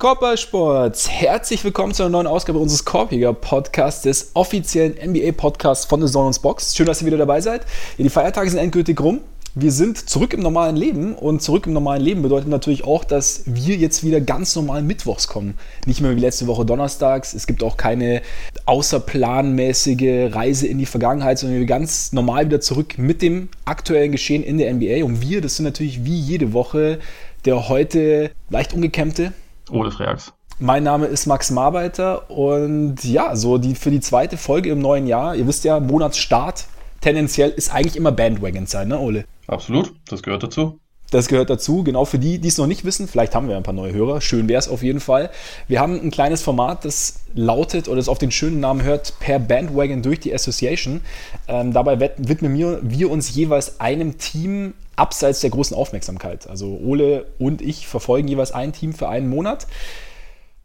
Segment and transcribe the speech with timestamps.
[0.00, 6.00] Korbballsports, herzlich willkommen zu einer neuen Ausgabe unseres Korbjäger Podcasts, des offiziellen NBA Podcasts von
[6.00, 6.74] The Zone Box.
[6.74, 7.66] Schön, dass ihr wieder dabei seid.
[7.98, 9.20] Die Feiertage sind endgültig rum.
[9.54, 13.42] Wir sind zurück im normalen Leben und zurück im normalen Leben bedeutet natürlich auch, dass
[13.44, 15.52] wir jetzt wieder ganz normal mittwochs kommen.
[15.84, 17.34] Nicht mehr wie letzte Woche donnerstags.
[17.34, 18.22] Es gibt auch keine
[18.64, 24.44] außerplanmäßige Reise in die Vergangenheit, sondern wir ganz normal wieder zurück mit dem aktuellen Geschehen
[24.44, 25.04] in der NBA.
[25.04, 27.00] Und wir, das sind natürlich wie jede Woche
[27.44, 29.32] der heute leicht ungekämmte
[29.70, 30.32] Ole Freaks.
[30.58, 35.06] Mein Name ist Max Marbeiter und ja, so die, für die zweite Folge im neuen
[35.06, 36.66] Jahr, ihr wisst ja, Monatsstart
[37.00, 39.24] tendenziell ist eigentlich immer Bandwagon-Zeit, ne, Ole?
[39.46, 40.78] Absolut, das gehört dazu.
[41.10, 41.82] Das gehört dazu.
[41.82, 44.20] Genau für die, die es noch nicht wissen, vielleicht haben wir ein paar neue Hörer.
[44.20, 45.30] Schön wäre es auf jeden Fall.
[45.66, 49.38] Wir haben ein kleines Format, das lautet oder das auf den schönen Namen hört, per
[49.38, 51.00] Bandwagon durch die Association.
[51.48, 56.48] Ähm, dabei widmen wir, wir uns jeweils einem Team abseits der großen Aufmerksamkeit.
[56.48, 59.66] Also Ole und ich verfolgen jeweils ein Team für einen Monat.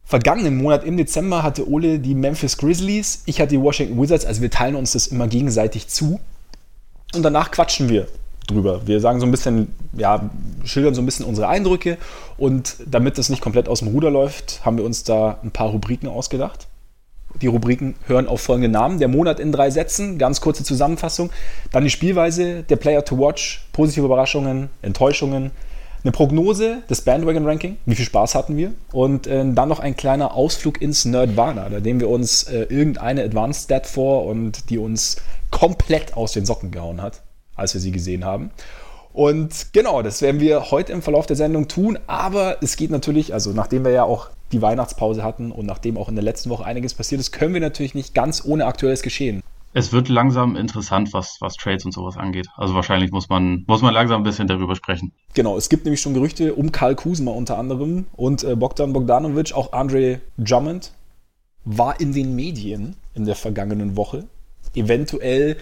[0.04, 4.40] Vergangenen Monat im Dezember hatte Ole die Memphis Grizzlies, ich hatte die Washington Wizards, also
[4.40, 6.20] wir teilen uns das immer gegenseitig zu.
[7.14, 8.06] Und danach quatschen wir
[8.46, 8.86] drüber.
[8.86, 10.30] Wir sagen so ein bisschen, ja,
[10.64, 11.98] schildern so ein bisschen unsere Eindrücke
[12.38, 15.68] und damit das nicht komplett aus dem Ruder läuft, haben wir uns da ein paar
[15.68, 16.66] Rubriken ausgedacht.
[17.42, 18.98] Die Rubriken hören auf folgende Namen.
[18.98, 21.30] Der Monat in drei Sätzen, ganz kurze Zusammenfassung.
[21.70, 25.50] Dann die Spielweise, der Player to Watch, positive Überraschungen, Enttäuschungen,
[26.02, 30.34] eine Prognose des Bandwagon-Ranking, wie viel Spaß hatten wir und äh, dann noch ein kleiner
[30.34, 35.16] Ausflug ins Nerdvana, da nehmen wir uns äh, irgendeine Advanced Stat vor und die uns
[35.50, 37.22] komplett aus den Socken gehauen hat
[37.56, 38.50] als wir sie gesehen haben.
[39.12, 41.98] Und genau, das werden wir heute im Verlauf der Sendung tun.
[42.06, 46.08] Aber es geht natürlich, also nachdem wir ja auch die Weihnachtspause hatten und nachdem auch
[46.08, 49.42] in der letzten Woche einiges passiert ist, können wir natürlich nicht ganz ohne aktuelles Geschehen.
[49.72, 52.46] Es wird langsam interessant, was, was Trades und sowas angeht.
[52.56, 55.12] Also wahrscheinlich muss man, muss man langsam ein bisschen darüber sprechen.
[55.34, 59.54] Genau, es gibt nämlich schon Gerüchte um Karl Kuzma unter anderem und äh, Bogdan Bogdanovic,
[59.54, 60.92] auch Andre Drummond
[61.64, 64.24] war in den Medien in der vergangenen Woche.
[64.74, 65.56] Eventuell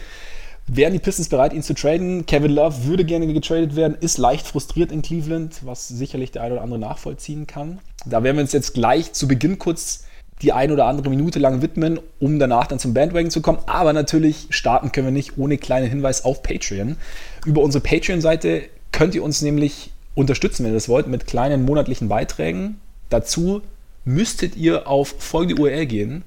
[0.67, 2.25] Wären die Pistons bereit, ihn zu traden?
[2.25, 6.55] Kevin Love würde gerne getradet werden, ist leicht frustriert in Cleveland, was sicherlich der eine
[6.55, 7.81] oder andere nachvollziehen kann.
[8.07, 10.05] Da werden wir uns jetzt gleich zu Beginn kurz
[10.43, 13.59] die ein oder andere Minute lang widmen, um danach dann zum Bandwagon zu kommen.
[13.67, 16.97] Aber natürlich starten können wir nicht ohne kleinen Hinweis auf Patreon.
[17.45, 22.09] Über unsere Patreon-Seite könnt ihr uns nämlich unterstützen, wenn ihr das wollt, mit kleinen monatlichen
[22.09, 22.81] Beiträgen.
[23.11, 23.61] Dazu
[24.05, 26.25] müsstet ihr auf folgende URL gehen: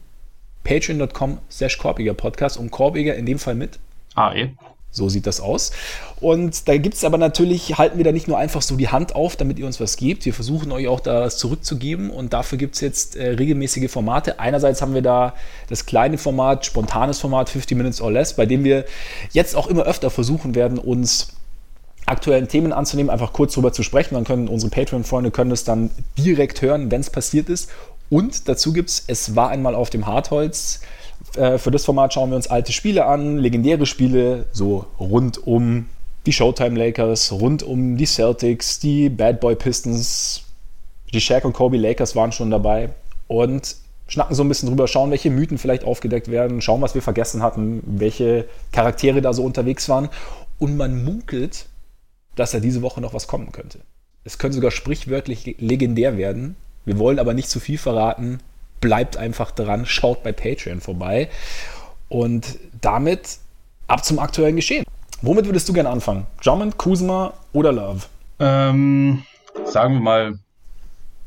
[0.63, 3.79] patreon.com slash Podcast und Korbiger in dem Fall mit
[4.17, 4.51] AE.
[4.89, 5.71] So sieht das aus.
[6.19, 9.15] Und da gibt es aber natürlich, halten wir da nicht nur einfach so die Hand
[9.15, 10.25] auf, damit ihr uns was gebt.
[10.25, 14.39] Wir versuchen euch auch da was zurückzugeben und dafür gibt es jetzt äh, regelmäßige Formate.
[14.39, 15.35] Einerseits haben wir da
[15.69, 18.85] das kleine Format, spontanes Format, 50 Minutes or Less, bei dem wir
[19.31, 21.33] jetzt auch immer öfter versuchen werden, uns
[22.07, 24.15] aktuellen Themen anzunehmen, einfach kurz drüber zu sprechen.
[24.15, 27.69] Dann können unsere Patreon-Freunde können das dann direkt hören, wenn es passiert ist.
[28.09, 30.79] Und dazu gibt es, es war einmal auf dem Hartholz
[31.35, 35.87] äh, für das Format schauen wir uns alte Spiele an, legendäre Spiele, so rund um
[36.25, 40.43] die Showtime Lakers, rund um die Celtics, die Bad Boy Pistons,
[41.13, 42.89] die Shaq und Kobe Lakers waren schon dabei
[43.27, 43.77] und
[44.07, 47.43] schnacken so ein bisschen drüber, schauen, welche Mythen vielleicht aufgedeckt werden, schauen, was wir vergessen
[47.43, 50.09] hatten, welche Charaktere da so unterwegs waren.
[50.59, 51.65] Und man munkelt,
[52.35, 53.79] dass da diese Woche noch was kommen könnte.
[54.23, 56.55] Es könnte sogar sprichwörtlich legendär werden.
[56.85, 58.39] Wir wollen aber nicht zu viel verraten
[58.81, 61.29] bleibt einfach dran, schaut bei Patreon vorbei.
[62.09, 63.39] Und damit
[63.87, 64.85] ab zum aktuellen Geschehen.
[65.21, 66.27] Womit würdest du gerne anfangen?
[66.43, 68.01] Drummond, Kuzma oder Love?
[68.39, 69.23] Ähm,
[69.65, 70.39] sagen wir mal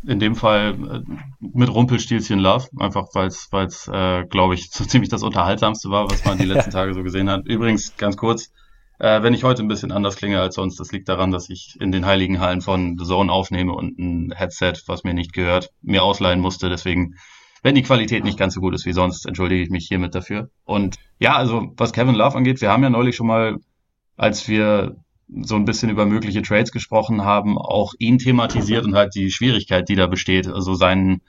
[0.06, 1.00] in dem Fall äh,
[1.40, 6.24] mit Rumpelstilzchen Love, einfach weil es, äh, glaube ich, so ziemlich das Unterhaltsamste war, was
[6.24, 7.46] man die letzten Tage so gesehen hat.
[7.46, 8.50] Übrigens, ganz kurz,
[8.98, 11.76] äh, wenn ich heute ein bisschen anders klinge als sonst, das liegt daran, dass ich
[11.80, 15.70] in den heiligen Hallen von The Zone aufnehme und ein Headset, was mir nicht gehört,
[15.82, 16.68] mir ausleihen musste.
[16.68, 17.16] Deswegen
[17.62, 20.50] wenn die Qualität nicht ganz so gut ist wie sonst, entschuldige ich mich hiermit dafür.
[20.64, 23.56] Und ja, also was Kevin Love angeht, wir haben ja neulich schon mal,
[24.16, 24.96] als wir
[25.42, 29.88] so ein bisschen über mögliche Trades gesprochen haben, auch ihn thematisiert und halt die Schwierigkeit,
[29.88, 31.20] die da besteht, also seinen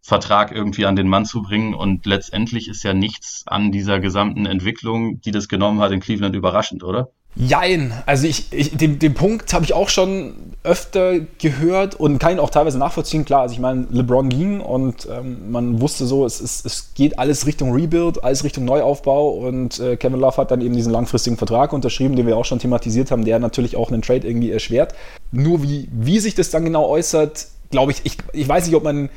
[0.00, 1.74] Vertrag irgendwie an den Mann zu bringen.
[1.74, 6.36] Und letztendlich ist ja nichts an dieser gesamten Entwicklung, die das genommen hat in Cleveland,
[6.36, 7.08] überraschend, oder?
[7.38, 7.92] Jein.
[8.04, 12.40] Also ich, ich den, den Punkt habe ich auch schon öfter gehört und kann ihn
[12.40, 13.24] auch teilweise nachvollziehen.
[13.24, 17.18] Klar, also ich meine, LeBron ging und ähm, man wusste so, es, ist, es geht
[17.18, 21.36] alles Richtung Rebuild, alles Richtung Neuaufbau und äh, Kevin Love hat dann eben diesen langfristigen
[21.36, 24.94] Vertrag unterschrieben, den wir auch schon thematisiert haben, der natürlich auch einen Trade irgendwie erschwert.
[25.30, 28.82] Nur wie, wie sich das dann genau äußert, glaube ich, ich, ich weiß nicht, ob
[28.82, 29.10] man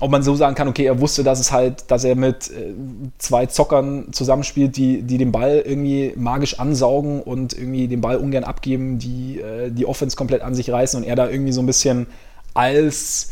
[0.00, 2.74] ob man so sagen kann, okay, er wusste, dass es halt, dass er mit äh,
[3.18, 8.44] zwei Zockern zusammenspielt, die, die den Ball irgendwie magisch ansaugen und irgendwie den Ball ungern
[8.44, 11.66] abgeben, die äh, die Offense komplett an sich reißen und er da irgendwie so ein
[11.66, 12.06] bisschen
[12.54, 13.30] als,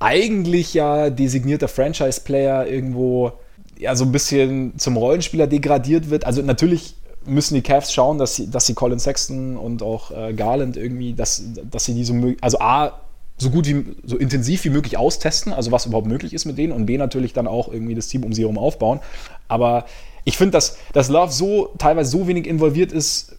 [0.00, 3.32] eigentlich ja designierter Franchise-Player irgendwo
[3.78, 6.26] ja so ein bisschen zum Rollenspieler degradiert wird.
[6.26, 10.32] Also natürlich müssen die Cavs schauen, dass sie, dass sie Colin Sexton und auch äh,
[10.32, 13.00] Garland irgendwie, dass, dass sie die so also A,
[13.40, 16.72] so gut wie, so intensiv wie möglich austesten, also was überhaupt möglich ist mit denen
[16.72, 19.00] und B natürlich dann auch irgendwie das Team um sie herum aufbauen.
[19.48, 19.86] Aber
[20.24, 23.36] ich finde, dass, dass Love so teilweise so wenig involviert ist,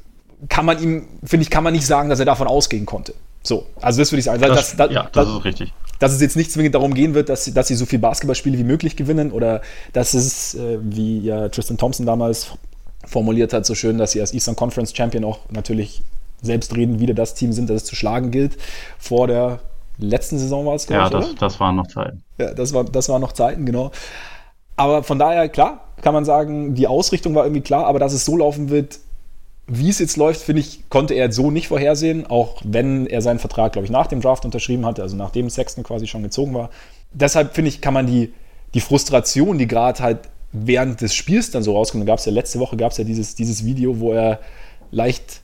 [0.49, 3.13] kann man ihm, finde ich, kann man nicht sagen, dass er davon ausgehen konnte.
[3.43, 4.41] So, also das würde ich sagen.
[4.41, 5.73] Das, das, ja, das, ist richtig.
[5.99, 8.57] Dass es jetzt nicht zwingend darum gehen wird, dass sie, dass sie so viele Basketballspiele
[8.57, 9.61] wie möglich gewinnen oder
[9.93, 12.51] dass es, äh, wie ja Tristan Thompson damals
[13.05, 16.01] formuliert hat, so schön, dass sie als Eastern Conference Champion auch natürlich
[16.41, 18.57] selbstredend wieder das Team sind, das es zu schlagen gilt.
[18.97, 19.59] Vor der
[19.97, 21.13] letzten Saison war es, glaube ja, ich.
[21.13, 22.23] Ja, das, das waren noch Zeiten.
[22.37, 23.91] Ja, das, war, das waren noch Zeiten, genau.
[24.75, 28.25] Aber von daher, klar, kann man sagen, die Ausrichtung war irgendwie klar, aber dass es
[28.25, 28.99] so laufen wird,
[29.67, 33.39] wie es jetzt läuft, finde ich, konnte er so nicht vorhersehen, auch wenn er seinen
[33.39, 36.69] Vertrag, glaube ich, nach dem Draft unterschrieben hatte, also nachdem Sexton quasi schon gezogen war.
[37.13, 38.33] Deshalb finde ich, kann man die,
[38.73, 40.19] die Frustration, die gerade halt
[40.51, 43.03] während des Spiels dann so rauskommt, da gab es ja letzte Woche gab es ja
[43.03, 44.39] dieses, dieses Video, wo er
[44.91, 45.41] leicht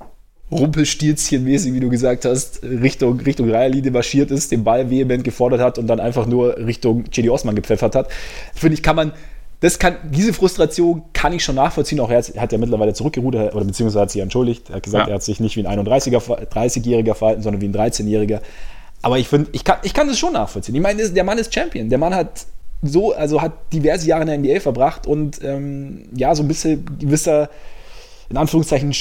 [0.51, 5.77] Rumpelstilzchen-mäßig, wie du gesagt hast, Richtung, Richtung Dreierlinie marschiert ist, den Ball vehement gefordert hat
[5.77, 8.09] und dann einfach nur Richtung Chedi Osman gepfeffert hat.
[8.53, 9.11] Finde ich, kann man,
[9.59, 11.99] das kann, diese Frustration kann ich schon nachvollziehen.
[11.99, 14.69] Auch er hat ja mittlerweile zurückgerudert, oder beziehungsweise hat sich entschuldigt.
[14.69, 15.11] Er hat gesagt, ja.
[15.11, 18.39] er hat sich nicht wie ein 31er, 30-Jähriger verhalten, sondern wie ein 13-Jähriger.
[19.01, 20.75] Aber ich finde, ich kann, ich kann das schon nachvollziehen.
[20.75, 21.89] Ich meine, der Mann ist Champion.
[21.89, 22.45] Der Mann hat
[22.81, 26.85] so, also hat diverse Jahre in der NBA verbracht und ähm, ja, so ein bisschen
[26.99, 27.49] gewisser,
[28.29, 28.93] in Anführungszeichen,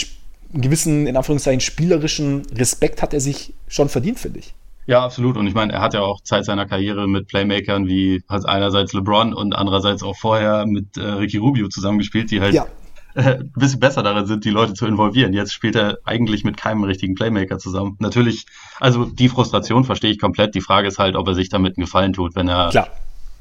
[0.57, 4.55] einen gewissen, in Anführungszeichen, spielerischen Respekt hat er sich schon verdient, finde ich.
[4.87, 5.37] Ja, absolut.
[5.37, 8.93] Und ich meine, er hat ja auch Zeit seiner Karriere mit Playmakern wie halt einerseits
[8.93, 12.67] LeBron und andererseits auch vorher mit äh, Ricky Rubio zusammengespielt, die halt ja.
[13.15, 15.33] äh, ein bisschen besser darin sind, die Leute zu involvieren.
[15.33, 17.97] Jetzt spielt er eigentlich mit keinem richtigen Playmaker zusammen.
[17.99, 18.47] Natürlich,
[18.79, 20.55] also die Frustration verstehe ich komplett.
[20.55, 22.89] Die Frage ist halt, ob er sich damit einen Gefallen tut, wenn er Klar.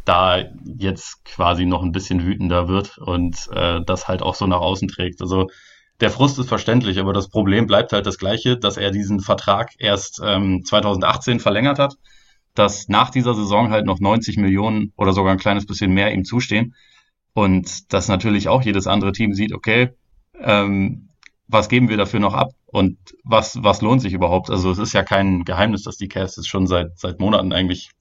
[0.03, 0.39] da
[0.79, 4.87] jetzt quasi noch ein bisschen wütender wird und äh, das halt auch so nach außen
[4.87, 5.21] trägt.
[5.21, 5.47] Also
[5.99, 9.71] der Frust ist verständlich, aber das Problem bleibt halt das gleiche, dass er diesen Vertrag
[9.77, 11.95] erst ähm, 2018 verlängert hat,
[12.53, 16.25] dass nach dieser Saison halt noch 90 Millionen oder sogar ein kleines bisschen mehr ihm
[16.25, 16.75] zustehen
[17.33, 19.91] und dass natürlich auch jedes andere Team sieht, okay,
[20.39, 21.09] ähm,
[21.47, 24.49] was geben wir dafür noch ab und was, was lohnt sich überhaupt?
[24.49, 27.91] Also es ist ja kein Geheimnis, dass die Cavs jetzt schon seit, seit Monaten eigentlich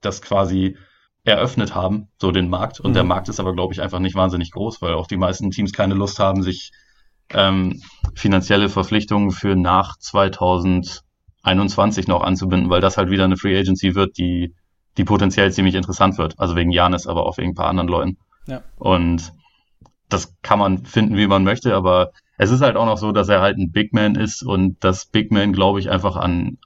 [0.00, 0.76] das quasi
[1.24, 2.80] eröffnet haben, so den Markt.
[2.80, 2.94] Und mhm.
[2.94, 5.72] der Markt ist aber, glaube ich, einfach nicht wahnsinnig groß, weil auch die meisten Teams
[5.72, 6.70] keine Lust haben, sich
[7.32, 7.80] ähm,
[8.14, 14.18] finanzielle Verpflichtungen für nach 2021 noch anzubinden, weil das halt wieder eine Free Agency wird,
[14.18, 14.54] die,
[14.96, 16.38] die potenziell ziemlich interessant wird.
[16.38, 18.18] Also wegen Janis, aber auch wegen ein paar anderen Leuten.
[18.46, 18.62] Ja.
[18.76, 19.32] Und
[20.08, 23.28] das kann man finden, wie man möchte, aber es ist halt auch noch so, dass
[23.28, 26.58] er halt ein Big Man ist und dass Big Man, glaube ich, einfach an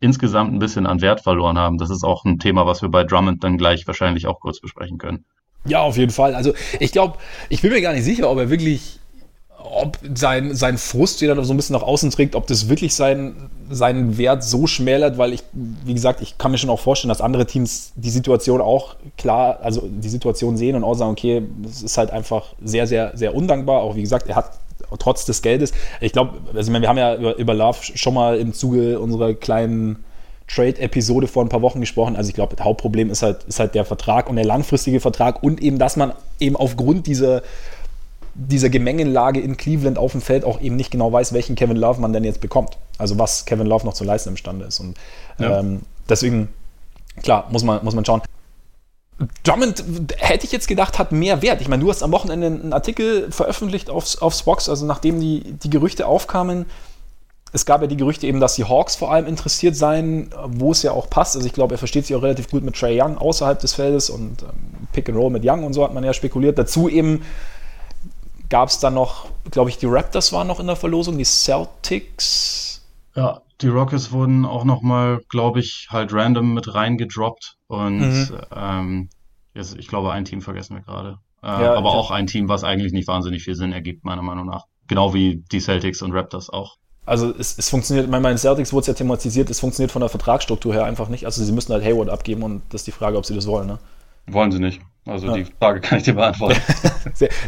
[0.00, 1.78] insgesamt ein bisschen an Wert verloren haben.
[1.78, 4.98] Das ist auch ein Thema, was wir bei Drummond dann gleich wahrscheinlich auch kurz besprechen
[4.98, 5.24] können.
[5.64, 6.34] Ja, auf jeden Fall.
[6.34, 7.18] Also ich glaube,
[7.48, 8.98] ich bin mir gar nicht sicher, ob er wirklich
[9.64, 12.94] ob sein, sein Frust, den er so ein bisschen nach außen trägt, ob das wirklich
[12.94, 17.08] sein, seinen Wert so schmälert, weil ich, wie gesagt, ich kann mir schon auch vorstellen,
[17.08, 21.42] dass andere Teams die Situation auch klar, also die Situation sehen und auch sagen, okay,
[21.62, 23.82] das ist halt einfach sehr, sehr, sehr undankbar.
[23.82, 24.58] Auch wie gesagt, er hat
[24.98, 28.52] trotz des Geldes, ich glaube, also wir haben ja über, über Love schon mal im
[28.52, 30.04] Zuge unserer kleinen
[30.48, 32.16] Trade-Episode vor ein paar Wochen gesprochen.
[32.16, 35.42] Also ich glaube, das Hauptproblem ist halt, ist halt der Vertrag und der langfristige Vertrag
[35.42, 37.42] und eben, dass man eben aufgrund dieser
[38.34, 42.00] dieser Gemengenlage in Cleveland auf dem Feld auch eben nicht genau weiß, welchen Kevin Love
[42.00, 42.78] man denn jetzt bekommt.
[42.98, 44.80] Also was Kevin Love noch zu leisten imstande ist.
[44.80, 44.96] Und
[45.38, 45.60] ja.
[45.60, 46.48] ähm, deswegen,
[47.22, 48.22] klar, muss man, muss man schauen.
[49.44, 49.84] Drummond,
[50.16, 51.60] hätte ich jetzt gedacht, hat mehr Wert.
[51.60, 55.52] Ich meine, du hast am Wochenende einen Artikel veröffentlicht auf, auf Spox, also nachdem die,
[55.62, 56.66] die Gerüchte aufkamen.
[57.54, 60.82] Es gab ja die Gerüchte eben, dass die Hawks vor allem interessiert seien, wo es
[60.82, 61.36] ja auch passt.
[61.36, 64.08] Also ich glaube, er versteht sich auch relativ gut mit Trey Young außerhalb des Feldes
[64.08, 64.48] und ähm,
[64.92, 66.58] Pick and Roll mit Young und so hat man ja spekuliert.
[66.58, 67.22] Dazu eben
[68.52, 72.86] gab es dann noch, glaube ich, die Raptors waren noch in der Verlosung, die Celtics.
[73.16, 77.56] Ja, die Rockets wurden auch noch mal, glaube ich, halt random mit reingedroppt.
[77.68, 78.40] Und mhm.
[78.54, 79.08] ähm,
[79.54, 81.18] jetzt, ich glaube, ein Team vergessen wir gerade.
[81.42, 84.44] Äh, ja, aber auch ein Team, was eigentlich nicht wahnsinnig viel Sinn ergibt, meiner Meinung
[84.44, 84.66] nach.
[84.86, 86.76] Genau wie die Celtics und Raptors auch.
[87.06, 90.10] Also es, es funktioniert, bei meinen Celtics wurde es ja thematisiert, es funktioniert von der
[90.10, 91.24] Vertragsstruktur her einfach nicht.
[91.24, 93.66] Also sie müssen halt Hayward abgeben und das ist die Frage, ob sie das wollen.
[93.66, 93.78] Ne?
[94.26, 94.82] Wollen sie nicht.
[95.04, 95.34] Also ja.
[95.34, 96.60] die Frage kann ich dir beantworten.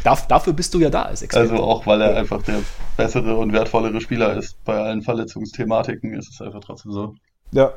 [0.29, 1.53] dafür bist du ja da als Experte.
[1.53, 2.61] Also auch, weil er einfach der
[2.97, 4.63] bessere und wertvollere Spieler ist.
[4.65, 7.15] Bei allen Verletzungsthematiken ist es einfach trotzdem so.
[7.53, 7.73] Ja.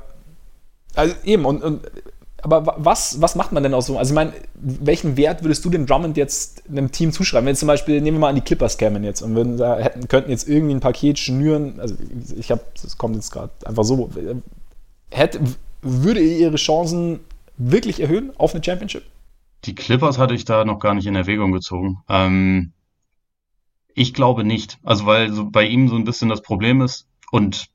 [0.96, 1.82] Also eben, und, und
[2.42, 3.98] aber was, was macht man denn aus so?
[3.98, 7.48] Also ich meine, welchen Wert würdest du dem Drummond jetzt einem Team zuschreiben?
[7.48, 10.08] Wenn zum Beispiel, nehmen wir mal an die Clippers kämen jetzt und würden da hätten,
[10.08, 11.96] könnten jetzt irgendwie ein Paket schnüren, also
[12.38, 14.10] ich habe, das kommt jetzt gerade einfach so,
[15.12, 15.40] hätte,
[15.82, 17.20] würde ihr ihre Chancen
[17.58, 19.04] wirklich erhöhen auf eine Championship?
[19.66, 22.04] Die Clippers hatte ich da noch gar nicht in Erwägung gezogen.
[22.08, 22.74] Ähm,
[23.94, 24.78] ich glaube nicht.
[24.84, 27.68] Also weil so bei ihm so ein bisschen das Problem ist und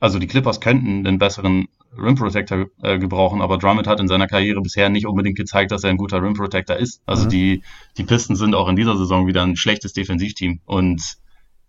[0.00, 4.28] also die Clippers könnten den besseren Rim Protector äh, gebrauchen, aber Drummond hat in seiner
[4.28, 7.02] Karriere bisher nicht unbedingt gezeigt, dass er ein guter Rim Protector ist.
[7.06, 7.30] Also mhm.
[7.30, 7.62] die,
[7.96, 11.18] die Pistons sind auch in dieser Saison wieder ein schlechtes Defensivteam und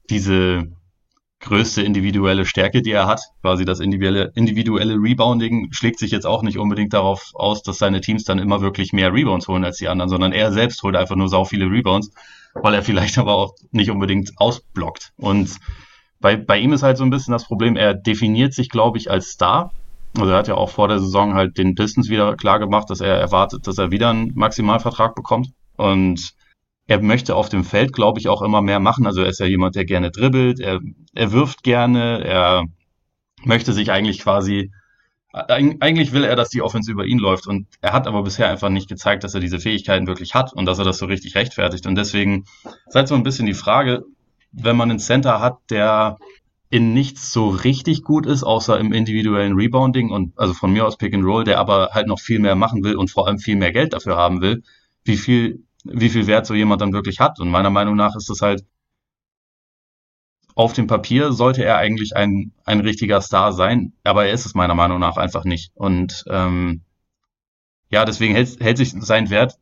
[0.10, 0.72] diese
[1.40, 6.44] größte individuelle Stärke, die er hat, quasi das individuelle, individuelle Rebounding, schlägt sich jetzt auch
[6.44, 9.88] nicht unbedingt darauf aus, dass seine Teams dann immer wirklich mehr Rebounds holen als die
[9.88, 12.12] anderen, sondern er selbst holt einfach nur sau viele Rebounds,
[12.54, 15.14] weil er vielleicht aber auch nicht unbedingt ausblockt.
[15.18, 15.58] Und
[16.20, 19.10] bei, bei ihm ist halt so ein bisschen das Problem, er definiert sich, glaube ich,
[19.10, 19.72] als Star.
[20.18, 23.00] Also er hat ja auch vor der Saison halt den Pistons wieder klar gemacht, dass
[23.00, 25.52] er erwartet, dass er wieder einen Maximalvertrag bekommt.
[25.78, 26.34] Und
[26.90, 29.06] er möchte auf dem Feld, glaube ich, auch immer mehr machen.
[29.06, 30.80] Also er ist ja jemand, der gerne dribbelt, er,
[31.14, 32.66] er wirft gerne, er
[33.44, 34.72] möchte sich eigentlich quasi,
[35.32, 37.46] eigentlich will er, dass die Offense über ihn läuft.
[37.46, 40.66] Und er hat aber bisher einfach nicht gezeigt, dass er diese Fähigkeiten wirklich hat und
[40.66, 41.86] dass er das so richtig rechtfertigt.
[41.86, 42.46] Und deswegen
[42.88, 44.04] ist halt so ein bisschen die Frage,
[44.52, 46.18] wenn man einen Center hat, der
[46.72, 50.98] in nichts so richtig gut ist, außer im individuellen Rebounding und also von mir aus
[50.98, 53.58] Pick and Roll, der aber halt noch viel mehr machen will und vor allem viel
[53.58, 54.64] mehr Geld dafür haben will,
[55.04, 57.40] wie viel, wie viel Wert so jemand dann wirklich hat.
[57.40, 58.64] Und meiner Meinung nach ist das halt
[60.56, 64.56] auf dem Papier sollte er eigentlich ein, ein richtiger Star sein, aber er ist es
[64.56, 65.72] meiner Meinung nach einfach nicht.
[65.76, 66.82] Und ähm,
[67.90, 69.58] ja, deswegen hält, hält sich sein Wert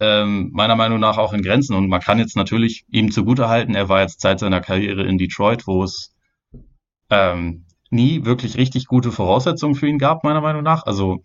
[0.00, 1.76] ähm, meiner Meinung nach auch in Grenzen.
[1.76, 5.68] Und man kann jetzt natürlich ihm zugutehalten, er war jetzt seit seiner Karriere in Detroit,
[5.68, 6.16] wo es
[7.10, 10.84] ähm, nie wirklich richtig gute Voraussetzungen für ihn gab, meiner Meinung nach.
[10.84, 11.22] Also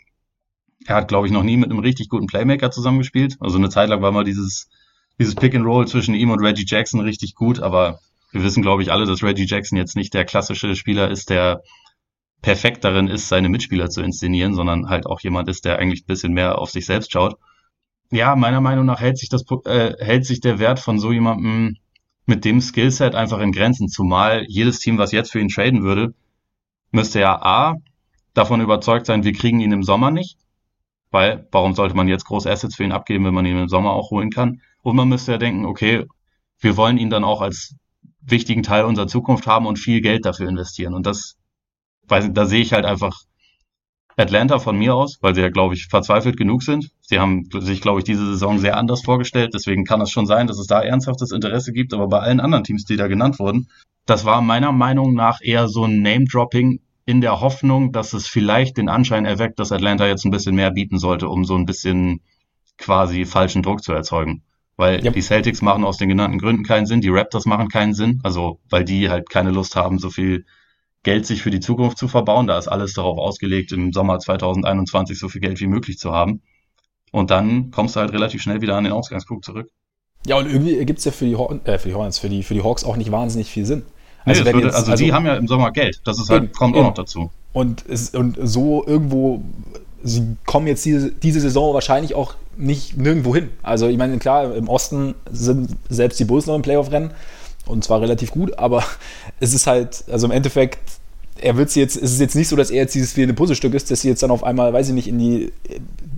[0.86, 3.38] er hat, glaube ich, noch nie mit einem richtig guten Playmaker zusammengespielt.
[3.40, 4.70] Also eine Zeit lang war mal dieses,
[5.20, 8.00] dieses Pick and Roll zwischen ihm und Reggie Jackson richtig gut, aber
[8.32, 11.62] wir wissen, glaube ich, alle, dass Reggie Jackson jetzt nicht der klassische Spieler ist, der
[12.42, 16.08] perfekt darin ist, seine Mitspieler zu inszenieren, sondern halt auch jemand ist, der eigentlich ein
[16.08, 17.38] bisschen mehr auf sich selbst schaut.
[18.12, 21.78] Ja, meiner Meinung nach hält sich das, äh, hält sich der Wert von so jemandem
[22.28, 26.14] mit dem Skillset einfach in Grenzen, zumal jedes Team, was jetzt für ihn traden würde,
[26.92, 27.76] müsste ja A,
[28.34, 30.38] davon überzeugt sein, wir kriegen ihn im Sommer nicht,
[31.16, 33.94] weil warum sollte man jetzt große Assets für ihn abgeben, wenn man ihn im Sommer
[33.94, 34.60] auch holen kann?
[34.82, 36.04] Und man müsste ja denken, okay,
[36.60, 37.74] wir wollen ihn dann auch als
[38.22, 40.94] wichtigen Teil unserer Zukunft haben und viel Geld dafür investieren.
[40.94, 41.38] Und das
[42.10, 43.18] weiß da sehe ich halt einfach
[44.18, 46.92] Atlanta von mir aus, weil sie ja, glaube ich, verzweifelt genug sind.
[47.00, 49.54] Sie haben sich, glaube ich, diese Saison sehr anders vorgestellt.
[49.54, 51.94] Deswegen kann es schon sein, dass es da ernsthaftes Interesse gibt.
[51.94, 53.70] Aber bei allen anderen Teams, die da genannt wurden,
[54.06, 58.78] das war meiner Meinung nach eher so ein Name-Dropping in der Hoffnung, dass es vielleicht
[58.78, 62.22] den Anschein erweckt, dass Atlanta jetzt ein bisschen mehr bieten sollte, um so ein bisschen
[62.78, 64.44] quasi falschen Druck zu erzeugen.
[64.76, 65.12] Weil ja.
[65.12, 68.60] die Celtics machen aus den genannten Gründen keinen Sinn, die Raptors machen keinen Sinn, also
[68.70, 70.46] weil die halt keine Lust haben, so viel
[71.04, 72.48] Geld sich für die Zukunft zu verbauen.
[72.48, 76.42] Da ist alles darauf ausgelegt, im Sommer 2021 so viel Geld wie möglich zu haben.
[77.12, 79.70] Und dann kommst du halt relativ schnell wieder an den Ausgangspunkt zurück.
[80.26, 82.56] Ja, und irgendwie gibt es ja für die, äh, für die Hornets, für die, für
[82.56, 83.84] die Hawks auch nicht wahnsinnig viel Sinn.
[84.26, 86.02] Also, nee, würde, jetzt, also, also, die haben ja im Sommer Geld.
[86.04, 87.32] Das ist halt, eben, kommt auch noch dazu.
[87.54, 89.42] Und, es, und so irgendwo,
[90.04, 93.50] sie kommen jetzt diese, diese Saison wahrscheinlich auch nicht nirgendwo hin.
[93.64, 97.12] Also ich meine, klar, im Osten sind selbst die Bulls noch im Playoff-Rennen
[97.66, 98.84] und zwar relativ gut, aber
[99.40, 100.80] es ist halt, also im Endeffekt,
[101.42, 103.74] er wird sie jetzt, es ist jetzt nicht so, dass er jetzt dieses fehlende Puzzlestück
[103.74, 105.52] ist, dass sie jetzt dann auf einmal, weiß ich nicht, in die,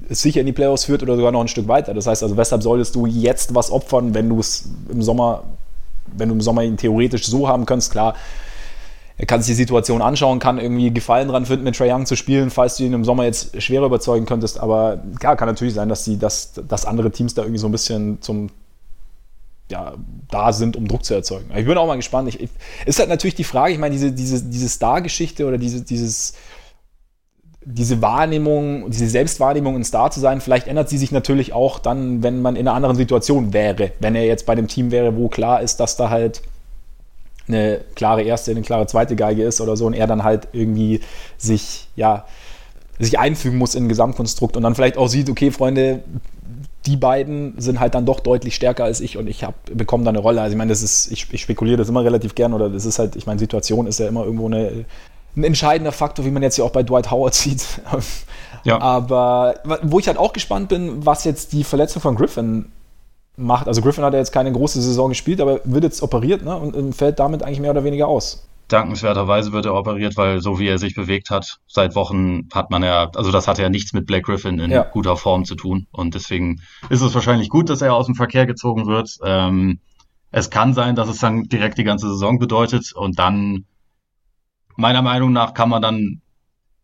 [0.09, 1.93] sicher in die Playoffs führt oder sogar noch ein Stück weiter.
[1.93, 5.43] Das heißt also, weshalb solltest du jetzt was opfern, wenn du es im Sommer,
[6.15, 8.15] wenn du im Sommer ihn theoretisch so haben kannst, klar,
[9.17, 12.15] er kann sich die Situation anschauen, kann irgendwie Gefallen dran finden, mit Trae Young zu
[12.15, 14.59] spielen, falls du ihn im Sommer jetzt schwerer überzeugen könntest.
[14.59, 17.71] Aber klar, kann natürlich sein, dass, die, dass, dass andere Teams da irgendwie so ein
[17.71, 18.49] bisschen zum,
[19.71, 19.95] ja,
[20.29, 21.49] da sind, um Druck zu erzeugen.
[21.55, 22.29] Ich bin auch mal gespannt.
[22.29, 22.49] Ich, ich,
[22.85, 26.33] ist halt natürlich die Frage, ich meine, diese, diese, diese Star-Geschichte oder diese, dieses,
[27.69, 32.23] diese Wahrnehmung, diese Selbstwahrnehmung, ein Star zu sein, vielleicht ändert sie sich natürlich auch dann,
[32.23, 33.91] wenn man in einer anderen Situation wäre.
[33.99, 36.41] Wenn er jetzt bei einem Team wäre, wo klar ist, dass da halt
[37.49, 41.01] eine klare erste, eine klare zweite Geige ist oder so und er dann halt irgendwie
[41.37, 42.25] sich, ja,
[42.99, 46.03] sich einfügen muss in ein Gesamtkonstrukt und dann vielleicht auch sieht, okay, Freunde,
[46.85, 50.19] die beiden sind halt dann doch deutlich stärker als ich und ich bekomme da eine
[50.19, 50.41] Rolle.
[50.41, 52.97] Also ich meine, das ist, ich, ich spekuliere das immer relativ gern oder das ist
[52.97, 54.85] halt, ich meine, Situation ist ja immer irgendwo eine,
[55.37, 57.63] ein entscheidender Faktor, wie man jetzt ja auch bei Dwight Howard sieht.
[58.63, 58.81] Ja.
[58.81, 62.71] Aber wo ich halt auch gespannt bin, was jetzt die Verletzung von Griffin
[63.37, 63.67] macht.
[63.67, 66.57] Also Griffin hat ja jetzt keine große Saison gespielt, aber wird jetzt operiert ne?
[66.57, 70.67] und fällt damit eigentlich mehr oder weniger aus dankenswerterweise wird er operiert, weil so wie
[70.67, 74.05] er sich bewegt hat, seit Wochen hat man ja, also das hat ja nichts mit
[74.05, 74.83] Black Griffin in ja.
[74.83, 75.87] guter Form zu tun.
[75.91, 79.17] Und deswegen ist es wahrscheinlich gut, dass er aus dem Verkehr gezogen wird.
[79.23, 79.79] Ähm,
[80.31, 83.65] es kann sein, dass es dann direkt die ganze Saison bedeutet und dann,
[84.77, 86.21] meiner Meinung nach, kann man dann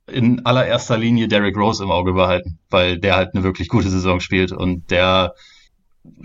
[0.05, 4.19] in allererster Linie Derrick Rose im Auge behalten, weil der halt eine wirklich gute Saison
[4.19, 5.33] spielt und der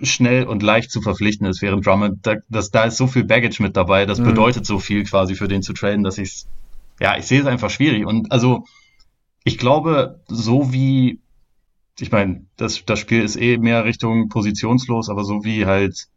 [0.03, 3.63] schnell und leicht zu verpflichten ist, während Drummond, da, das, da ist so viel Baggage
[3.63, 4.25] mit dabei, das mhm.
[4.25, 6.47] bedeutet so viel quasi für den zu traden, dass ich
[7.01, 8.07] ja, ich sehe es einfach schwierig.
[8.07, 8.65] Und also,
[9.45, 11.21] ich glaube, so wie,
[11.99, 16.09] ich meine, das, das Spiel ist eh mehr Richtung positionslos, aber so wie halt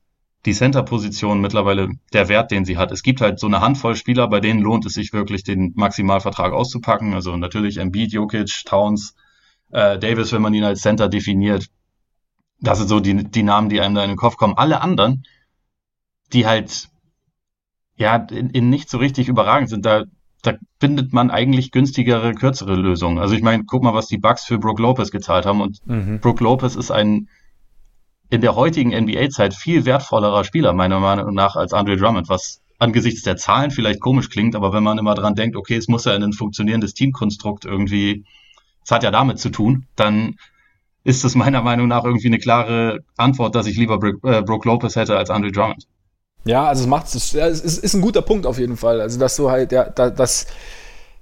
[0.45, 2.91] die Center-Position mittlerweile der Wert, den sie hat.
[2.91, 6.51] Es gibt halt so eine Handvoll Spieler, bei denen lohnt es sich wirklich, den Maximalvertrag
[6.53, 7.13] auszupacken.
[7.13, 9.15] Also natürlich Embiid, Jokic, Towns,
[9.71, 11.67] äh, Davis, wenn man ihn als Center definiert.
[12.60, 14.57] Das sind so die, die Namen, die einem da in den Kopf kommen.
[14.57, 15.24] Alle anderen,
[16.33, 16.89] die halt
[17.98, 20.05] ja in, in nicht so richtig überragend sind, da,
[20.41, 23.19] da findet man eigentlich günstigere, kürzere Lösungen.
[23.19, 25.62] Also ich meine, guck mal, was die Bucks für Brook Lopez gezahlt haben.
[25.62, 26.19] Und mhm.
[26.19, 27.29] Brook Lopez ist ein
[28.31, 33.23] in der heutigen NBA-Zeit viel wertvollerer Spieler, meiner Meinung nach, als Andre Drummond, was angesichts
[33.23, 36.13] der Zahlen vielleicht komisch klingt, aber wenn man immer dran denkt, okay, es muss ja
[36.13, 38.23] ein funktionierendes Teamkonstrukt irgendwie,
[38.83, 40.38] es hat ja damit zu tun, dann
[41.03, 44.63] ist es meiner Meinung nach irgendwie eine klare Antwort, dass ich lieber Brook, äh, Brook
[44.63, 45.85] Lopez hätte als Andre Drummond.
[46.45, 49.01] Ja, also es macht es ist, ist ein guter Punkt auf jeden Fall.
[49.01, 50.47] Also dass du halt, ja, dass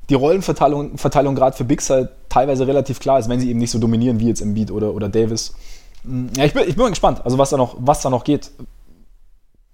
[0.10, 3.72] die Rollenverteilung Verteilung gerade für Bigs halt teilweise relativ klar ist, wenn sie eben nicht
[3.72, 5.54] so dominieren wie jetzt im Beat oder, oder Davis.
[6.04, 8.52] Hm, ja, ich bin, ich bin gespannt, also was da noch, was da noch geht.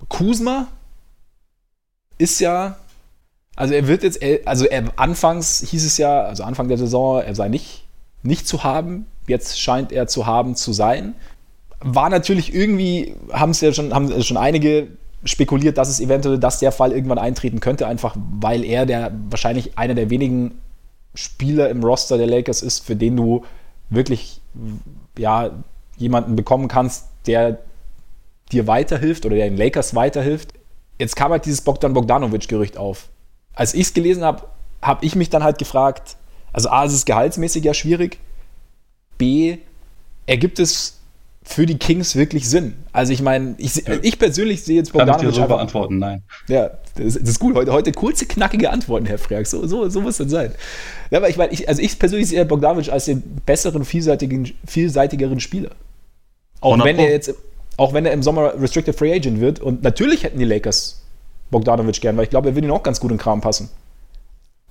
[0.10, 0.68] Kuzma
[2.18, 2.78] ist ja,
[3.56, 7.36] also er wird jetzt, also er, anfangs hieß es ja, also Anfang der Saison, er
[7.36, 7.86] sei nicht,
[8.24, 9.06] nicht zu haben.
[9.28, 11.16] Jetzt scheint er zu haben zu sein.
[11.80, 14.88] War natürlich irgendwie, haben es ja schon, haben schon einige
[15.24, 19.78] spekuliert, dass es eventuell, dass der Fall irgendwann eintreten könnte, einfach weil er der wahrscheinlich
[19.78, 20.60] einer der wenigen
[21.16, 23.44] Spieler im Roster der Lakers ist, für den du
[23.90, 24.42] wirklich
[25.18, 25.52] ja
[25.98, 27.60] jemanden bekommen kannst, der
[28.52, 30.54] dir weiterhilft oder der den Lakers weiterhilft.
[31.00, 33.10] Jetzt kam halt dieses Bogdan Bogdanovic-Gerücht auf.
[33.54, 34.44] Als ich es gelesen habe,
[34.82, 36.18] habe ich mich dann halt gefragt,
[36.54, 38.20] also A, ist es gehaltsmäßig ja schwierig,
[39.18, 39.58] B,
[40.26, 41.00] ergibt es
[41.44, 42.76] für die Kings wirklich Sinn?
[42.92, 45.20] Also ich meine, ich, ich persönlich sehe jetzt Bogdanovic...
[45.20, 46.24] Kann ich dir so beantworten, nein.
[46.48, 47.56] Ja, das, ist gut.
[47.56, 49.48] Heute, heute kurze, knackige Antworten, Herr Frerk.
[49.48, 50.54] So, so, so muss das sein.
[51.12, 55.40] Ja, aber ich meine, ich, also ich persönlich sehe Bogdanovic als den besseren, vielseitigen, vielseitigeren
[55.40, 55.72] Spieler.
[56.66, 57.34] Auch wenn er jetzt,
[57.78, 59.60] auch wenn er im Sommer Restricted Free Agent wird.
[59.60, 61.04] Und natürlich hätten die Lakers
[61.52, 63.70] Bogdanovic gern, weil ich glaube, er würde ihn auch ganz gut in den Kram passen.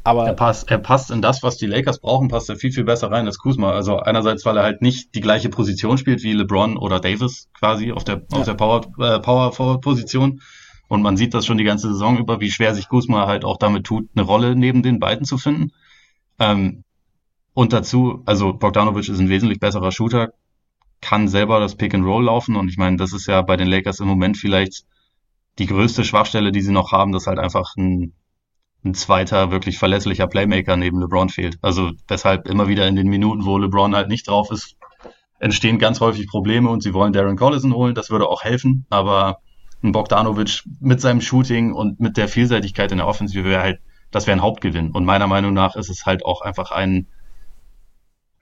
[0.07, 2.85] Aber er passt, er passt in das, was die Lakers brauchen, passt er viel, viel
[2.85, 3.73] besser rein als Kuzma.
[3.73, 7.91] Also einerseits, weil er halt nicht die gleiche Position spielt wie LeBron oder Davis quasi
[7.91, 8.39] auf der, ja.
[8.39, 10.43] auf der Power, äh, Power Forward Position.
[10.89, 13.57] Und man sieht das schon die ganze Saison über, wie schwer sich Kuzma halt auch
[13.57, 15.73] damit tut, eine Rolle neben den beiden zu finden.
[16.39, 16.85] Ähm,
[17.55, 20.33] und dazu, also Bogdanovic ist ein wesentlich besserer Shooter,
[21.05, 22.57] kann selber das Pick and Roll laufen.
[22.57, 24.85] Und ich meine, das ist ja bei den Lakers im Moment vielleicht
[25.59, 28.15] die größte Schwachstelle, die sie noch haben, dass halt einfach ein
[28.85, 31.59] ein zweiter wirklich verlässlicher Playmaker neben LeBron fehlt.
[31.63, 34.77] Also deshalb immer wieder in den Minuten, wo LeBron halt nicht drauf ist,
[35.39, 37.95] entstehen ganz häufig Probleme und sie wollen Darren Collison holen.
[37.95, 39.39] Das würde auch helfen, aber
[39.83, 44.27] ein Bogdanovic mit seinem Shooting und mit der Vielseitigkeit in der Offensive wäre halt, das
[44.27, 44.91] wäre ein Hauptgewinn.
[44.91, 47.09] Und meiner Meinung nach ist es halt auch einfach ein,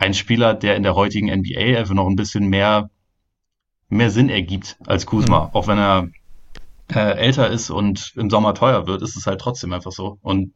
[0.02, 2.90] ein Spieler, der in der heutigen NBA einfach noch ein bisschen mehr,
[3.88, 5.44] mehr Sinn ergibt als Kuzma.
[5.44, 5.50] Mhm.
[5.52, 6.08] Auch wenn er
[6.92, 10.18] äh, älter ist und im Sommer teuer wird, ist es halt trotzdem einfach so.
[10.20, 10.52] Und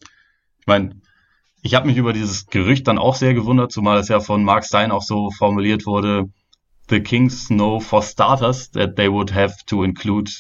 [0.61, 1.01] ich meine,
[1.63, 4.65] ich habe mich über dieses Gerücht dann auch sehr gewundert, zumal es ja von Mark
[4.65, 6.29] Stein auch so formuliert wurde,
[6.89, 10.31] the Kings know for starters that they would have to include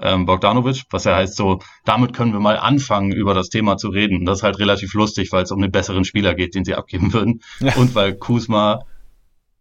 [0.00, 3.88] ähm, Bogdanovic, was ja heißt so, damit können wir mal anfangen, über das Thema zu
[3.88, 4.24] reden.
[4.24, 7.12] Das ist halt relativ lustig, weil es um einen besseren Spieler geht, den sie abgeben
[7.12, 7.40] würden.
[7.60, 7.74] Ja.
[7.74, 8.80] Und weil Kuzma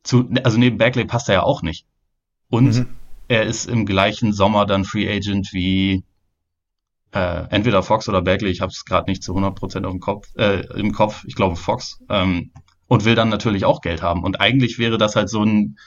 [0.03, 1.85] zu, also neben Bagley passt er ja auch nicht.
[2.49, 2.87] Und mhm
[3.29, 6.03] er ist im gleichen Sommer dann Free Agent wie
[7.11, 10.27] äh, entweder Fox oder Bagley, ich habe es gerade nicht zu 100% auf dem Kopf,
[10.35, 12.51] äh, im Kopf, ich glaube Fox, ähm,
[12.87, 14.23] und will dann natürlich auch Geld haben.
[14.23, 15.77] Und eigentlich wäre das halt so ein,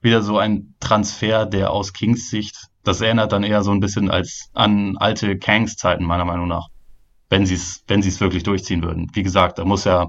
[0.00, 4.10] wieder so ein Transfer, der aus Kings Sicht, das erinnert dann eher so ein bisschen
[4.10, 6.68] als an alte Kangs-Zeiten, meiner Meinung nach.
[7.28, 9.10] Wenn sie es, wenn es wirklich durchziehen würden.
[9.12, 10.06] Wie gesagt, da muss ja,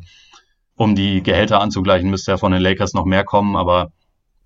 [0.76, 3.92] um die Gehälter anzugleichen, müsste ja von den Lakers noch mehr kommen, aber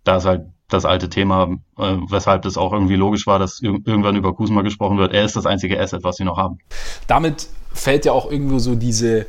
[0.04, 3.78] da ist halt das alte Thema, äh, weshalb das auch irgendwie logisch war, dass ir
[3.86, 5.14] irgendwann über Kusma gesprochen wird.
[5.14, 6.58] Er ist das einzige Asset, was sie noch haben.
[7.06, 9.28] Damit fällt ja auch irgendwo so diese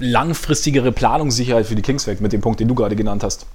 [0.00, 3.46] langfristigere Planungssicherheit für die Kings weg, mit dem Punkt, den du gerade genannt hast.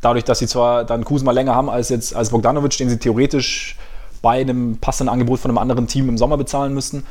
[0.00, 3.76] Dadurch, dass sie zwar dann Kusma länger haben als jetzt als Bogdanovic, den sie theoretisch
[4.22, 7.06] bei einem passenden Angebot von einem anderen Team im Sommer bezahlen müssten.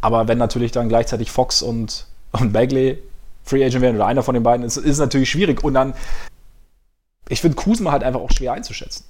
[0.00, 3.02] Aber wenn natürlich dann gleichzeitig Fox und, und Bagley
[3.44, 5.64] Free Agent werden oder einer von den beiden, ist, ist natürlich schwierig.
[5.64, 5.94] Und dann
[7.30, 9.04] ich finde Kusma halt einfach auch schwer einzuschätzen.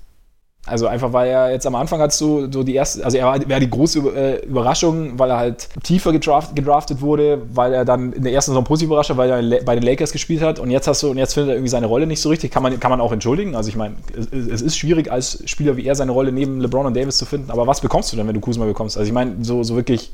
[0.70, 3.48] Also einfach, weil er jetzt am Anfang hat so, so die erste, also er war,
[3.48, 8.12] war die große äh, Überraschung, weil er halt tiefer gedraft, gedraftet wurde, weil er dann
[8.12, 10.70] in der ersten Saison positiv überrascht hat, weil er bei den Lakers gespielt hat und
[10.70, 12.52] jetzt hast du, und jetzt findet er irgendwie seine Rolle nicht so richtig.
[12.52, 13.56] Kann man, kann man auch entschuldigen.
[13.56, 16.86] Also ich meine, es, es ist schwierig als Spieler wie er seine Rolle neben LeBron
[16.86, 18.96] und Davis zu finden, aber was bekommst du denn, wenn du Kuzma bekommst?
[18.96, 20.12] Also ich meine, so, so wirklich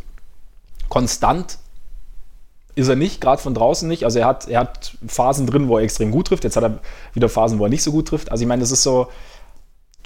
[0.89, 1.59] konstant
[2.77, 4.05] ist er nicht, gerade von draußen nicht.
[4.05, 6.45] Also er hat, er hat Phasen drin, wo er extrem gut trifft.
[6.45, 6.79] Jetzt hat er
[7.15, 8.31] wieder Phasen, wo er nicht so gut trifft.
[8.31, 9.09] Also ich meine, das ist so,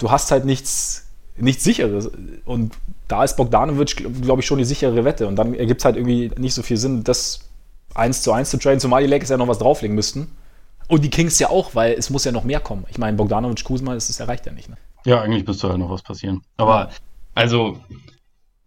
[0.01, 2.09] du hast halt nichts, nichts Sicheres.
[2.45, 2.73] Und
[3.07, 5.27] da ist Bogdanovic, glaube ich, schon die sichere Wette.
[5.27, 7.49] Und dann ergibt es halt irgendwie nicht so viel Sinn, das
[7.93, 10.31] eins zu eins zu traden, zumal die Lakers ja noch was drauflegen müssten.
[10.87, 12.85] Und die Kings ja auch, weil es muss ja noch mehr kommen.
[12.89, 14.69] Ich meine, Bogdanovic, Kuzma, das, das erreicht ja nicht.
[14.69, 14.77] Ne?
[15.05, 16.41] Ja, eigentlich müsste halt noch was passieren.
[16.57, 16.89] Aber,
[17.35, 17.77] also,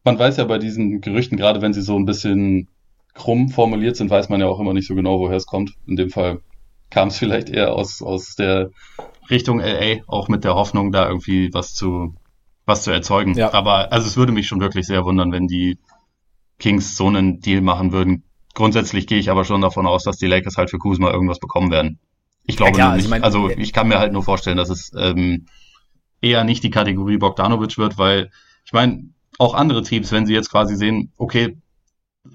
[0.04, 2.68] man weiß ja bei diesen Gerüchten, gerade wenn sie so ein bisschen
[3.14, 5.72] krumm formuliert sind, weiß man ja auch immer nicht so genau, woher es kommt.
[5.86, 6.40] In dem Fall
[6.90, 8.70] kam es vielleicht eher aus, aus der
[9.30, 12.14] Richtung LA, auch mit der Hoffnung, da irgendwie was zu,
[12.66, 13.34] was zu erzeugen.
[13.34, 13.52] Ja.
[13.52, 15.78] Aber also es würde mich schon wirklich sehr wundern, wenn die
[16.58, 18.24] Kings so einen Deal machen würden.
[18.54, 21.70] Grundsätzlich gehe ich aber schon davon aus, dass die Lakers halt für Kuzma irgendwas bekommen
[21.70, 21.98] werden.
[22.44, 23.04] Ich glaube ja, klar, nicht.
[23.04, 25.46] Also ich, mein, also ich kann mir halt nur vorstellen, dass es ähm,
[26.20, 28.30] eher nicht die Kategorie Bogdanovic wird, weil
[28.64, 31.58] ich meine, auch andere Teams, wenn sie jetzt quasi sehen, okay,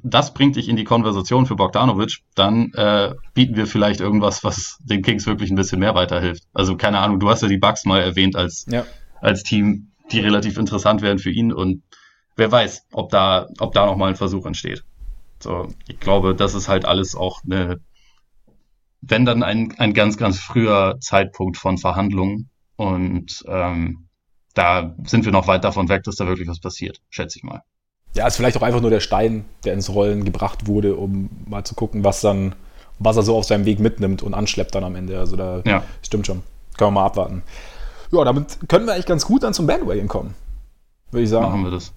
[0.04, 4.78] das bringt dich in die Konversation für Bogdanovic, dann äh, bieten wir vielleicht irgendwas, was
[4.84, 6.44] den Kings wirklich ein bisschen mehr weiterhilft.
[6.54, 8.86] Also keine Ahnung, du hast ja die Bucks mal erwähnt als, ja.
[9.20, 11.84] als Team, die relativ interessant wären für ihn und
[12.36, 14.84] wer weiß, ob da, ob da nochmal ein Versuch entsteht.
[15.42, 17.80] So, ich glaube, das ist halt alles auch eine,
[19.02, 24.10] wenn dann ein, ein ganz, ganz früher Zeitpunkt von Verhandlungen und ähm,
[24.54, 27.64] da sind wir noch weit davon weg, dass da wirklich was passiert, schätze ich mal.
[28.16, 31.64] Ja, ist vielleicht auch einfach nur der Stein, der ins Rollen gebracht wurde, um mal
[31.64, 32.56] zu gucken, was dann,
[32.98, 35.20] was er so auf seinem Weg mitnimmt und anschleppt dann am Ende.
[35.20, 35.84] Also da ja.
[36.02, 36.42] stimmt schon.
[36.78, 37.44] Können wir mal abwarten.
[38.12, 40.34] Ja, damit können wir eigentlich ganz gut dann zum Bandwagon kommen.
[41.12, 41.46] Würde ich sagen.
[41.46, 41.92] Machen wir das.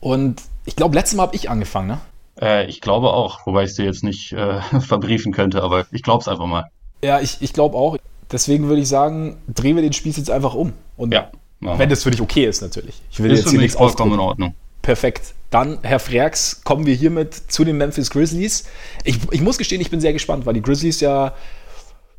[0.00, 2.00] Und ich glaube, letztes Mal habe ich angefangen, ne?
[2.40, 6.02] Äh, ich glaube auch, wobei ich es dir jetzt nicht äh, verbriefen könnte, aber ich
[6.02, 6.70] glaube es einfach mal.
[7.02, 7.96] Ja, ich, ich glaube auch.
[8.32, 10.72] Deswegen würde ich sagen, drehen wir den Spieß jetzt einfach um.
[10.96, 11.30] Und ja,
[11.60, 13.02] wenn das für dich okay ist, natürlich.
[13.10, 14.54] Ich will ist jetzt hier nichts vollkommen in Ordnung.
[14.82, 15.34] Perfekt.
[15.50, 18.64] Dann, Herr Freaks, kommen wir hiermit zu den Memphis Grizzlies.
[19.04, 21.34] Ich, ich muss gestehen, ich bin sehr gespannt, weil die Grizzlies ja,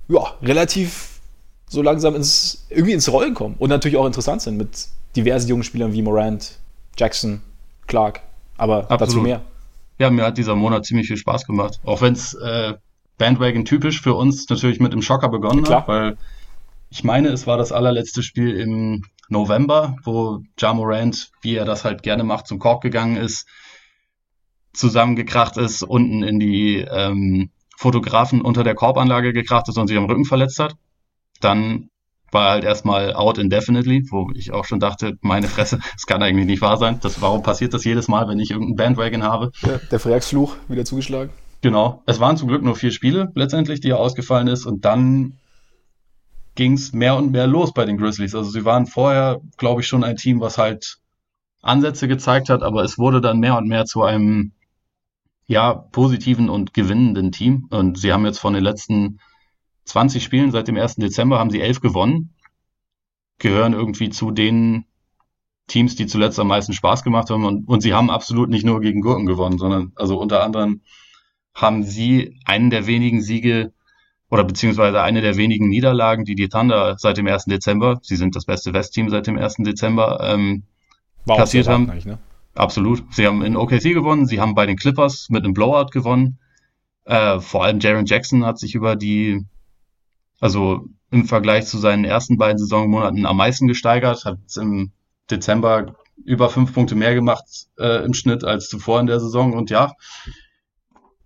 [0.10, 1.21] ja relativ
[1.69, 5.63] so langsam ins, irgendwie ins Rollen kommen und natürlich auch interessant sind mit diversen jungen
[5.63, 6.60] Spielern wie Morant,
[6.97, 7.41] Jackson,
[7.88, 8.21] Clark.
[8.58, 9.02] Aber Absolut.
[9.02, 9.41] dazu mehr.
[9.97, 11.80] Ja, mir hat dieser Monat ziemlich viel Spaß gemacht.
[11.86, 12.74] Auch wenn es äh,
[13.17, 16.17] Bandwagon typisch für uns natürlich mit dem Schocker begonnen ja, hat, weil
[16.89, 21.85] ich meine, es war das allerletzte Spiel im November, wo Ja Morant, wie er das
[21.85, 23.47] halt gerne macht, zum Korb gegangen ist,
[24.73, 30.05] zusammengekracht ist, unten in die ähm, Fotografen unter der Korbanlage gekracht ist und sich am
[30.05, 30.75] Rücken verletzt hat.
[31.39, 31.89] Dann
[32.31, 36.23] war er halt erstmal out indefinitely, wo ich auch schon dachte, meine Fresse, das kann
[36.23, 36.99] eigentlich nicht wahr sein.
[37.01, 39.51] Das, warum passiert das jedes Mal, wenn ich irgendeinen Bandwagon habe?
[39.63, 41.31] Der, der Freaksfluch wieder zugeschlagen.
[41.61, 42.01] Genau.
[42.05, 44.65] Es waren zum Glück nur vier Spiele letztendlich, die er ausgefallen ist.
[44.65, 45.37] Und dann
[46.55, 48.35] ging es mehr und mehr los bei den Grizzlies.
[48.35, 50.97] Also sie waren vorher, glaube ich, schon ein Team, was halt
[51.61, 54.51] Ansätze gezeigt hat, aber es wurde dann mehr und mehr zu einem
[55.45, 57.67] ja positiven und gewinnenden Team.
[57.69, 59.19] Und sie haben jetzt von den letzten
[59.85, 60.95] 20 Spielen seit dem 1.
[60.95, 62.33] Dezember haben sie elf gewonnen,
[63.37, 64.85] gehören irgendwie zu den
[65.67, 67.45] Teams, die zuletzt am meisten Spaß gemacht haben.
[67.45, 70.81] Und, und sie haben absolut nicht nur gegen Gurken gewonnen, sondern also unter anderem
[71.53, 73.73] haben sie einen der wenigen Siege
[74.31, 77.45] oder beziehungsweise eine der wenigen Niederlagen, die die Thunder seit dem 1.
[77.45, 79.57] Dezember, sie sind das beste Westteam seit dem 1.
[79.59, 80.63] Dezember, ähm,
[81.25, 81.91] War kassiert haben.
[82.05, 82.17] Ne?
[82.55, 83.03] Absolut.
[83.11, 86.39] Sie haben in OKC gewonnen, sie haben bei den Clippers mit einem Blowout gewonnen.
[87.03, 89.45] Äh, vor allem Jaron Jackson hat sich über die,
[90.39, 94.91] also im Vergleich zu seinen ersten beiden Saisonmonaten am meisten gesteigert, hat im
[95.29, 99.53] Dezember über fünf Punkte mehr gemacht äh, im Schnitt als zuvor in der Saison.
[99.53, 99.91] Und ja,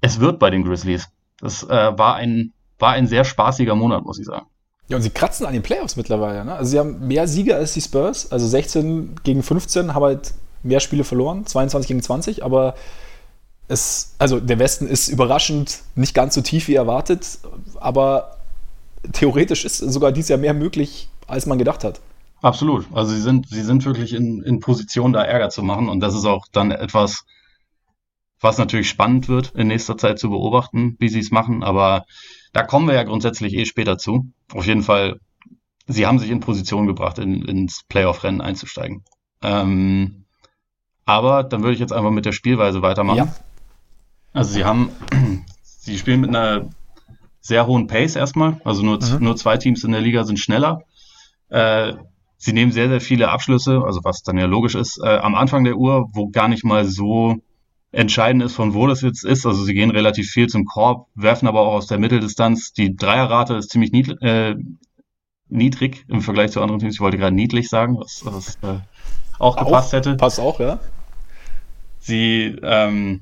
[0.02, 1.08] es wird bei den Grizzlies.
[1.38, 4.46] Das äh, war ein war ein sehr spaßiger Monat, muss ich sagen.
[4.88, 6.46] Ja, und sie kratzen an den Playoffs mittlerweile.
[6.46, 6.54] Ne?
[6.54, 8.32] Also sie haben mehr Siege als die Spurs.
[8.32, 10.34] Also 16 gegen 15 haben halt
[10.64, 12.76] mehr Spiele verloren, 22 gegen 20, aber
[13.68, 17.40] es, also der Westen ist überraschend nicht ganz so tief wie erwartet,
[17.80, 18.38] aber
[19.14, 22.02] theoretisch ist sogar dieses Jahr mehr möglich, als man gedacht hat.
[22.42, 22.86] Absolut.
[22.94, 26.16] Also sie sind, sie sind wirklich in, in Position, da Ärger zu machen und das
[26.16, 27.26] ist auch dann etwas,
[28.40, 32.06] was natürlich spannend wird, in nächster Zeit zu beobachten, wie sie es machen, aber
[32.56, 34.32] da kommen wir ja grundsätzlich eh später zu.
[34.54, 35.20] Auf jeden Fall,
[35.88, 39.04] sie haben sich in Position gebracht, in, ins Playoff-Rennen einzusteigen.
[39.44, 40.24] Ähm,
[41.04, 43.18] aber dann würde ich jetzt einfach mit der Spielweise weitermachen.
[43.18, 43.36] Ja.
[44.32, 44.90] Also sie haben,
[45.64, 46.70] sie spielen mit einer
[47.42, 48.62] sehr hohen Pace erstmal.
[48.64, 49.18] Also nur, mhm.
[49.20, 50.80] nur zwei Teams in der Liga sind schneller.
[51.50, 51.96] Äh,
[52.38, 55.66] sie nehmen sehr, sehr viele Abschlüsse, also was dann ja logisch ist, äh, am Anfang
[55.66, 57.36] der Uhr, wo gar nicht mal so
[57.96, 59.46] entscheidend ist, von wo das jetzt ist.
[59.46, 62.74] Also sie gehen relativ viel zum Korb, werfen aber auch aus der Mitteldistanz.
[62.74, 64.56] Die Dreierrate ist ziemlich niedrig, äh,
[65.48, 66.96] niedrig im Vergleich zu anderen Teams.
[66.96, 68.80] Ich wollte gerade niedlich sagen, was, was äh,
[69.40, 70.16] auch gepasst auch, hätte.
[70.16, 70.80] Passt auch, ja.
[72.00, 73.22] Sie ähm,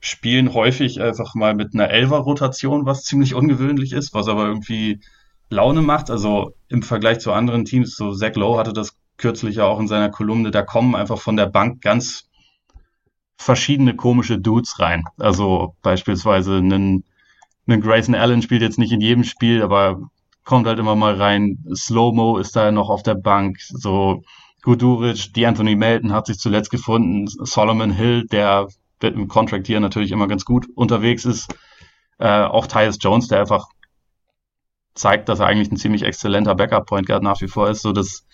[0.00, 5.00] spielen häufig einfach mal mit einer Elfer-Rotation, was ziemlich ungewöhnlich ist, was aber irgendwie
[5.48, 6.10] Laune macht.
[6.10, 9.88] Also im Vergleich zu anderen Teams, so Zach Lowe hatte das kürzlich ja auch in
[9.88, 12.27] seiner Kolumne, da kommen einfach von der Bank ganz
[13.38, 15.04] verschiedene komische Dudes rein.
[15.16, 17.04] Also beispielsweise einen,
[17.66, 20.00] einen Grayson Allen spielt jetzt nicht in jedem Spiel, aber
[20.44, 21.64] kommt halt immer mal rein.
[21.74, 23.58] Slow-Mo ist da noch auf der Bank.
[23.60, 24.22] So
[24.62, 27.26] Guduric, die Anthony Melton hat sich zuletzt gefunden.
[27.28, 28.68] Solomon Hill, der
[29.00, 31.54] im Contract hier natürlich immer ganz gut unterwegs ist.
[32.18, 33.68] Äh, auch Tyus Jones, der einfach
[34.94, 37.82] zeigt, dass er eigentlich ein ziemlich exzellenter Backup-Point Guard nach wie vor ist.
[37.82, 38.26] So das,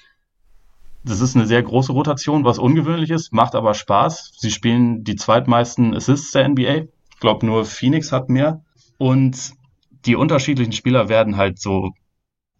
[1.04, 4.32] das ist eine sehr große Rotation, was ungewöhnlich ist, macht aber Spaß.
[4.38, 6.86] Sie spielen die zweitmeisten Assists der NBA.
[7.12, 8.64] Ich glaube, nur Phoenix hat mehr.
[8.96, 9.52] Und
[10.06, 11.92] die unterschiedlichen Spieler werden halt so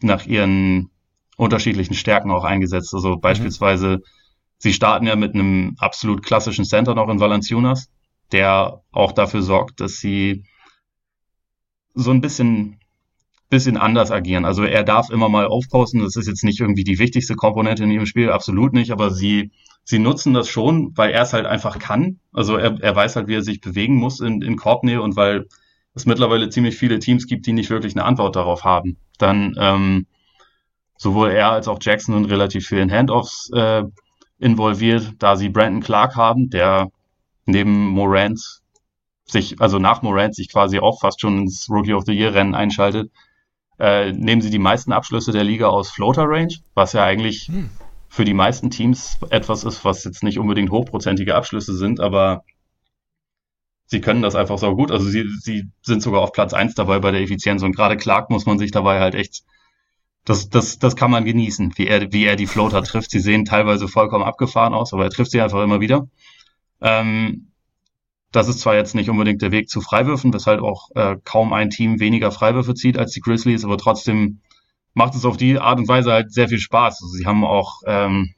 [0.02, 0.90] nach ihren
[1.36, 2.94] unterschiedlichen Stärken auch eingesetzt.
[2.94, 3.20] Also mhm.
[3.20, 4.02] beispielsweise,
[4.58, 7.88] sie starten ja mit einem absolut klassischen Center noch in Valanciunas,
[8.30, 10.44] der auch dafür sorgt, dass sie
[11.94, 12.78] so ein bisschen
[13.54, 14.44] bisschen anders agieren.
[14.44, 16.02] Also er darf immer mal aufposten.
[16.02, 18.90] Das ist jetzt nicht irgendwie die wichtigste Komponente in ihrem Spiel, absolut nicht.
[18.90, 19.52] Aber sie,
[19.84, 22.18] sie nutzen das schon, weil er es halt einfach kann.
[22.32, 25.46] Also er, er weiß halt, wie er sich bewegen muss in, in Korbnähe und weil
[25.94, 28.96] es mittlerweile ziemlich viele Teams gibt, die nicht wirklich eine Antwort darauf haben.
[29.18, 30.06] Dann ähm,
[30.98, 33.84] sowohl er als auch Jackson sind relativ viel in Handoffs äh,
[34.40, 36.90] involviert, da sie Brandon Clark haben, der
[37.46, 38.40] neben Morant
[39.26, 42.56] sich, also nach Morant sich quasi auch fast schon ins Rookie of the Year Rennen
[42.56, 43.12] einschaltet
[43.78, 47.70] äh, nehmen sie die meisten Abschlüsse der Liga aus Floater Range, was ja eigentlich hm.
[48.08, 52.44] für die meisten Teams etwas ist, was jetzt nicht unbedingt hochprozentige Abschlüsse sind, aber
[53.86, 54.90] sie können das einfach so gut.
[54.90, 58.30] Also sie, sie sind sogar auf Platz eins dabei bei der Effizienz und gerade Clark
[58.30, 59.44] muss man sich dabei halt echt,
[60.24, 63.10] das, das, das kann man genießen, wie er, wie er die Floater trifft.
[63.10, 66.08] Sie sehen teilweise vollkommen abgefahren aus, aber er trifft sie einfach immer wieder.
[66.80, 67.48] Ähm,
[68.34, 71.70] das ist zwar jetzt nicht unbedingt der Weg zu Freiwürfen, weshalb auch äh, kaum ein
[71.70, 74.40] Team weniger Freiwürfe zieht als die Grizzlies, aber trotzdem
[74.92, 77.00] macht es auf die Art und Weise halt sehr viel Spaß.
[77.00, 78.34] Also sie haben auch, ähm,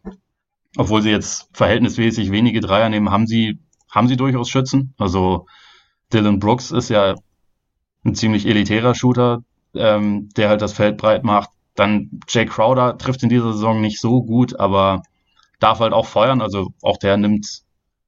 [0.76, 3.58] obwohl sie jetzt verhältnismäßig wenige Dreier nehmen, haben sie,
[3.90, 4.92] haben sie durchaus Schützen.
[4.98, 5.46] Also
[6.12, 7.14] Dylan Brooks ist ja
[8.04, 11.48] ein ziemlich elitärer Shooter, ähm, der halt das Feld breit macht.
[11.74, 15.02] Dann Jay Crowder trifft in dieser Saison nicht so gut, aber
[15.58, 16.42] darf halt auch feuern.
[16.42, 17.64] Also auch der nimmt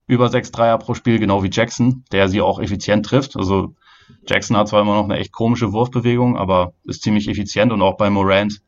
[0.09, 3.37] über sechs Dreier pro Spiel, genau wie Jackson, der sie auch effizient trifft.
[3.37, 3.75] Also
[4.27, 7.97] Jackson hat zwar immer noch eine echt komische Wurfbewegung, aber ist ziemlich effizient und auch
[7.97, 8.61] bei Morant,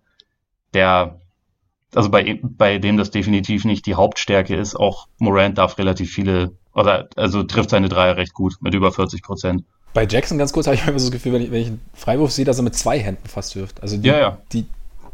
[0.75, 1.19] der,
[1.95, 6.53] also bei, bei dem das definitiv nicht die Hauptstärke ist, auch Morant darf relativ viele,
[6.75, 9.65] oder also trifft seine Dreier recht gut mit über 40 Prozent.
[9.95, 11.81] Bei Jackson ganz kurz habe ich immer so das Gefühl, wenn ich, wenn ich einen
[11.95, 13.83] Freiwurf sehe, dass er mit zwei Händen fast wirft.
[13.83, 14.39] Also die, ja, ja.
[14.53, 14.67] die,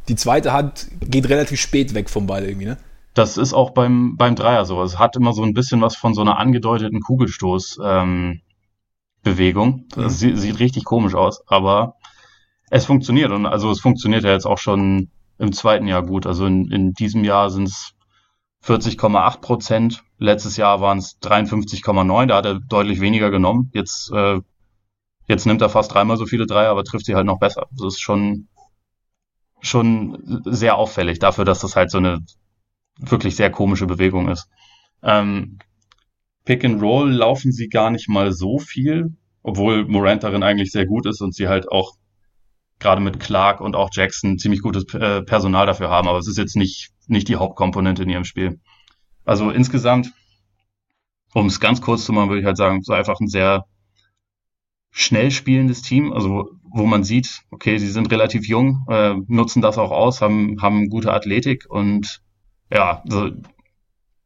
[0.08, 2.76] die zweite Hand geht relativ spät weg vom Ball irgendwie, ne?
[3.16, 4.83] Das ist auch beim, beim Dreier so.
[4.83, 8.42] Es hat immer so ein bisschen was von so einer angedeuteten Kugelstoß-Bewegung.
[9.24, 11.94] Ähm, das sieht, sieht richtig komisch aus, aber
[12.68, 13.31] es funktioniert.
[13.33, 16.26] Und also es funktioniert ja jetzt auch schon im zweiten Jahr gut.
[16.26, 17.94] Also in, in diesem Jahr sind es
[18.66, 20.05] 40,8 Prozent.
[20.18, 22.26] Letztes Jahr waren es 53,9.
[22.26, 23.70] Da hat er deutlich weniger genommen.
[23.72, 24.40] Jetzt, äh,
[25.26, 27.66] jetzt nimmt er fast dreimal so viele Dreier, aber trifft sie halt noch besser.
[27.70, 28.48] Das ist schon,
[29.62, 32.22] schon sehr auffällig dafür, dass das halt so eine
[32.98, 34.48] wirklich sehr komische Bewegung ist.
[35.02, 35.59] Ähm,
[36.44, 40.87] Pick and Roll laufen sie gar nicht mal so viel, obwohl Morant darin eigentlich sehr
[40.87, 41.92] gut ist und sie halt auch
[42.78, 46.38] gerade mit Clark und auch Jackson ziemlich gutes äh, Personal dafür haben, aber es ist
[46.38, 48.61] jetzt nicht, nicht die Hauptkomponente in ihrem Spiel.
[49.24, 50.12] Also insgesamt,
[51.35, 53.64] um es ganz kurz zu machen, würde ich halt sagen, so einfach ein sehr
[54.90, 59.78] schnell spielendes Team, also wo man sieht, okay, sie sind relativ jung, äh, nutzen das
[59.78, 62.22] auch aus, haben, haben gute Athletik und
[62.70, 63.31] ja, also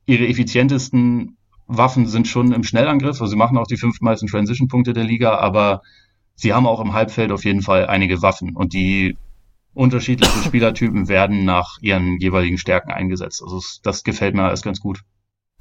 [0.07, 3.21] ihre effizientesten Waffen sind schon im Schnellangriff.
[3.21, 5.83] Also sie machen auch die fünf meisten Transition-Punkte der Liga, aber
[6.35, 9.17] sie haben auch im Halbfeld auf jeden Fall einige Waffen und die
[9.73, 13.43] unterschiedlichen Spielertypen werden nach ihren jeweiligen Stärken eingesetzt.
[13.43, 15.03] Also das gefällt mir alles ganz gut.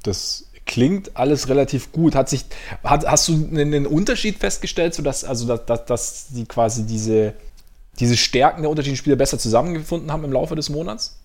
[0.02, 2.16] Das klingt alles relativ gut.
[2.16, 2.46] Hat sich,
[2.84, 7.34] hat, hast du einen Unterschied festgestellt, sodass also dass, dass, dass die quasi diese,
[8.00, 11.19] diese Stärken der unterschiedlichen Spieler besser zusammengefunden haben im Laufe des Monats?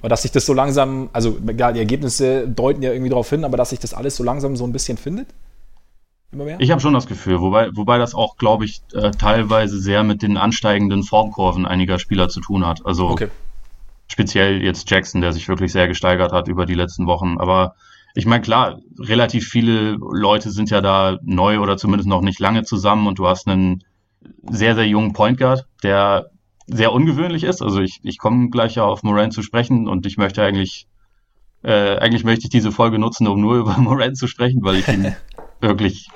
[0.00, 3.44] Oder dass sich das so langsam, also egal, die Ergebnisse deuten ja irgendwie darauf hin,
[3.44, 5.28] aber dass sich das alles so langsam so ein bisschen findet?
[6.32, 6.60] Immer mehr?
[6.60, 10.22] Ich habe schon das Gefühl, wobei, wobei das auch, glaube ich, äh, teilweise sehr mit
[10.22, 12.86] den ansteigenden Formkurven einiger Spieler zu tun hat.
[12.86, 13.28] Also okay.
[14.06, 17.38] speziell jetzt Jackson, der sich wirklich sehr gesteigert hat über die letzten Wochen.
[17.38, 17.74] Aber
[18.14, 22.62] ich meine, klar, relativ viele Leute sind ja da neu oder zumindest noch nicht lange
[22.62, 23.84] zusammen und du hast einen
[24.48, 26.30] sehr, sehr jungen Point Guard, der
[26.72, 27.62] sehr ungewöhnlich ist.
[27.62, 30.86] Also ich, ich komme gleich ja auf Moran zu sprechen und ich möchte eigentlich,
[31.62, 34.88] äh, eigentlich möchte ich diese Folge nutzen, um nur über Moran zu sprechen, weil ich
[34.88, 35.14] ihn
[35.60, 36.08] wirklich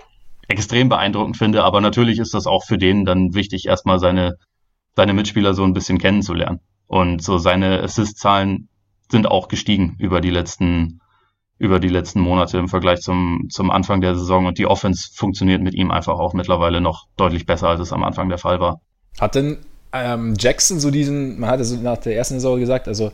[0.48, 1.64] extrem beeindruckend finde.
[1.64, 4.36] Aber natürlich ist das auch für den dann wichtig, erstmal seine,
[4.94, 6.60] seine Mitspieler so ein bisschen kennenzulernen.
[6.86, 8.68] Und so seine Assist-Zahlen
[9.10, 11.00] sind auch gestiegen über die letzten,
[11.58, 14.46] über die letzten Monate im Vergleich zum, zum Anfang der Saison.
[14.46, 18.04] Und die Offense funktioniert mit ihm einfach auch mittlerweile noch deutlich besser, als es am
[18.04, 18.80] Anfang der Fall war.
[19.18, 19.58] Hat denn
[19.94, 23.12] ähm, Jackson so diesen, man hatte so nach der ersten Saison gesagt, also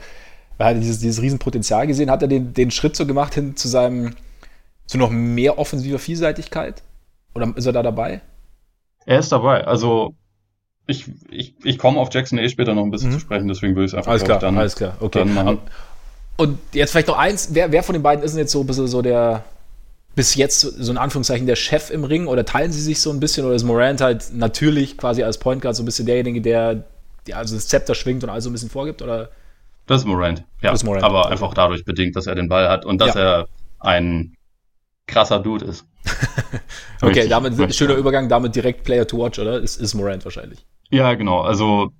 [0.58, 3.68] er hat dieses, dieses Riesenpotenzial gesehen, hat er den, den Schritt so gemacht hin zu
[3.68, 4.14] seinem,
[4.86, 6.82] zu noch mehr offensiver Vielseitigkeit?
[7.34, 8.20] Oder ist er da dabei?
[9.06, 9.64] Er ist dabei.
[9.66, 10.14] Also
[10.86, 13.14] ich, ich, ich komme auf Jackson eh später noch ein bisschen mhm.
[13.14, 15.20] zu sprechen, deswegen würde ich es einfach alles klar, dann, alles klar, okay.
[16.36, 18.66] Und jetzt vielleicht noch eins, wer, wer von den beiden ist denn jetzt so ein
[18.66, 19.44] bisschen so der,
[20.14, 23.20] bis jetzt so in Anführungszeichen der Chef im Ring oder teilen sie sich so ein
[23.20, 26.84] bisschen oder ist Morant halt natürlich quasi als Point Guard so ein bisschen derjenige, der,
[27.26, 29.30] der also das Zepter schwingt und also ein bisschen vorgibt oder?
[29.86, 30.70] Das ist Morant, ja.
[30.70, 31.04] Das ist Morant.
[31.04, 33.20] Aber einfach dadurch bedingt, dass er den Ball hat und dass ja.
[33.20, 34.34] er ein
[35.06, 35.84] krasser Dude ist.
[37.02, 39.60] okay, damit ein schöner Übergang, damit direkt Player to Watch, oder?
[39.60, 40.64] Ist, ist Morant wahrscheinlich.
[40.90, 41.40] Ja, genau.
[41.40, 41.90] Also,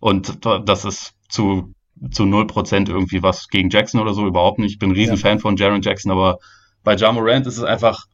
[0.00, 1.74] und das ist zu,
[2.10, 4.72] zu 0% irgendwie was gegen Jackson oder so, überhaupt nicht.
[4.72, 5.38] Ich bin ein Riesenfan ja.
[5.38, 6.38] von Jaron Jackson, aber
[6.82, 8.06] bei Ja Morant ist es einfach,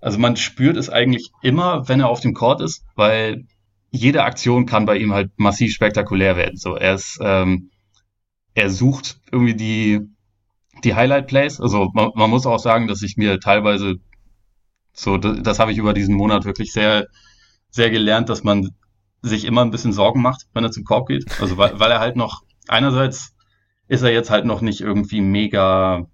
[0.00, 3.44] also man spürt es eigentlich immer, wenn er auf dem Court ist, weil
[3.90, 6.56] jede Aktion kann bei ihm halt massiv spektakulär werden.
[6.56, 7.70] So, er ist, ähm,
[8.54, 10.00] er sucht irgendwie die,
[10.82, 11.60] die Highlight Plays.
[11.60, 13.96] Also man, man muss auch sagen, dass ich mir teilweise
[14.92, 17.06] so, das, das habe ich über diesen Monat wirklich sehr,
[17.70, 18.70] sehr gelernt, dass man
[19.22, 21.40] sich immer ein bisschen Sorgen macht, wenn er zum Korb geht.
[21.40, 23.34] Also weil, weil er halt noch, einerseits
[23.88, 26.06] ist er jetzt halt noch nicht irgendwie mega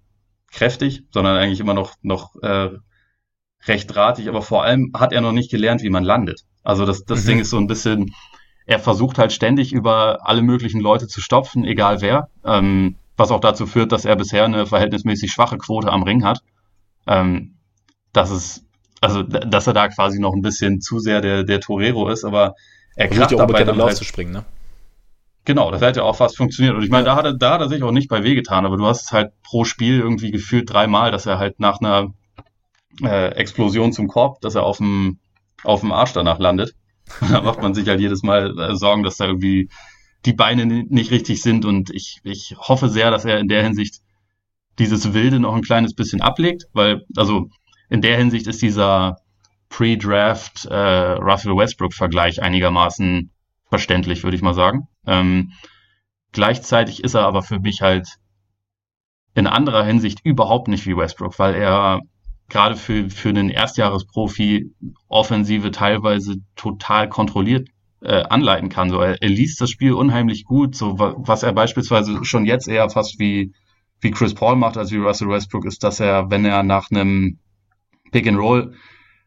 [0.51, 2.69] kräftig, sondern eigentlich immer noch, noch äh,
[3.67, 6.41] recht drahtig, aber vor allem hat er noch nicht gelernt, wie man landet.
[6.63, 7.27] Also das, das mhm.
[7.27, 8.13] Ding ist so ein bisschen,
[8.65, 13.41] er versucht halt ständig über alle möglichen Leute zu stopfen, egal wer, ähm, was auch
[13.41, 16.41] dazu führt, dass er bisher eine verhältnismäßig schwache Quote am Ring hat.
[17.05, 17.55] Ähm,
[18.13, 18.65] das ist,
[19.01, 22.55] also dass er da quasi noch ein bisschen zu sehr der, der Torero ist, aber
[22.95, 24.45] er kracht dabei dann halt, zu springen, ne?
[25.45, 26.75] Genau, das hätte auch fast funktioniert.
[26.75, 27.13] Und ich meine, ja.
[27.13, 29.11] da, hat er, da hat er sich auch nicht bei wehgetan, aber du hast es
[29.11, 32.13] halt pro Spiel irgendwie gefühlt dreimal, dass er halt nach einer
[33.01, 35.19] äh, Explosion zum Korb, dass er auf dem,
[35.63, 36.75] auf dem Arsch danach landet.
[37.31, 39.69] da macht man sich halt jedes Mal äh, Sorgen, dass da irgendwie
[40.25, 41.65] die Beine nicht richtig sind.
[41.65, 44.01] Und ich, ich hoffe sehr, dass er in der Hinsicht
[44.77, 47.49] dieses Wilde noch ein kleines bisschen ablegt, weil, also
[47.89, 49.17] in der Hinsicht ist dieser
[49.69, 53.31] Pre-Draft äh, Russell Westbrook-Vergleich einigermaßen
[53.69, 54.87] verständlich, würde ich mal sagen.
[55.05, 55.53] Ähm,
[56.31, 58.07] gleichzeitig ist er aber für mich halt
[59.35, 62.01] in anderer Hinsicht überhaupt nicht wie Westbrook, weil er
[62.49, 64.73] gerade für, für einen Erstjahresprofi
[65.07, 67.69] Offensive teilweise total kontrolliert
[68.01, 68.89] äh, anleiten kann.
[68.89, 72.89] So, er, er liest das Spiel unheimlich gut, so was er beispielsweise schon jetzt eher
[72.89, 73.53] fast wie,
[74.01, 77.39] wie Chris Paul macht als wie Russell Westbrook, ist, dass er, wenn er nach einem
[78.11, 78.73] Pick and Roll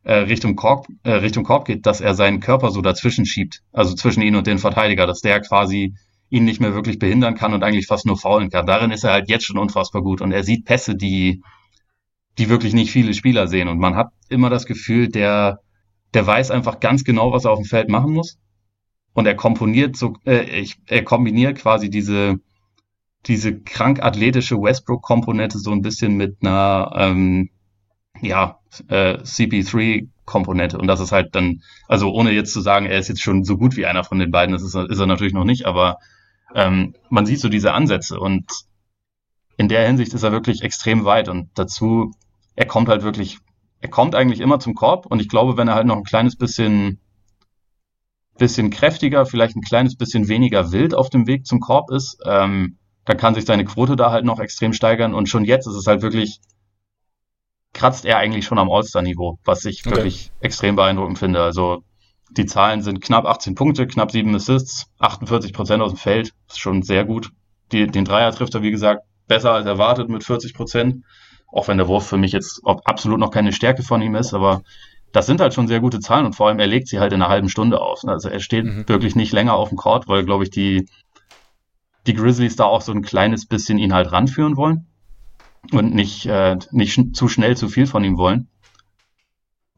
[0.04, 3.94] äh, Richtung, Korb, äh, Richtung Korb geht, dass er seinen Körper so dazwischen schiebt, also
[3.94, 5.94] zwischen ihn und den Verteidiger, dass der quasi
[6.30, 8.66] ihn nicht mehr wirklich behindern kann und eigentlich fast nur faulen kann.
[8.66, 11.42] Darin ist er halt jetzt schon unfassbar gut und er sieht Pässe, die,
[12.38, 15.60] die wirklich nicht viele Spieler sehen und man hat immer das Gefühl, der,
[16.14, 18.38] der weiß einfach ganz genau, was er auf dem Feld machen muss
[19.12, 22.40] und er komponiert so, äh, ich, er kombiniert quasi diese,
[23.26, 27.50] diese krank athletische Westbrook-Komponente so ein bisschen mit einer, ähm,
[28.20, 28.58] ja,
[28.88, 30.78] äh, CP3-Komponente.
[30.78, 33.56] Und das ist halt dann, also ohne jetzt zu sagen, er ist jetzt schon so
[33.56, 35.98] gut wie einer von den beiden, das ist, ist er natürlich noch nicht, aber
[36.54, 38.50] ähm, man sieht so diese Ansätze und
[39.56, 42.12] in der Hinsicht ist er wirklich extrem weit und dazu,
[42.56, 43.38] er kommt halt wirklich,
[43.80, 46.36] er kommt eigentlich immer zum Korb und ich glaube, wenn er halt noch ein kleines
[46.36, 47.00] bisschen,
[48.38, 52.78] bisschen kräftiger, vielleicht ein kleines bisschen weniger wild auf dem Weg zum Korb ist, ähm,
[53.04, 55.86] dann kann sich seine Quote da halt noch extrem steigern und schon jetzt ist es
[55.86, 56.40] halt wirklich
[57.72, 59.96] kratzt er eigentlich schon am All-Star-Niveau, was ich okay.
[59.96, 61.42] wirklich extrem beeindruckend finde.
[61.42, 61.82] Also
[62.30, 66.60] die Zahlen sind knapp 18 Punkte, knapp 7 Assists, 48 Prozent aus dem Feld, ist
[66.60, 67.30] schon sehr gut.
[67.72, 71.04] Die, den Dreier trifft er, wie gesagt, besser als erwartet mit 40 Prozent.
[71.50, 74.62] Auch wenn der Wurf für mich jetzt absolut noch keine Stärke von ihm ist, aber
[75.12, 77.20] das sind halt schon sehr gute Zahlen und vor allem er legt sie halt in
[77.20, 78.06] einer halben Stunde aus.
[78.06, 78.88] Also er steht mhm.
[78.88, 80.88] wirklich nicht länger auf dem Court, weil, glaube ich, die,
[82.06, 84.86] die Grizzlies da auch so ein kleines bisschen ihn halt ranführen wollen
[85.70, 88.48] und nicht, äh, nicht sch zu schnell zu viel von ihm wollen.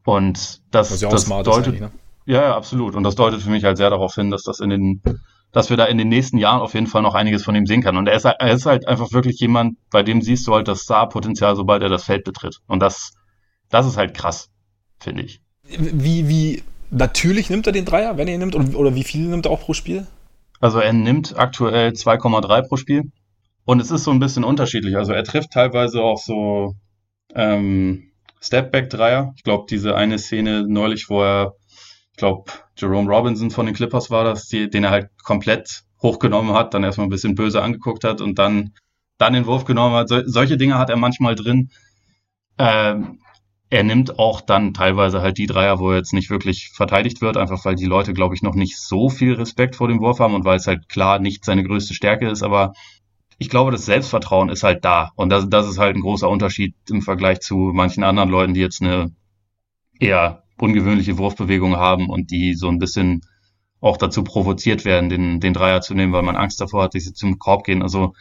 [0.03, 1.91] Und das, das, das deutet, ne?
[2.25, 2.95] ja, ja, absolut.
[2.95, 5.01] Und das deutet für mich halt sehr darauf hin, dass das in den,
[5.51, 7.81] dass wir da in den nächsten Jahren auf jeden Fall noch einiges von ihm sehen
[7.81, 7.97] können.
[7.97, 10.81] Und er ist, er ist halt einfach wirklich jemand, bei dem siehst du halt das
[10.81, 12.59] Star-Potenzial, sobald er das Feld betritt.
[12.67, 13.13] Und das,
[13.69, 14.49] das ist halt krass,
[14.99, 15.41] finde ich.
[15.67, 18.55] Wie, wie natürlich nimmt er den Dreier, wenn er ihn nimmt?
[18.55, 20.05] Oder, oder wie viel nimmt er auch pro Spiel?
[20.59, 23.11] Also er nimmt aktuell 2,3 pro Spiel.
[23.65, 24.95] Und es ist so ein bisschen unterschiedlich.
[24.95, 26.75] Also er trifft teilweise auch so
[27.33, 28.11] ähm,
[28.41, 29.33] Stepback-Dreier.
[29.35, 31.55] Ich glaube, diese eine Szene neulich, wo er,
[32.11, 36.53] ich glaube, Jerome Robinson von den Clippers war das, die, den er halt komplett hochgenommen
[36.53, 38.73] hat, dann erstmal ein bisschen böse angeguckt hat und dann,
[39.17, 40.09] dann den Wurf genommen hat.
[40.09, 41.71] So, solche Dinge hat er manchmal drin.
[42.59, 43.19] Ähm,
[43.71, 47.35] er nimmt auch dann teilweise halt die Dreier, wo er jetzt nicht wirklich verteidigt wird,
[47.35, 50.35] einfach weil die Leute, glaube ich, noch nicht so viel Respekt vor dem Wurf haben
[50.35, 52.73] und weil es halt klar nicht seine größte Stärke ist, aber
[53.37, 55.11] ich glaube, das Selbstvertrauen ist halt da.
[55.15, 58.61] Und das, das ist halt ein großer Unterschied im Vergleich zu manchen anderen Leuten, die
[58.61, 59.11] jetzt eine
[59.99, 63.21] eher ungewöhnliche Wurfbewegung haben und die so ein bisschen
[63.81, 67.03] auch dazu provoziert werden, den, den Dreier zu nehmen, weil man Angst davor hat, dass
[67.03, 67.81] sie zum Korb gehen.
[67.81, 68.13] Also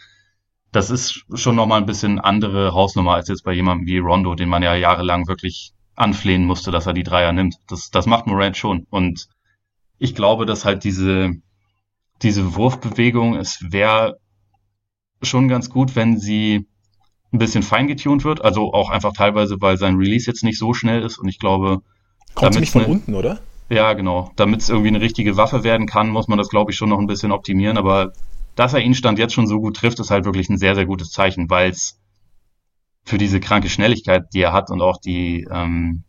[0.72, 4.48] das ist schon nochmal ein bisschen andere Hausnummer als jetzt bei jemandem wie Rondo, den
[4.48, 7.54] man ja jahrelang wirklich anflehen musste, dass er die Dreier nimmt.
[7.68, 8.86] Das, das macht Morant schon.
[8.90, 9.28] Und
[9.98, 11.30] ich glaube, dass halt diese,
[12.22, 14.18] diese Wurfbewegung, es wäre
[15.22, 16.66] schon ganz gut, wenn sie
[17.32, 18.44] ein bisschen feingetuned wird.
[18.44, 21.18] Also auch einfach teilweise, weil sein Release jetzt nicht so schnell ist.
[21.18, 21.82] Und ich glaube,
[22.34, 23.40] Kommt nicht von eine, unten, oder?
[23.68, 24.30] Ja, genau.
[24.36, 26.98] Damit es irgendwie eine richtige Waffe werden kann, muss man das, glaube ich, schon noch
[26.98, 27.78] ein bisschen optimieren.
[27.78, 28.12] Aber
[28.54, 30.86] dass er ihn Stand jetzt schon so gut trifft, ist halt wirklich ein sehr, sehr
[30.86, 32.00] gutes Zeichen, weil es
[33.04, 36.04] für diese kranke Schnelligkeit, die er hat und auch die, ähm,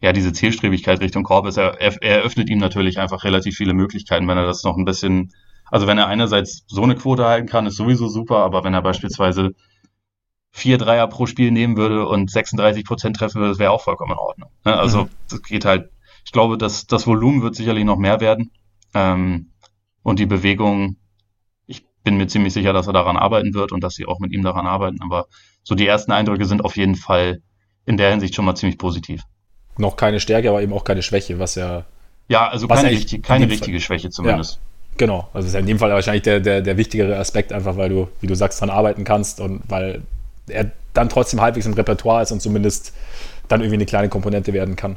[0.00, 4.28] ja, diese Zielstrebigkeit Richtung Korb ist, er, er eröffnet ihm natürlich einfach relativ viele Möglichkeiten,
[4.28, 5.32] wenn er das noch ein bisschen,
[5.70, 8.82] also wenn er einerseits so eine Quote halten kann, ist sowieso super, aber wenn er
[8.82, 9.50] beispielsweise
[10.52, 14.12] vier Dreier pro Spiel nehmen würde und 36 Prozent treffen würde, das wäre auch vollkommen
[14.12, 14.50] in Ordnung.
[14.64, 14.76] Ne?
[14.76, 15.10] Also mhm.
[15.28, 15.90] das geht halt,
[16.24, 18.52] ich glaube, dass das Volumen wird sicherlich noch mehr werden.
[18.94, 19.50] Ähm,
[20.02, 20.96] und die Bewegung
[22.06, 24.42] bin mir ziemlich sicher, dass er daran arbeiten wird und dass sie auch mit ihm
[24.42, 25.00] daran arbeiten.
[25.02, 25.26] Aber
[25.64, 27.42] so die ersten Eindrücke sind auf jeden Fall
[27.84, 29.22] in der Hinsicht schon mal ziemlich positiv.
[29.76, 31.84] Noch keine Stärke, aber eben auch keine Schwäche, was ja.
[32.28, 34.54] Ja, also keine, richtig, keine richtige Fall, Schwäche zumindest.
[34.54, 34.60] Ja,
[34.96, 37.88] genau, also ist ja in dem Fall wahrscheinlich der, der, der wichtigere Aspekt, einfach weil
[37.88, 40.02] du, wie du sagst, daran arbeiten kannst und weil
[40.48, 42.92] er dann trotzdem halbwegs im Repertoire ist und zumindest
[43.48, 44.96] dann irgendwie eine kleine Komponente werden kann.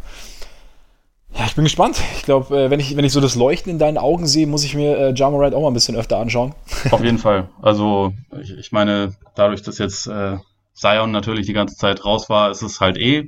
[1.38, 2.02] Ja, ich bin gespannt.
[2.16, 4.64] Ich glaube, äh, wenn, ich, wenn ich so das Leuchten in deinen Augen sehe, muss
[4.64, 6.56] ich mir äh, Jamorant auch mal ein bisschen öfter anschauen.
[6.92, 7.50] Auf jeden Fall.
[7.62, 10.38] Also, ich, ich meine, dadurch, dass jetzt äh,
[10.74, 13.28] Zion natürlich die ganze Zeit raus war, ist es halt eh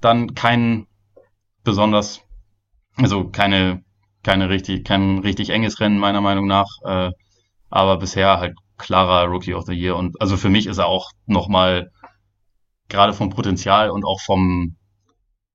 [0.00, 0.86] dann kein
[1.62, 2.20] besonders,
[2.96, 3.82] also keine,
[4.22, 6.68] keine richtig, kein richtig enges Rennen meiner Meinung nach.
[6.84, 7.10] Äh,
[7.70, 9.96] aber bisher halt klarer Rookie of the Year.
[9.96, 11.90] Und also für mich ist er auch nochmal
[12.88, 14.76] gerade vom Potenzial und auch vom,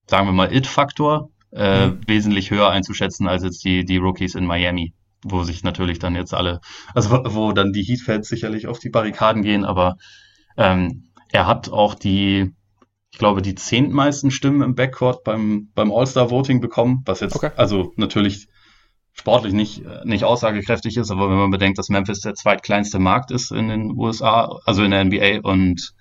[0.08, 2.02] sagen wir mal, It-Faktor äh, mhm.
[2.08, 4.94] wesentlich höher einzuschätzen als jetzt die, die Rookies in Miami,
[5.24, 6.62] wo sich natürlich dann jetzt alle,
[6.94, 9.96] also wo dann die Heat-Fans sicherlich auf die Barrikaden gehen, aber
[10.58, 12.54] ähm, er hat auch die,
[13.12, 17.52] ich glaube, die zehntmeisten Stimmen im Backcourt beim, beim All-Star-Voting bekommen, was jetzt okay.
[17.56, 18.48] also natürlich
[19.16, 23.52] sportlich nicht, nicht aussagekräftig ist, aber wenn man bedenkt, dass Memphis der zweitkleinste Markt ist
[23.52, 25.94] in den USA, also in der NBA und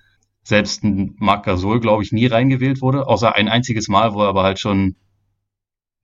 [0.43, 4.29] selbst ein Marc Gasol, glaube ich, nie reingewählt wurde, außer ein einziges Mal, wo er
[4.29, 4.95] aber halt schon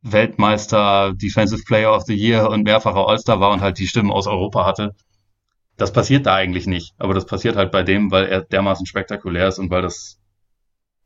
[0.01, 4.25] Weltmeister, Defensive Player of the Year und mehrfacher All-Star war und halt die Stimmen aus
[4.25, 4.95] Europa hatte.
[5.77, 6.93] Das passiert da eigentlich nicht.
[6.97, 10.17] Aber das passiert halt bei dem, weil er dermaßen spektakulär ist und weil das,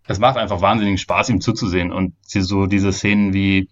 [0.07, 1.91] es macht einfach wahnsinnigen Spaß, ihm zuzusehen.
[1.91, 3.69] Und so diese Szenen wie,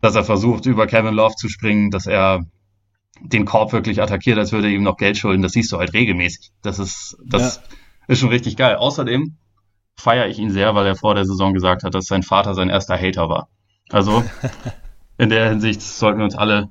[0.00, 2.44] dass er versucht, über Kevin Love zu springen, dass er
[3.20, 5.92] den Korb wirklich attackiert, als würde er ihm noch Geld schulden, das siehst du halt
[5.92, 6.52] regelmäßig.
[6.62, 7.62] Das ist, das ja.
[8.06, 8.76] ist schon richtig geil.
[8.76, 9.36] Außerdem
[9.96, 12.68] feiere ich ihn sehr, weil er vor der Saison gesagt hat, dass sein Vater sein
[12.68, 13.48] erster Hater war.
[13.90, 14.22] Also
[15.18, 16.70] in der Hinsicht sollten wir uns alle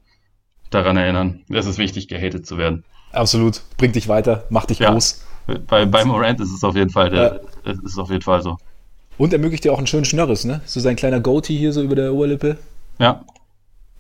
[0.70, 2.84] daran erinnern, es ist wichtig, gehatet zu werden.
[3.12, 3.62] Absolut.
[3.78, 4.92] Bringt dich weiter, macht dich ja.
[4.92, 5.26] groß.
[5.68, 7.72] Bei, bei Morant ist es auf jeden Fall, der, ja.
[7.72, 8.58] ist auf jeden Fall so.
[9.18, 10.62] Und ermöglicht dir auch einen schönen Schnörres, ne?
[10.66, 12.58] So sein kleiner Goatee hier so über der Oberlippe.
[13.00, 13.24] Ja.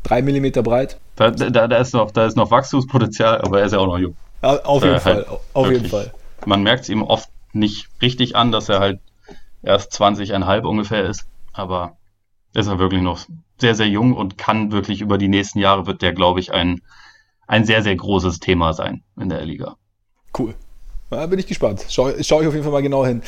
[0.03, 0.99] Drei Millimeter breit.
[1.15, 3.97] Da, da, da, ist noch, da ist noch Wachstumspotenzial, aber er ist ja auch noch
[3.97, 4.15] jung.
[4.41, 6.13] Auf jeden äh, Fall, halt auf jeden Fall.
[6.45, 8.99] Man merkt es ihm oft nicht richtig an, dass er halt
[9.63, 11.97] erst 20,5 ungefähr ist, aber
[12.53, 13.25] ist er wirklich noch
[13.59, 16.81] sehr, sehr jung und kann wirklich über die nächsten Jahre wird der, glaube ich, ein,
[17.47, 19.75] ein sehr, sehr großes Thema sein in der Liga.
[20.37, 20.53] Cool.
[21.09, 21.85] Da bin ich gespannt.
[21.89, 23.23] Schaue schau ich auf jeden Fall mal genau hin.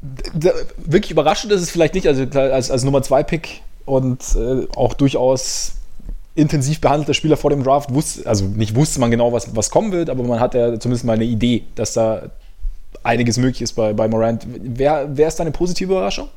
[0.00, 4.66] Da, wirklich überraschend ist es vielleicht nicht, also als, als Nummer 2 Pick und äh,
[4.76, 5.76] auch durchaus
[6.34, 9.90] intensiv behandelter Spieler vor dem Draft wusste, also nicht wusste man genau, was, was kommen
[9.92, 12.30] wird, aber man hat ja zumindest mal eine Idee, dass da
[13.02, 14.46] einiges möglich ist bei, bei Morant.
[14.46, 16.28] Wer, wer ist deine positive Überraschung?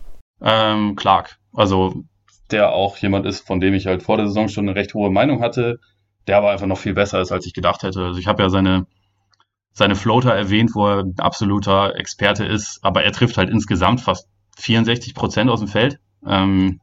[0.41, 1.37] Ähm, Clark.
[1.53, 2.03] Also
[2.51, 5.11] der auch jemand ist, von dem ich halt vor der Saison schon eine recht hohe
[5.11, 5.79] Meinung hatte.
[6.27, 8.03] der aber einfach noch viel besser ist, als ich gedacht hätte.
[8.05, 8.85] Also ich habe ja seine,
[9.73, 14.27] seine Floater erwähnt, wo er ein absoluter Experte ist, aber er trifft halt insgesamt fast
[14.57, 16.79] 64 Prozent aus dem Feld, ähm,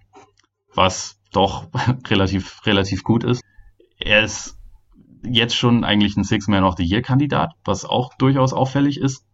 [0.76, 1.68] was doch
[2.08, 3.42] relativ, relativ gut ist.
[3.98, 4.56] Er ist
[5.24, 9.24] jetzt schon eigentlich ein Six-Man of the Year-Kandidat, was auch durchaus auffällig ist.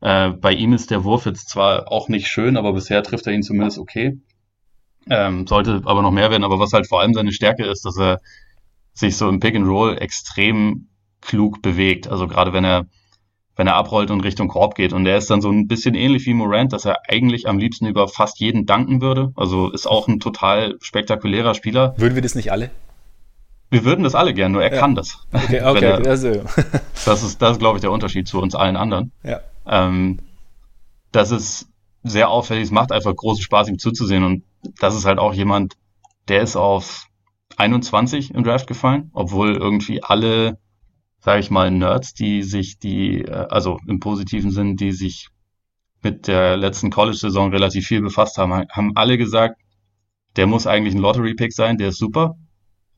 [0.00, 3.32] Äh, bei ihm ist der Wurf jetzt zwar auch nicht schön, aber bisher trifft er
[3.32, 4.20] ihn zumindest okay.
[5.08, 7.98] Ähm, sollte aber noch mehr werden, aber was halt vor allem seine Stärke ist, dass
[7.98, 8.20] er
[8.92, 10.88] sich so im Pick and Roll extrem
[11.20, 12.08] klug bewegt.
[12.08, 12.86] Also gerade wenn er
[13.60, 14.94] wenn er abrollt und Richtung Korb geht.
[14.94, 17.84] Und er ist dann so ein bisschen ähnlich wie Morant, dass er eigentlich am liebsten
[17.84, 19.34] über fast jeden danken würde.
[19.36, 21.92] Also ist auch ein total spektakulärer Spieler.
[21.98, 22.70] Würden wir das nicht alle?
[23.68, 24.80] Wir würden das alle gern, nur er ja.
[24.80, 25.18] kann das.
[25.30, 25.84] Okay, okay.
[25.84, 26.30] er, also.
[27.04, 29.12] das ist, das ist, glaube ich, der Unterschied zu uns allen anderen.
[29.24, 29.40] Ja.
[29.66, 30.20] Ähm,
[31.12, 31.68] das ist
[32.02, 34.24] sehr auffällig, es macht einfach großen Spaß, ihm zuzusehen.
[34.24, 34.42] Und
[34.80, 35.74] das ist halt auch jemand,
[36.28, 37.08] der ist auf
[37.58, 40.56] 21 im Draft gefallen, obwohl irgendwie alle
[41.20, 45.28] sage ich mal, Nerds, die sich, die, äh, also im positiven Sinn, die sich
[46.02, 49.60] mit der letzten College-Saison relativ viel befasst haben, haben alle gesagt,
[50.36, 52.36] der muss eigentlich ein Lottery-Pick sein, der ist super.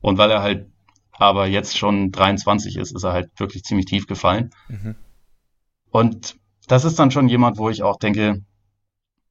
[0.01, 0.67] Und weil er halt
[1.11, 4.49] aber jetzt schon 23 ist, ist er halt wirklich ziemlich tief gefallen.
[4.67, 4.95] Mhm.
[5.89, 6.35] Und
[6.67, 8.43] das ist dann schon jemand, wo ich auch denke,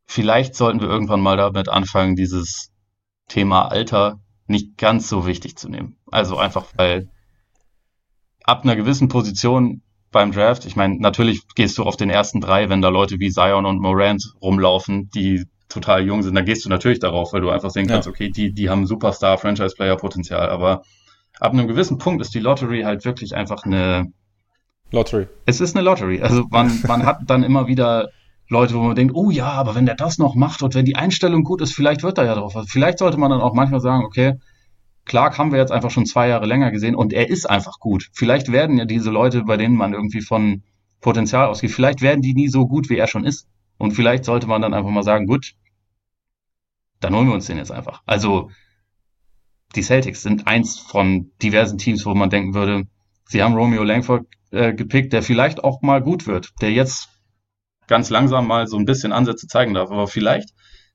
[0.04, 2.70] vielleicht sollten wir irgendwann mal damit anfangen, dieses
[3.28, 5.96] Thema Alter nicht ganz so wichtig zu nehmen.
[6.10, 7.08] Also einfach, weil
[8.44, 12.68] ab einer gewissen Position beim Draft, ich meine, natürlich gehst du auf den ersten drei,
[12.68, 16.68] wenn da Leute wie Zion und Morant rumlaufen, die total jung sind, dann gehst du
[16.68, 18.12] natürlich darauf, weil du einfach sehen kannst, ja.
[18.12, 20.82] okay, die, die haben Superstar, Franchise-Player-Potenzial, aber
[21.40, 24.12] ab einem gewissen Punkt ist die Lottery halt wirklich einfach eine
[24.90, 25.28] Lottery.
[25.46, 26.20] Es ist eine Lottery.
[26.20, 28.10] Also man, man hat dann immer wieder
[28.48, 30.96] Leute, wo man denkt, oh ja, aber wenn der das noch macht und wenn die
[30.96, 32.54] Einstellung gut ist, vielleicht wird er ja drauf.
[32.54, 34.34] Also vielleicht sollte man dann auch manchmal sagen, okay,
[35.04, 38.08] Clark haben wir jetzt einfach schon zwei Jahre länger gesehen und er ist einfach gut.
[38.12, 40.62] Vielleicht werden ja diese Leute, bei denen man irgendwie von
[41.00, 43.48] Potenzial ausgeht, vielleicht werden die nie so gut, wie er schon ist.
[43.78, 45.54] Und vielleicht sollte man dann einfach mal sagen, gut,
[47.00, 48.02] dann holen wir uns den jetzt einfach.
[48.06, 48.50] Also
[49.74, 52.84] die Celtics sind eins von diversen Teams, wo man denken würde,
[53.26, 57.08] sie haben Romeo Langford äh, gepickt, der vielleicht auch mal gut wird, der jetzt
[57.88, 59.90] ganz langsam mal so ein bisschen Ansätze zeigen darf.
[59.90, 60.50] Aber vielleicht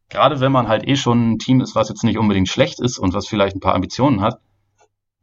[0.09, 2.97] gerade wenn man halt eh schon ein Team ist, was jetzt nicht unbedingt schlecht ist
[2.97, 4.39] und was vielleicht ein paar Ambitionen hat,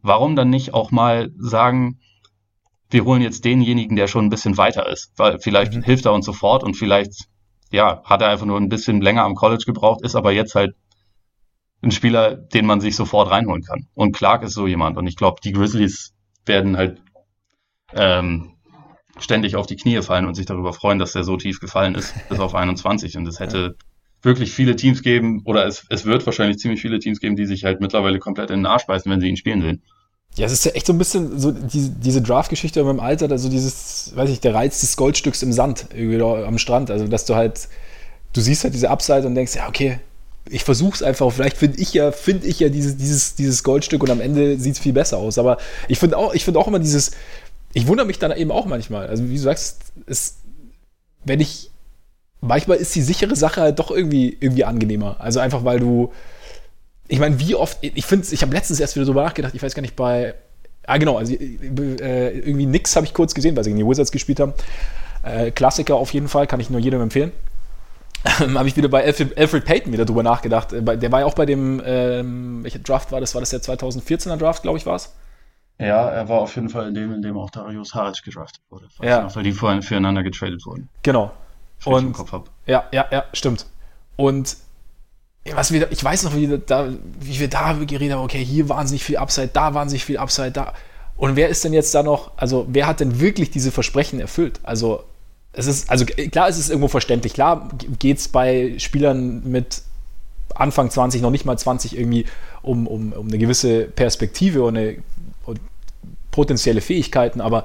[0.03, 1.99] warum dann nicht auch mal sagen,
[2.91, 5.83] wir holen jetzt denjenigen, der schon ein bisschen weiter ist, weil vielleicht mhm.
[5.83, 7.27] hilft er uns sofort und vielleicht,
[7.73, 10.77] ja, hat er einfach nur ein bisschen länger am College gebraucht, ist aber jetzt halt
[11.83, 13.89] ein Spieler, den man sich sofort reinholen kann.
[13.95, 14.97] Und Clark ist so jemand.
[14.97, 16.15] Und ich glaube, die Grizzlies
[16.47, 17.03] werden halt
[17.93, 18.53] ähm,
[19.19, 22.15] ständig auf die Knie fallen und sich darüber freuen, dass er so tief gefallen ist,
[22.29, 23.17] bis auf 21.
[23.17, 23.77] Und es hätte
[24.25, 27.65] wirklich viele Teams geben, oder es, es wird wahrscheinlich ziemlich viele Teams geben, die sich
[27.65, 29.83] halt mittlerweile komplett in den Arsch beißen, wenn sie ihn spielen sehen.
[30.37, 33.49] Ja, es ist ja echt so ein bisschen so die, diese Draft-Geschichte dem Alter, also
[33.49, 36.91] dieses, weiß ich, der Reiz des Goldstücks im Sand, irgendwie am Strand.
[36.91, 37.69] Also, dass du halt,
[38.33, 40.01] du siehst halt diese Upside und denkst, ja, okay,
[40.51, 44.11] ich versuch's einfach, vielleicht finde ich ja, finde ich ja dieses, dieses, dieses Goldstück und
[44.11, 45.39] am Ende sieht es viel besser aus.
[45.39, 45.57] Aber
[45.87, 47.13] ich finde auch, ich finde auch immer dieses,
[47.73, 49.07] ich wundere mich dann eben auch manchmal.
[49.07, 50.39] Also, wie du sagst, es,
[51.25, 51.71] wenn ich
[52.45, 55.17] manchmal ist die sichere Sache halt doch irgendwie, irgendwie angenehmer.
[55.19, 56.13] Also einfach, weil du,
[57.09, 59.75] ich meine, wie oft, ich finde, ich habe letztens erst wieder darüber nachgedacht, ich weiß
[59.75, 60.35] gar nicht, bei,
[60.87, 64.13] ah genau, also äh, irgendwie nix habe ich kurz gesehen, weil sie gegen die Wizards
[64.13, 64.53] gespielt haben.
[65.23, 67.33] Äh, Klassiker auf jeden Fall, kann ich nur jedem empfehlen.
[68.41, 70.73] Ähm, habe ich wieder bei Alfred, Alfred, Payton wieder drüber nachgedacht.
[70.73, 73.35] Äh, der war ja auch bei dem, ähm, welcher Draft war das?
[73.35, 75.15] War das der 2014er Draft, glaube ich, war es?
[75.79, 78.87] Ja, er war auf jeden Fall in dem, in dem auch Darius Haric gedraftet wurde.
[79.03, 79.23] Ja.
[79.25, 80.89] Noch, weil die vorhin füreinander getradet wurden.
[81.03, 81.33] Genau
[81.85, 82.45] und, Kopf habe.
[82.67, 83.67] Ja, ja, ja, stimmt.
[84.17, 84.57] Und
[85.53, 86.89] was wir, ich weiß noch, wie, da,
[87.21, 90.73] wie wir da geredet haben, okay, hier wahnsinnig viel Upside, da wahnsinnig viel Upside, da.
[91.17, 94.61] Und wer ist denn jetzt da noch, also wer hat denn wirklich diese Versprechen erfüllt?
[94.63, 95.05] Also
[95.53, 97.35] es ist, also klar, es ist irgendwo verständlich.
[97.35, 97.69] Klar
[97.99, 99.83] geht es bei Spielern mit
[100.55, 102.27] Anfang 20, noch nicht mal 20 irgendwie
[102.63, 104.97] um, um, um eine gewisse Perspektive und, eine,
[105.45, 105.61] und
[106.31, 107.65] potenzielle Fähigkeiten, aber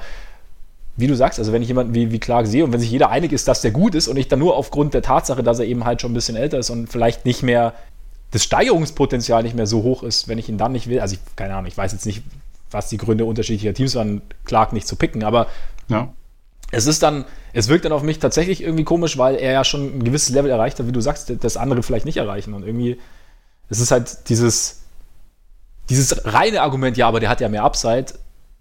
[1.00, 3.10] wie du sagst, also wenn ich jemanden wie, wie Clark sehe und wenn sich jeder
[3.10, 5.66] einig ist, dass der gut ist und ich dann nur aufgrund der Tatsache, dass er
[5.66, 7.74] eben halt schon ein bisschen älter ist und vielleicht nicht mehr
[8.32, 11.00] das Steigerungspotenzial nicht mehr so hoch ist, wenn ich ihn dann nicht will.
[11.00, 12.24] Also ich, keine Ahnung, ich weiß jetzt nicht,
[12.70, 15.48] was die Gründe unterschiedlicher Teams waren, Clark nicht zu picken, aber
[15.88, 16.14] ja.
[16.72, 20.00] es ist dann, es wirkt dann auf mich tatsächlich irgendwie komisch, weil er ja schon
[20.00, 23.00] ein gewisses Level erreicht hat, wie du sagst, das andere vielleicht nicht erreichen und irgendwie,
[23.70, 24.82] es ist halt dieses,
[25.90, 28.08] dieses reine Argument, ja, aber der hat ja mehr Upside,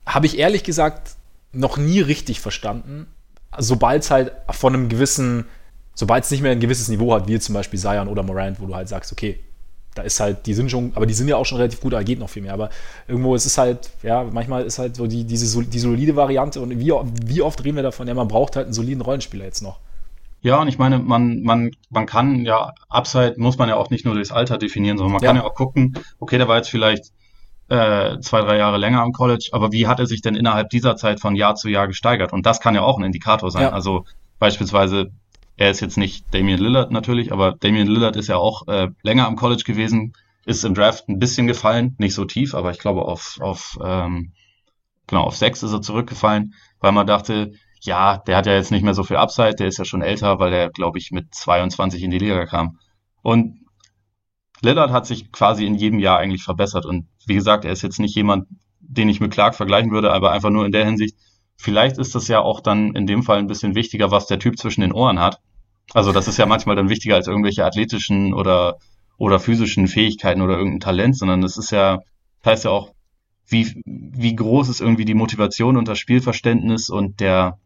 [0.06, 1.17] habe ich ehrlich gesagt
[1.52, 3.06] noch nie richtig verstanden.
[3.56, 5.46] Sobald es halt von einem gewissen,
[5.94, 8.66] sobald es nicht mehr ein gewisses Niveau hat, wie zum Beispiel Zion oder Morant, wo
[8.66, 9.40] du halt sagst, okay,
[9.94, 12.02] da ist halt, die sind schon, aber die sind ja auch schon relativ gut, da
[12.02, 12.52] geht noch viel mehr.
[12.52, 12.70] Aber
[13.08, 16.78] irgendwo ist es halt, ja, manchmal ist halt so die, diese die solide Variante und
[16.78, 16.92] wie,
[17.24, 19.80] wie oft reden wir davon, ja, man braucht halt einen soliden Rollenspieler jetzt noch.
[20.40, 24.04] Ja, und ich meine, man, man, man kann ja, Upside muss man ja auch nicht
[24.04, 25.28] nur durchs Alter definieren, sondern man ja.
[25.28, 27.12] kann ja auch gucken, okay, der war jetzt vielleicht
[27.68, 30.96] äh, zwei, drei Jahre länger am College, aber wie hat er sich denn innerhalb dieser
[30.96, 32.32] Zeit von Jahr zu Jahr gesteigert?
[32.32, 33.62] Und das kann ja auch ein Indikator sein.
[33.62, 33.70] Ja.
[33.70, 34.04] Also
[34.38, 35.10] beispielsweise,
[35.56, 39.26] er ist jetzt nicht Damian Lillard natürlich, aber Damian Lillard ist ja auch äh, länger
[39.26, 40.12] am College gewesen,
[40.46, 44.32] ist im Draft ein bisschen gefallen, nicht so tief, aber ich glaube auf, auf ähm,
[45.06, 48.82] genau, auf sechs ist er zurückgefallen, weil man dachte, ja, der hat ja jetzt nicht
[48.82, 52.02] mehr so viel Upside, der ist ja schon älter, weil er, glaube ich, mit 22
[52.02, 52.78] in die Liga kam.
[53.22, 53.60] Und
[54.62, 56.86] Lillard hat sich quasi in jedem Jahr eigentlich verbessert.
[56.86, 58.48] Und wie gesagt, er ist jetzt nicht jemand,
[58.80, 61.16] den ich mit Clark vergleichen würde, aber einfach nur in der Hinsicht,
[61.56, 64.58] vielleicht ist das ja auch dann in dem Fall ein bisschen wichtiger, was der Typ
[64.58, 65.40] zwischen den Ohren hat.
[65.92, 68.78] Also das ist ja manchmal dann wichtiger als irgendwelche athletischen oder,
[69.16, 71.98] oder physischen Fähigkeiten oder irgendein Talent, sondern das ist ja,
[72.42, 72.92] das heißt ja auch,
[73.46, 77.58] wie, wie groß ist irgendwie die Motivation und das Spielverständnis und der,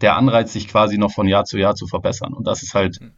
[0.00, 2.32] der Anreiz, sich quasi noch von Jahr zu Jahr zu verbessern.
[2.32, 3.12] Und das ist halt, hm.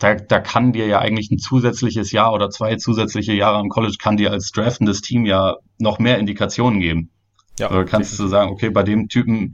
[0.00, 3.96] Da, da kann dir ja eigentlich ein zusätzliches Jahr oder zwei zusätzliche Jahre am College
[4.00, 7.10] kann dir als draftendes Team ja noch mehr Indikationen geben.
[7.58, 9.52] Ja, also kannst du sagen, okay, bei dem Typen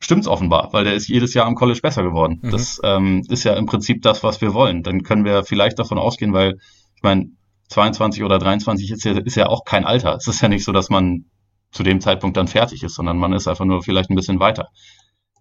[0.00, 2.40] stimmt's offenbar, weil der ist jedes Jahr am College besser geworden.
[2.42, 2.50] Mhm.
[2.50, 4.82] Das ähm, ist ja im Prinzip das, was wir wollen.
[4.82, 6.58] Dann können wir vielleicht davon ausgehen, weil
[6.96, 7.30] ich meine,
[7.68, 10.16] 22 oder 23 ist ja, ist ja auch kein Alter.
[10.16, 11.26] Es ist ja nicht so, dass man
[11.70, 14.68] zu dem Zeitpunkt dann fertig ist, sondern man ist einfach nur vielleicht ein bisschen weiter.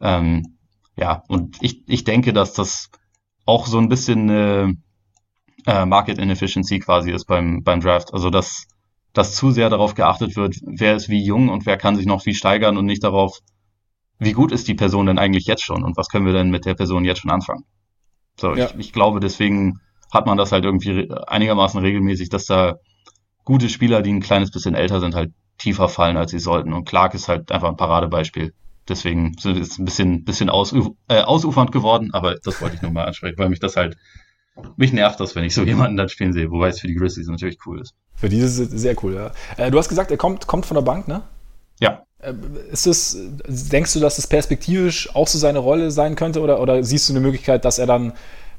[0.01, 0.57] Ähm,
[0.95, 2.89] ja, und ich, ich denke, dass das
[3.45, 4.75] auch so ein bisschen eine
[5.65, 8.13] äh, Market Inefficiency quasi ist beim, beim Draft.
[8.13, 8.67] Also, dass,
[9.13, 12.25] dass zu sehr darauf geachtet wird, wer ist wie jung und wer kann sich noch
[12.25, 13.39] wie steigern und nicht darauf,
[14.19, 16.65] wie gut ist die Person denn eigentlich jetzt schon und was können wir denn mit
[16.65, 17.65] der Person jetzt schon anfangen.
[18.39, 18.67] So, ja.
[18.67, 19.79] ich, ich glaube, deswegen
[20.11, 22.75] hat man das halt irgendwie einigermaßen regelmäßig, dass da
[23.43, 26.73] gute Spieler, die ein kleines bisschen älter sind, halt tiefer fallen, als sie sollten.
[26.73, 28.53] Und Clark ist halt einfach ein Paradebeispiel
[28.87, 32.91] deswegen ist es ein bisschen, bisschen ausuf äh, ausufernd geworden, aber das wollte ich nur
[32.91, 33.97] mal ansprechen, weil mich das halt,
[34.77, 37.27] mich nervt das, wenn ich so jemanden dann spielen sehe, wobei es für die Grizzlies
[37.27, 37.93] natürlich cool ist.
[38.15, 39.31] Für die ist es sehr cool, ja.
[39.57, 41.23] Äh, du hast gesagt, er kommt, kommt von der Bank, ne?
[41.79, 42.03] Ja.
[42.19, 42.33] Äh,
[42.71, 43.17] ist es,
[43.47, 47.13] denkst du, dass das perspektivisch auch so seine Rolle sein könnte oder, oder siehst du
[47.13, 48.13] eine Möglichkeit, dass er dann,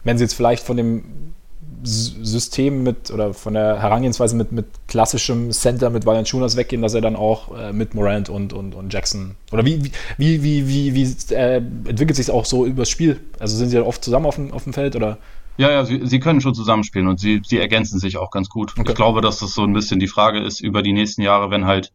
[0.05, 1.35] wenn sie jetzt vielleicht von dem
[1.83, 7.01] System mit oder von der Herangehensweise mit, mit klassischem Center mit Valanciunas weggehen, dass er
[7.01, 11.35] dann auch äh, mit Morant und, und, und Jackson oder wie, wie, wie, wie, wie
[11.35, 13.20] äh, entwickelt sich auch so übers Spiel?
[13.39, 15.18] Also sind sie dann oft zusammen auf dem, auf dem Feld oder?
[15.59, 18.72] Ja, ja, sie, sie können schon zusammenspielen und sie, sie ergänzen sich auch ganz gut.
[18.79, 18.91] Okay.
[18.91, 21.64] Ich glaube, dass das so ein bisschen die Frage ist über die nächsten Jahre, wenn
[21.64, 21.93] halt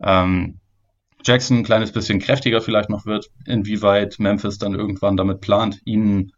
[0.00, 0.58] ähm,
[1.24, 6.32] Jackson ein kleines bisschen kräftiger vielleicht noch wird, inwieweit Memphis dann irgendwann damit plant, ihn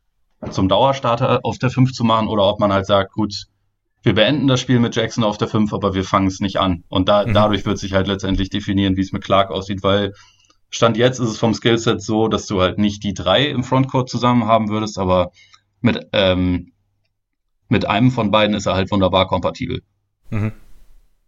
[0.51, 3.47] zum Dauerstarter auf der 5 zu machen oder ob man halt sagt, gut,
[4.03, 6.85] wir beenden das Spiel mit Jackson auf der 5, aber wir fangen es nicht an.
[6.89, 7.35] Und da, mhm.
[7.35, 10.15] dadurch wird sich halt letztendlich definieren, wie es mit Clark aussieht, weil
[10.71, 14.09] Stand jetzt ist es vom Skillset so, dass du halt nicht die drei im Frontcourt
[14.09, 15.33] zusammen haben würdest, aber
[15.81, 16.73] mit, ähm,
[17.69, 19.83] mit einem von beiden ist er halt wunderbar kompatibel.
[20.31, 20.53] Mhm.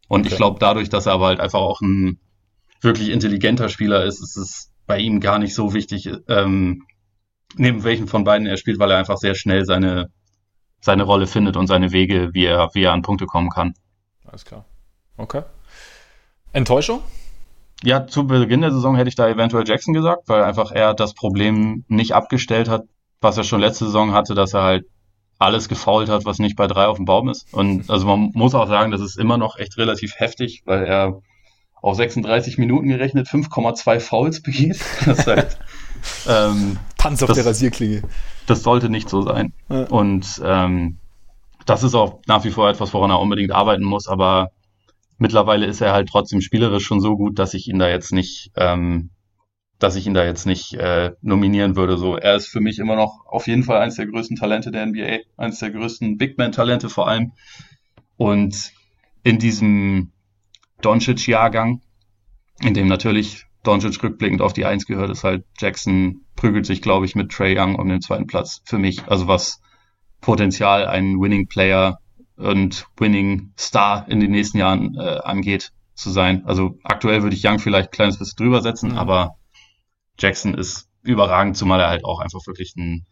[0.09, 0.29] Und okay.
[0.31, 2.21] ich glaube, dadurch, dass er aber halt einfach auch ein
[2.81, 6.85] wirklich intelligenter Spieler ist, ist es bei ihm gar nicht so wichtig, ähm,
[7.57, 10.11] neben welchen von beiden er spielt, weil er einfach sehr schnell seine,
[10.81, 13.75] seine Rolle findet und seine Wege, wie er, wie er an Punkte kommen kann.
[14.25, 14.65] Alles klar.
[15.17, 15.43] Okay.
[16.53, 17.01] Enttäuschung?
[17.83, 21.15] Ja, zu Beginn der Saison hätte ich da eventuell Jackson gesagt, weil einfach er das
[21.15, 22.83] Problem nicht abgestellt hat,
[23.21, 24.85] was er schon letzte Saison hatte, dass er halt
[25.39, 27.53] alles gefault hat, was nicht bei drei auf dem Baum ist.
[27.53, 31.21] Und also man muss auch sagen, das ist immer noch echt relativ heftig, weil er
[31.83, 34.81] auf 36 Minuten gerechnet 5,2 Fouls begeht.
[35.05, 35.59] Das halt
[36.29, 38.03] ähm, Tanz auf das, der Rasierklinge.
[38.47, 39.53] Das sollte nicht so sein.
[39.69, 39.85] Ja.
[39.85, 40.99] Und ähm,
[41.67, 44.51] das ist auch nach wie vor etwas, woran er unbedingt arbeiten muss, aber
[45.19, 48.53] mittlerweile ist er halt trotzdem spielerisch schon so gut, dass ich ihn da jetzt nicht,
[48.57, 49.11] ähm,
[49.79, 51.99] dass ich ihn da jetzt nicht äh, nominieren würde.
[51.99, 54.87] So, er ist für mich immer noch auf jeden Fall eines der größten Talente der
[54.87, 57.33] NBA, eines der größten Big Man-Talente vor allem.
[58.17, 58.73] Und
[59.25, 60.12] in diesem
[60.85, 61.81] Doncic-Jahrgang,
[62.61, 67.07] in dem natürlich Doncic rückblickend auf die Eins gehört, ist halt Jackson prügelt sich, glaube
[67.07, 69.07] ich, mit Trey Young um den zweiten Platz für mich.
[69.07, 69.61] Also was
[70.21, 71.99] Potenzial einen Winning Player
[72.37, 76.45] und Winning Star in den nächsten Jahren äh, angeht zu sein.
[76.47, 78.99] Also aktuell würde ich Young vielleicht ein kleines bisschen drüber setzen, mhm.
[78.99, 79.37] aber
[80.19, 83.07] Jackson ist überragend, zumal er halt auch einfach wirklich ein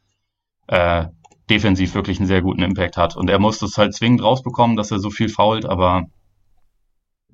[0.69, 1.07] äh,
[1.49, 3.17] defensiv wirklich einen sehr guten Impact hat.
[3.17, 6.07] Und er muss das halt zwingend rausbekommen, dass er so viel fault, aber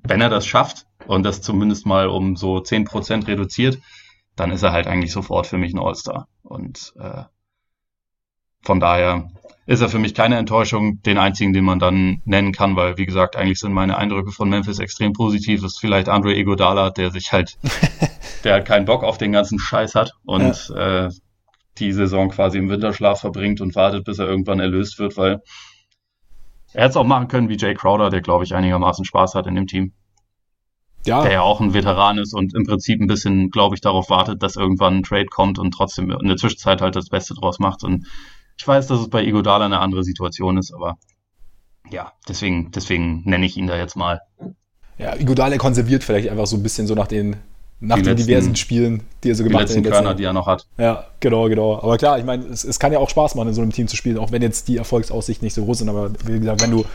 [0.03, 3.79] wenn er das schafft und das zumindest mal um so zehn Prozent reduziert,
[4.35, 6.27] dann ist er halt eigentlich sofort für mich ein All-Star.
[6.43, 7.23] Und äh,
[8.61, 9.31] von daher
[9.65, 13.05] ist er für mich keine Enttäuschung, den einzigen, den man dann nennen kann, weil, wie
[13.05, 15.61] gesagt, eigentlich sind meine Eindrücke von Memphis extrem positiv.
[15.61, 17.57] Das ist vielleicht Andre Iguodala, der sich halt,
[18.43, 21.07] der halt keinen Bock auf den ganzen Scheiß hat und ja.
[21.07, 21.11] äh,
[21.79, 25.41] die Saison quasi im Winterschlaf verbringt und wartet, bis er irgendwann erlöst wird, weil
[26.73, 29.47] er hätte es auch machen können wie Jay Crowder, der, glaube ich, einigermaßen Spaß hat
[29.47, 29.93] in dem Team.
[31.05, 31.21] Ja.
[31.23, 34.43] Der ja auch ein Veteran ist und im Prinzip ein bisschen, glaube ich, darauf wartet,
[34.43, 37.83] dass irgendwann ein Trade kommt und trotzdem in der Zwischenzeit halt das Beste draus macht.
[37.83, 38.07] Und
[38.57, 40.97] ich weiß, dass es bei Igodala eine andere Situation ist, aber
[41.89, 44.21] ja, deswegen, deswegen nenne ich ihn da jetzt mal.
[44.97, 47.37] Ja, Igodala konserviert vielleicht einfach so ein bisschen so nach den,
[47.79, 49.69] nach die den letzten, diversen Spielen, die er so gemacht hat.
[49.69, 50.65] Die letzten Körner, die er noch hat.
[50.77, 51.75] Ja, genau, genau.
[51.75, 53.87] Aber klar, ich meine, es, es, kann ja auch Spaß machen, in so einem Team
[53.87, 55.89] zu spielen, auch wenn jetzt die Erfolgsaussichten nicht so groß sind.
[55.89, 56.85] Aber wie gesagt, wenn du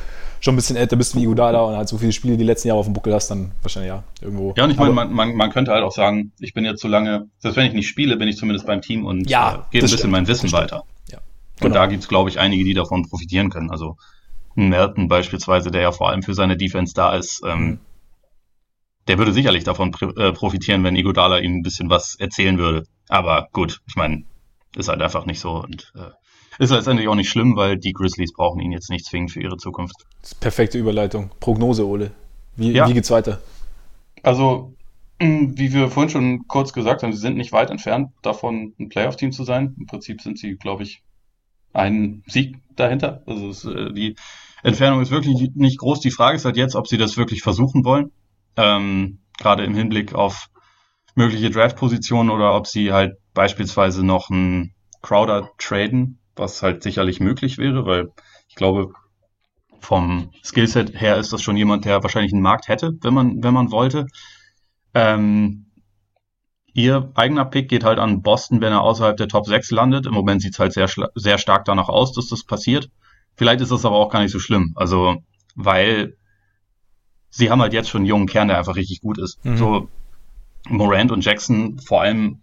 [0.41, 2.81] schon ein bisschen älter bist wie Igodala und halt so viele Spiele die letzten Jahre
[2.81, 4.55] auf dem Buckel hast, dann wahrscheinlich ja, irgendwo.
[4.57, 6.89] Ja, und ich meine, man, man, man könnte halt auch sagen, ich bin jetzt so
[6.89, 9.63] lange, selbst wenn ich nicht spiele, bin ich zumindest beim Team und ja, äh, gebe
[9.63, 10.83] ein bisschen stimmt, mein Wissen weiter.
[11.11, 11.19] Ja.
[11.59, 11.67] Genau.
[11.67, 13.71] Und da gibt es, glaube ich, einige, die davon profitieren können.
[13.71, 13.97] Also
[14.57, 17.79] ein Merton beispielsweise, der ja vor allem für seine Defense da ist, ähm, mhm.
[19.09, 22.85] Der würde sicherlich davon äh, profitieren, wenn Igodala ihm ein bisschen was erzählen würde.
[23.09, 24.25] Aber gut, ich meine,
[24.77, 26.11] ist halt einfach nicht so und äh,
[26.59, 29.57] ist letztendlich auch nicht schlimm, weil die Grizzlies brauchen ihn jetzt nicht zwingend für ihre
[29.57, 29.97] Zukunft.
[30.41, 31.31] Perfekte Überleitung.
[31.41, 32.13] Prognose, Ole.
[32.57, 32.89] Wie, ja.
[32.89, 33.41] wie geht's weiter?
[34.23, 34.75] Also,
[35.19, 39.33] wie wir vorhin schon kurz gesagt haben, sie sind nicht weit entfernt davon, ein Playoff-Team
[39.33, 39.75] zu sein.
[39.79, 41.03] Im Prinzip sind sie, glaube ich,
[41.73, 43.23] ein Sieg dahinter.
[43.27, 44.17] Also es, äh, die
[44.63, 46.01] Entfernung ist wirklich nicht groß.
[46.01, 48.11] Die Frage ist halt jetzt, ob sie das wirklich versuchen wollen.
[48.57, 50.47] Ähm, gerade im Hinblick auf
[51.15, 57.59] mögliche Draft-Positionen oder ob sie halt beispielsweise noch einen Crowder traden was halt sicherlich möglich
[57.59, 58.09] wäre, weil
[58.49, 58.93] ich glaube,
[59.81, 63.55] vom Skillset her ist das schon jemand, der wahrscheinlich einen Markt hätte, wenn man, wenn
[63.55, 64.07] man wollte.
[64.95, 65.67] Ähm,
[66.73, 70.07] ihr eigener Pick geht halt an Boston, wenn er außerhalb der Top 6 landet.
[70.07, 72.89] Im Moment sieht es halt sehr, sehr stark danach aus, dass das passiert.
[73.35, 74.73] Vielleicht ist das aber auch gar nicht so schlimm.
[74.77, 75.17] Also,
[75.57, 76.17] weil
[77.33, 79.45] sie haben halt jetzt schon einen jungen Kern, der einfach richtig gut ist.
[79.45, 79.57] Mhm.
[79.57, 79.89] So
[80.69, 82.43] Morant und Jackson vor allem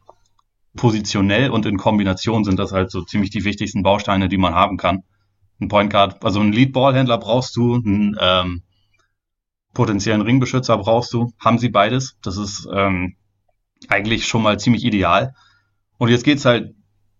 [0.75, 4.77] positionell und in Kombination sind das halt so ziemlich die wichtigsten Bausteine, die man haben
[4.77, 5.03] kann.
[5.61, 8.63] Ein Point Guard, also einen Lead Ballhändler brauchst du, einen ähm,
[9.73, 11.33] potenziellen Ringbeschützer brauchst du.
[11.39, 12.17] Haben sie beides.
[12.21, 13.15] Das ist ähm,
[13.87, 15.33] eigentlich schon mal ziemlich ideal.
[15.97, 16.73] Und jetzt geht's halt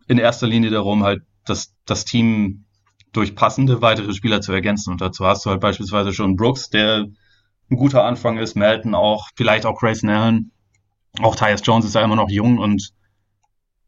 [0.08, 2.66] in erster Linie darum, halt das, das Team
[3.12, 4.92] durch passende weitere Spieler zu ergänzen.
[4.92, 7.08] Und dazu hast du halt beispielsweise schon Brooks, der
[7.70, 10.52] ein guter Anfang ist, Melton auch, vielleicht auch Grayson Allen.
[11.22, 12.92] Auch Tyus Jones ist ja immer noch jung und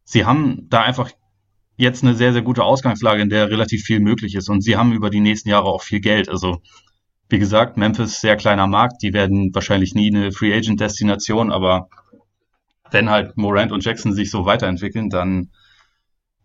[0.03, 1.11] sie haben da einfach
[1.77, 4.49] jetzt eine sehr, sehr gute Ausgangslage, in der relativ viel möglich ist.
[4.49, 6.29] Und sie haben über die nächsten Jahre auch viel Geld.
[6.29, 6.61] Also,
[7.29, 9.01] wie gesagt, Memphis sehr kleiner Markt.
[9.01, 11.89] Die werden wahrscheinlich nie eine Free Agent Destination, aber
[12.91, 15.49] wenn halt Morant und Jackson sich so weiterentwickeln, dann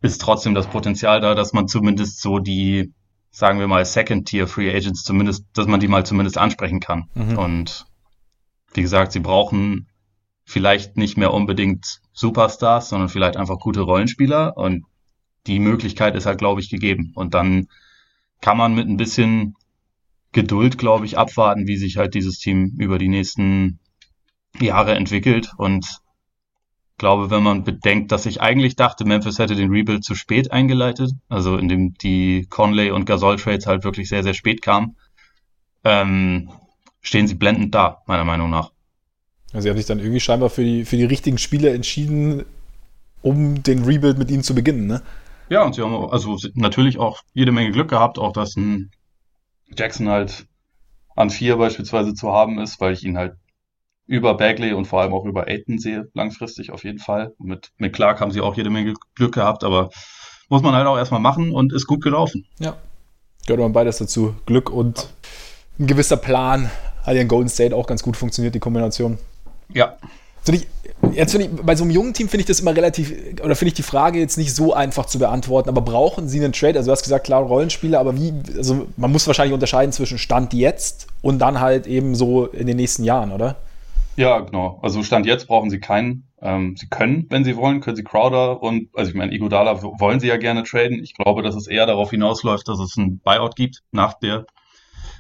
[0.01, 2.93] ist trotzdem das Potenzial da, dass man zumindest so die,
[3.37, 7.11] sagen wir mal, Second-Tier Free Agents zumindest, dass man die mal zumindest ansprechen kann.
[7.13, 7.37] Mhm.
[7.37, 7.87] Und
[8.73, 9.89] wie gesagt, sie brauchen
[10.47, 14.87] vielleicht nicht mehr unbedingt Superstars, sondern vielleicht einfach gute Rollenspieler und
[15.47, 17.13] die Möglichkeit ist halt, glaube ich, gegeben.
[17.15, 17.69] Und dann
[18.41, 19.55] kann man mit ein bisschen
[20.33, 23.81] Geduld, glaube ich, abwarten, wie sich halt dieses Team über die nächsten
[24.59, 25.53] Jahre entwickelt.
[25.59, 25.99] Und
[26.99, 31.13] glaube, wenn man bedenkt, dass ich eigentlich dachte, Memphis hätte den Rebuild zu spät eingeleitet,
[31.29, 34.97] also in dem die Conley und Gasol Trades halt wirklich sehr, sehr spät kamen,
[35.85, 36.51] ähm,
[37.01, 38.73] stehen sie blendend da, meiner Meinung nach.
[39.53, 42.45] Also sie haben sich dann irgendwie scheinbar für die, für die richtigen Spieler entschieden,
[43.23, 45.03] um den Rebuild mit ihnen zu beginnen, ne?
[45.49, 48.91] Ja, und sie haben also natürlich auch jede Menge Glück gehabt, auch dass ein
[49.77, 50.47] Jackson halt
[51.15, 53.37] an vier beispielsweise zu haben ist, weil ich ihn halt
[54.07, 57.33] über Bagley und vor allem auch über Aiton sehe, langfristig auf jeden Fall.
[57.39, 59.91] Mit, mit Clark haben sie auch jede Menge Glück gehabt, aber
[60.49, 62.47] muss man halt auch erstmal machen und ist gut gelaufen.
[62.61, 62.77] Ja.
[63.47, 64.35] Gehört man beides dazu.
[64.47, 65.09] Glück und
[65.79, 66.71] ein gewisser Plan.
[67.05, 69.19] Hat ja in Golden State auch ganz gut funktioniert, die Kombination.
[69.73, 69.97] Ja.
[70.49, 70.67] Ich,
[71.13, 73.75] jetzt ich, bei so einem jungen Team finde ich das immer relativ, oder finde ich
[73.75, 76.79] die Frage jetzt nicht so einfach zu beantworten, aber brauchen sie einen Trade?
[76.79, 80.55] Also du hast gesagt, klar, Rollenspieler, aber wie, also man muss wahrscheinlich unterscheiden zwischen Stand
[80.55, 83.57] jetzt und dann halt eben so in den nächsten Jahren, oder?
[84.17, 84.81] Ja, genau.
[84.83, 86.29] Also Stand jetzt brauchen sie keinen.
[86.41, 90.21] Ähm, sie können, wenn sie wollen, können sie Crowder und, also ich meine, Igodala wollen
[90.21, 91.03] sie ja gerne traden.
[91.03, 94.47] Ich glaube, dass es eher darauf hinausläuft, dass es ein Buyout gibt nach der,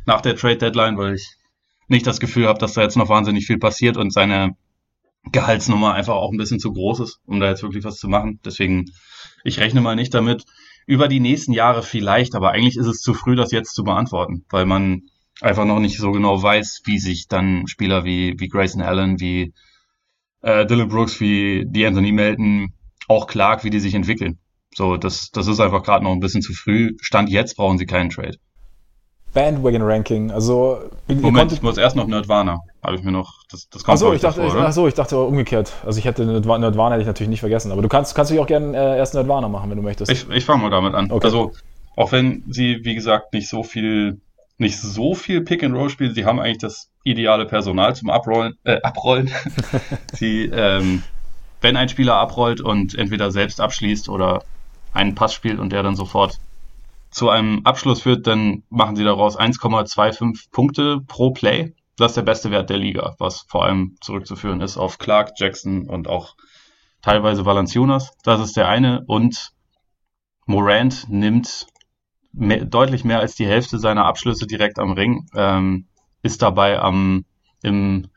[0.06, 1.36] nach der Trade Deadline, weil ich
[1.88, 4.56] nicht das Gefühl habe, dass da jetzt noch wahnsinnig viel passiert und seine
[5.32, 8.40] Gehaltsnummer einfach auch ein bisschen zu groß ist, um da jetzt wirklich was zu machen.
[8.44, 8.86] Deswegen,
[9.44, 10.44] ich rechne mal nicht damit.
[10.86, 14.44] Über die nächsten Jahre vielleicht, aber eigentlich ist es zu früh, das jetzt zu beantworten,
[14.50, 15.02] weil man
[15.40, 19.52] einfach noch nicht so genau weiß, wie sich dann Spieler wie, wie Grayson Allen, wie
[20.42, 22.72] äh, Dylan Brooks, wie die Anthony Melton,
[23.08, 24.38] auch Clark, wie die sich entwickeln.
[24.74, 26.96] So, das, das ist einfach gerade noch ein bisschen zu früh.
[27.00, 28.38] Stand jetzt brauchen sie keinen Trade.
[29.32, 30.30] Bandwagon-Ranking.
[30.30, 32.60] Also, Moment, ich muss erst noch Nerdwana.
[32.82, 33.42] Habe ich mir noch.
[33.50, 35.72] Das, das kommt achso, ich dachte, vor, ich, achso, ich dachte umgekehrt.
[35.84, 37.70] Also ich hätte Nerdwana hätte ich natürlich nicht vergessen.
[37.70, 40.10] Aber du kannst, kannst dich auch gerne äh, erst Nerdwana machen, wenn du möchtest.
[40.10, 41.10] Ich, ich fange mal damit an.
[41.10, 41.26] Okay.
[41.26, 41.52] Also,
[41.96, 44.20] auch wenn sie, wie gesagt, nicht so viel,
[44.58, 48.56] nicht so viel Pick and Roll spielen, sie haben eigentlich das ideale Personal zum Abrollen,
[48.64, 49.30] äh, Abrollen.
[50.14, 51.02] sie, ähm,
[51.60, 54.44] wenn ein Spieler abrollt und entweder selbst abschließt oder
[54.92, 56.38] einen Pass spielt und der dann sofort
[57.10, 61.74] zu einem Abschluss führt, dann machen sie daraus 1,25 Punkte pro Play.
[61.96, 65.88] Das ist der beste Wert der Liga, was vor allem zurückzuführen ist auf Clark, Jackson
[65.88, 66.34] und auch
[67.00, 68.12] teilweise Valanciunas.
[68.22, 69.04] Das ist der eine.
[69.06, 69.52] Und
[70.44, 71.66] Morant nimmt
[72.36, 75.86] mehr, deutlich mehr als die Hälfte seiner Abschlüsse direkt am Ring, ähm,
[76.22, 77.24] ist dabei am
[77.62, 78.08] im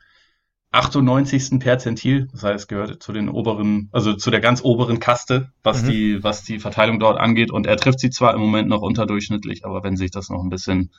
[0.72, 1.58] 98.
[1.58, 5.88] Perzentil, das heißt, gehört zu den oberen, also zu der ganz oberen Kaste, was mhm.
[5.88, 7.50] die, was die Verteilung dort angeht.
[7.50, 10.48] Und er trifft sie zwar im Moment noch unterdurchschnittlich, aber wenn sich das noch ein
[10.48, 10.92] bisschen,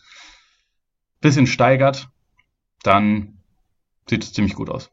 [1.22, 2.10] bisschen steigert,
[2.84, 3.38] dann
[4.10, 4.92] sieht es ziemlich gut aus.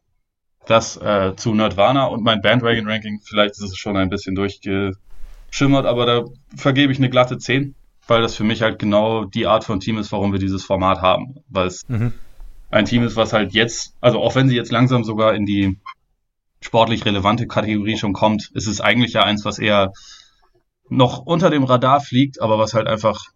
[0.66, 6.06] Das äh, zu Nerdwana und mein Bandwagon-Ranking, vielleicht ist es schon ein bisschen durchgeschimmert, aber
[6.06, 6.24] da
[6.56, 7.74] vergebe ich eine glatte 10,
[8.08, 11.00] weil das für mich halt genau die Art von Team ist, warum wir dieses Format
[11.00, 11.36] haben.
[11.48, 12.12] Weil es mhm
[12.70, 15.78] ein Team ist, was halt jetzt, also auch wenn sie jetzt langsam sogar in die
[16.60, 19.92] sportlich relevante Kategorie schon kommt, ist es eigentlich ja eins, was eher
[20.88, 23.26] noch unter dem Radar fliegt, aber was halt einfach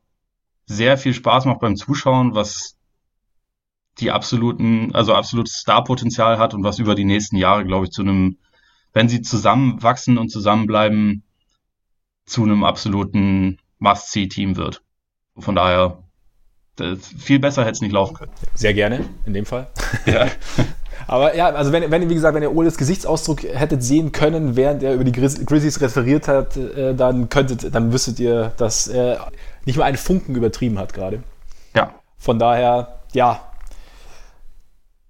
[0.67, 2.77] sehr viel Spaß macht beim Zuschauen, was
[3.99, 8.03] die absoluten, also absolutes Starpotenzial hat und was über die nächsten Jahre, glaube ich, zu
[8.03, 8.39] einem,
[8.93, 11.25] wenn sie zusammenwachsen und zusammenbleiben,
[12.25, 14.83] zu einem absoluten Must-See-Team wird.
[15.37, 15.99] Von daher
[17.19, 18.33] viel besser hätte es nicht laufen können.
[18.55, 19.69] Sehr gerne, in dem Fall.
[20.07, 20.27] Ja.
[21.07, 24.83] Aber ja, also wenn, wenn, wie gesagt, wenn ihr Oles Gesichtsausdruck hättet sehen können, während
[24.83, 29.31] er über die Grizzlies referiert hat, äh, dann könntet, dann wüsstet ihr, dass er
[29.65, 31.23] nicht mal einen Funken übertrieben hat gerade.
[31.75, 31.93] Ja.
[32.19, 33.41] Von daher, ja.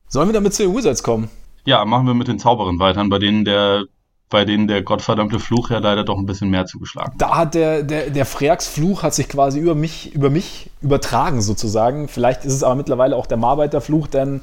[0.08, 1.28] Sollen wir damit zu den Wizards kommen?
[1.64, 3.84] Ja, machen wir mit den Zauberern weiter, bei denen der
[4.32, 7.12] bei denen der gottverdammte Fluch ja leider doch ein bisschen mehr zugeschlagen.
[7.18, 12.08] Da hat der, der, der Freaks-Fluch hat sich quasi über mich, über mich übertragen sozusagen.
[12.08, 14.42] Vielleicht ist es aber mittlerweile auch der Marbeiter-Fluch, denn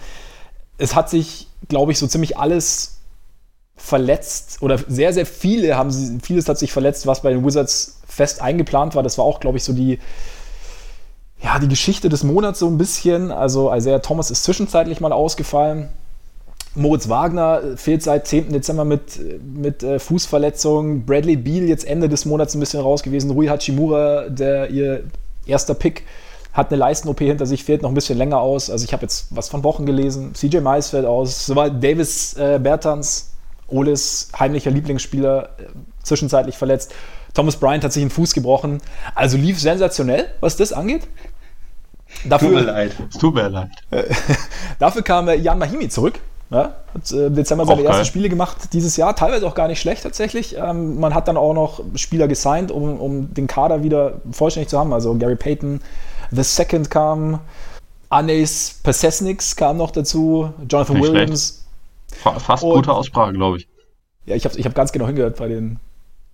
[0.78, 3.00] es hat sich, glaube ich, so ziemlich alles
[3.76, 8.00] verletzt oder sehr, sehr viele haben sie, vieles hat sich verletzt, was bei den Wizards
[8.08, 9.02] fest eingeplant war.
[9.02, 9.98] Das war auch, glaube ich, so die,
[11.42, 13.32] ja, die Geschichte des Monats so ein bisschen.
[13.32, 15.90] Also Isaiah Thomas ist zwischenzeitlich mal ausgefallen.
[16.76, 18.52] Moritz Wagner fehlt seit 10.
[18.52, 21.06] Dezember mit, mit äh, Fußverletzung.
[21.06, 23.32] Bradley Beal jetzt Ende des Monats ein bisschen raus gewesen.
[23.32, 25.04] Rui Hachimura, der ihr
[25.46, 26.04] erster Pick,
[26.54, 28.70] hat eine Leisten-OP hinter sich, fehlt noch ein bisschen länger aus.
[28.70, 30.34] Also ich habe jetzt was von Wochen gelesen.
[30.34, 31.46] CJ Miles fällt aus.
[31.46, 33.32] So war Davis äh, Bertans,
[33.68, 35.64] Oles heimlicher Lieblingsspieler, äh,
[36.04, 36.94] zwischenzeitlich verletzt.
[37.34, 38.82] Thomas Bryant hat sich den Fuß gebrochen.
[39.16, 41.08] Also lief sensationell, was das angeht.
[42.26, 42.92] Dafür, tut mir leid.
[43.10, 43.70] Es tut mir leid.
[44.80, 46.20] dafür kam äh, Jan Mahimi zurück
[46.52, 49.80] ja, hat äh, im Dezember seine ersten Spiele gemacht dieses Jahr, teilweise auch gar nicht
[49.80, 50.56] schlecht tatsächlich.
[50.58, 54.80] Ähm, man hat dann auch noch Spieler gesigned, um, um den Kader wieder vollständig zu
[54.80, 54.92] haben.
[54.92, 55.82] Also Gary Payton,
[56.32, 57.40] The Second kam,
[58.10, 61.66] Anes Pesesniks kam noch dazu, Jonathan nicht Williams.
[62.12, 63.68] Fast und, gute Aussprache, glaube ich.
[64.26, 65.80] Ja, ich habe ich hab ganz genau hingehört bei den,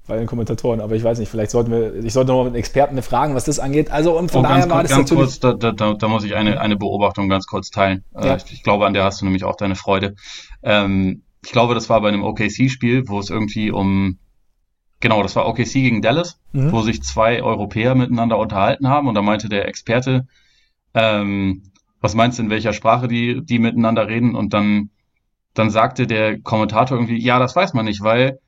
[0.08, 3.01] bei den Kommentatoren, aber ich weiß nicht, vielleicht sollten wir, ich sollte noch mit Experten
[3.01, 3.91] fragen, was das angeht.
[3.91, 5.10] Also und von oh, daher war das ganz.
[5.10, 8.03] Kurz, da, da, da muss ich eine, eine Beobachtung ganz kurz teilen.
[8.14, 8.36] Äh, ja.
[8.36, 10.16] Ich, ich, glaube, an der hast du nämlich auch deine Freude.
[10.64, 14.18] Ähm, ich glaube, das war bei einem OKC-Spiel, wo es irgendwie um
[15.01, 16.72] Genau, das war OKC gegen Dallas, mhm.
[16.72, 20.26] wo sich zwei Europäer miteinander unterhalten haben und da meinte der Experte,
[20.93, 21.64] ähm,
[22.01, 24.36] was meinst du, in welcher Sprache die, die miteinander reden?
[24.36, 24.89] Und dann,
[25.53, 28.39] dann sagte der Kommentator irgendwie, ja, das weiß man nicht, weil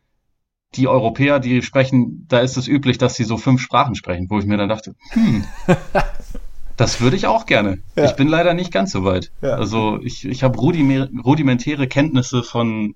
[0.75, 4.39] die Europäer, die sprechen, da ist es üblich, dass sie so fünf Sprachen sprechen, wo
[4.39, 5.45] ich mir dann dachte, hm,
[6.77, 7.79] das würde ich auch gerne.
[7.95, 8.05] Ja.
[8.05, 9.31] Ich bin leider nicht ganz so weit.
[9.41, 9.51] Ja.
[9.55, 12.95] Also ich, ich habe rudimentäre Kenntnisse von,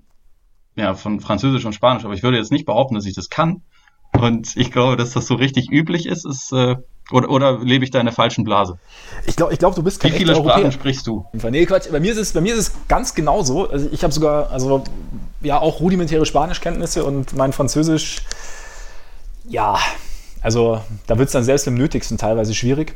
[0.76, 3.64] ja, von Französisch und Spanisch, aber ich würde jetzt nicht behaupten, dass ich das kann.
[4.14, 6.76] Und ich glaube, dass das so richtig üblich ist, ist äh,
[7.12, 8.78] oder, oder lebe ich da in der falschen Blase?
[9.26, 10.72] Ich glaube, ich glaub, du bist kein Wie viele Sprachen Europäer.
[10.72, 11.26] sprichst du?
[11.50, 11.92] Nee, Quatsch.
[11.92, 13.70] Bei mir ist es, bei mir ist es ganz genauso.
[13.70, 14.84] Also ich habe sogar, also
[15.42, 18.24] ja, auch rudimentäre Spanischkenntnisse und mein Französisch,
[19.48, 19.78] ja,
[20.42, 22.96] also da wird es dann selbst im Nötigsten teilweise schwierig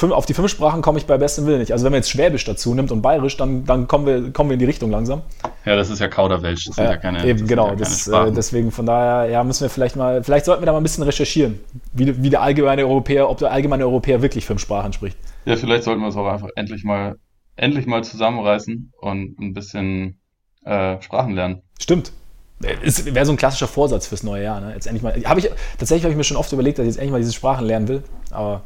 [0.00, 1.72] auf die fünf Sprachen komme ich bei bestem Willen nicht.
[1.72, 4.54] Also wenn man jetzt Schwäbisch dazu nimmt und Bayerisch, dann, dann kommen, wir, kommen wir
[4.54, 5.22] in die Richtung langsam.
[5.64, 6.64] Ja, das ist ja Kauderwelsch.
[6.64, 7.68] Das sind ja, ja keine Eben, genau.
[7.68, 10.72] Ja das, äh, deswegen von daher, ja, müssen wir vielleicht mal, vielleicht sollten wir da
[10.72, 11.60] mal ein bisschen recherchieren,
[11.92, 15.16] wie, wie der allgemeine Europäer, ob der allgemeine Europäer wirklich fünf Sprachen spricht.
[15.44, 17.16] Ja, vielleicht sollten wir es auch einfach endlich mal,
[17.56, 20.18] endlich mal zusammenreißen und ein bisschen
[20.64, 21.62] äh, Sprachen lernen.
[21.80, 22.12] Stimmt.
[22.82, 24.60] Es wäre so ein klassischer Vorsatz fürs neue Jahr.
[24.60, 24.72] Ne?
[24.74, 25.14] Jetzt endlich mal.
[25.24, 27.32] Hab ich, tatsächlich habe ich mir schon oft überlegt, dass ich jetzt endlich mal diese
[27.32, 28.04] Sprachen lernen will.
[28.30, 28.62] Aber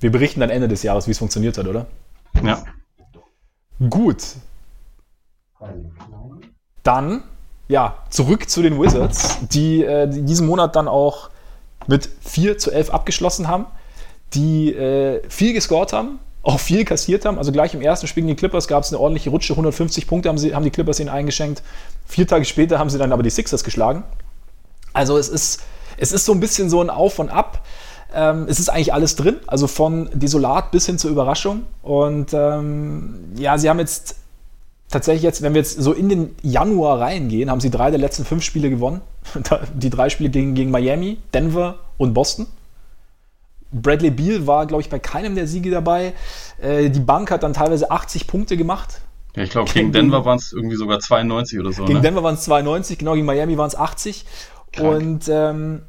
[0.00, 1.86] wir berichten dann Ende des Jahres, wie es funktioniert hat, oder?
[2.42, 2.62] Ja.
[3.90, 4.22] Gut.
[6.82, 7.22] Dann,
[7.68, 11.30] ja, zurück zu den Wizards, die, äh, die diesen Monat dann auch
[11.86, 13.66] mit 4 zu 11 abgeschlossen haben,
[14.34, 17.38] die äh, viel gescored haben, auch viel kassiert haben.
[17.38, 20.28] Also gleich im ersten Spiel gegen die Clippers gab es eine ordentliche Rutsche, 150 Punkte
[20.28, 21.62] haben, sie, haben die Clippers ihnen eingeschenkt.
[22.06, 24.04] Vier Tage später haben sie dann aber die Sixers geschlagen.
[24.92, 25.62] Also es ist,
[25.96, 27.62] es ist so ein bisschen so ein Auf und Ab.
[28.16, 31.64] Ähm, es ist eigentlich alles drin, also von desolat bis hin zur Überraschung.
[31.82, 34.16] Und ähm, ja, sie haben jetzt
[34.88, 38.24] tatsächlich jetzt, wenn wir jetzt so in den Januar reingehen, haben sie drei der letzten
[38.24, 39.02] fünf Spiele gewonnen.
[39.74, 42.46] Die drei Spiele gegen, gegen Miami, Denver und Boston.
[43.70, 46.14] Bradley Beal war, glaube ich, bei keinem der Siege dabei.
[46.60, 49.00] Äh, die Bank hat dann teilweise 80 Punkte gemacht.
[49.34, 51.84] Ja, ich glaube, gegen Denver waren es irgendwie sogar 92 oder so.
[51.84, 52.00] Gegen ne?
[52.00, 54.24] Denver waren es 92, genau, gegen Miami waren es 80.
[54.72, 54.96] Krank.
[54.96, 55.82] Und ähm,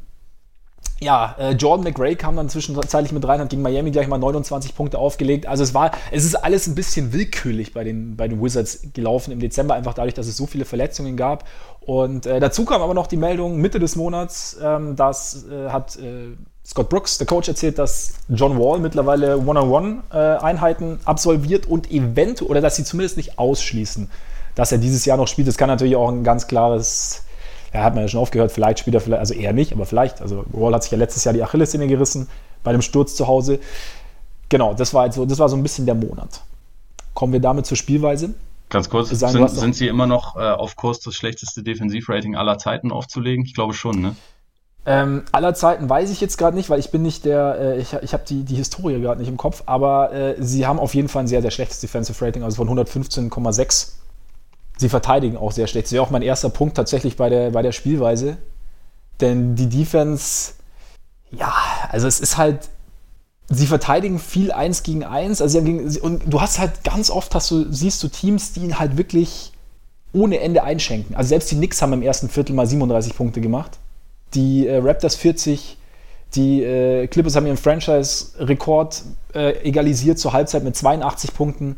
[0.99, 4.75] ja, äh, Jordan McRae kam dann zwischenzeitlich mit rein, hat gegen Miami gleich mal 29
[4.75, 5.45] Punkte aufgelegt.
[5.45, 9.31] Also es war, es ist alles ein bisschen willkürlich bei den, bei den Wizards gelaufen
[9.31, 11.45] im Dezember, einfach dadurch, dass es so viele Verletzungen gab.
[11.81, 15.95] Und äh, dazu kam aber noch die Meldung Mitte des Monats, ähm, dass äh, hat
[15.97, 16.35] äh,
[16.65, 22.59] Scott Brooks, der Coach, erzählt, dass John Wall mittlerweile One-on-One-Einheiten äh, absolviert und eventuell, oder
[22.59, 24.09] dass sie zumindest nicht ausschließen,
[24.55, 25.47] dass er dieses Jahr noch spielt.
[25.47, 27.23] Das kann natürlich auch ein ganz klares
[27.73, 30.21] ja, hat man ja schon aufgehört, vielleicht spielt er vielleicht, also eher nicht, aber vielleicht.
[30.21, 32.27] Also Wall hat sich ja letztes Jahr die Achillessehne gerissen
[32.63, 33.59] bei dem Sturz zu Hause.
[34.49, 36.41] Genau, das war, so, das war so ein bisschen der Monat.
[37.13, 38.33] Kommen wir damit zur Spielweise.
[38.69, 42.57] Ganz kurz, sagen, sind, sind, Sie immer noch äh, auf Kurs, das schlechteste Defensivrating aller
[42.57, 43.45] Zeiten aufzulegen?
[43.45, 44.15] Ich glaube schon, ne?
[44.85, 47.93] Ähm, aller Zeiten weiß ich jetzt gerade nicht, weil ich bin nicht der, äh, ich,
[47.93, 51.09] ich habe die, die Historie gerade nicht im Kopf, aber äh, sie haben auf jeden
[51.09, 53.96] Fall ein sehr, sehr schlechtes Defensive Rating, also von 115,6
[54.77, 55.87] sie verteidigen auch sehr schlecht.
[55.87, 58.37] Das wäre auch mein erster Punkt tatsächlich bei der, bei der Spielweise.
[59.19, 60.53] Denn die Defense,
[61.31, 61.53] ja,
[61.89, 62.69] also es ist halt,
[63.49, 65.41] sie verteidigen viel eins gegen eins.
[65.41, 68.79] Also gegen, und du hast halt ganz oft, hast du, siehst du Teams, die ihn
[68.79, 69.51] halt wirklich
[70.13, 71.15] ohne Ende einschenken.
[71.15, 73.77] Also selbst die Knicks haben im ersten Viertel mal 37 Punkte gemacht.
[74.33, 75.77] Die äh, Raptors 40,
[76.35, 79.03] die äh, Clippers haben ihren Franchise-Rekord
[79.33, 81.77] äh, egalisiert zur Halbzeit mit 82 Punkten.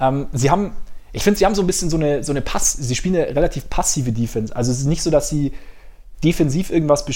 [0.00, 0.72] Ähm, sie haben
[1.16, 3.34] ich finde, sie haben so ein bisschen so eine, so eine Pass, sie spielen eine
[3.34, 4.54] relativ passive Defense.
[4.54, 5.52] Also es ist nicht so, dass sie
[6.22, 7.06] defensiv irgendwas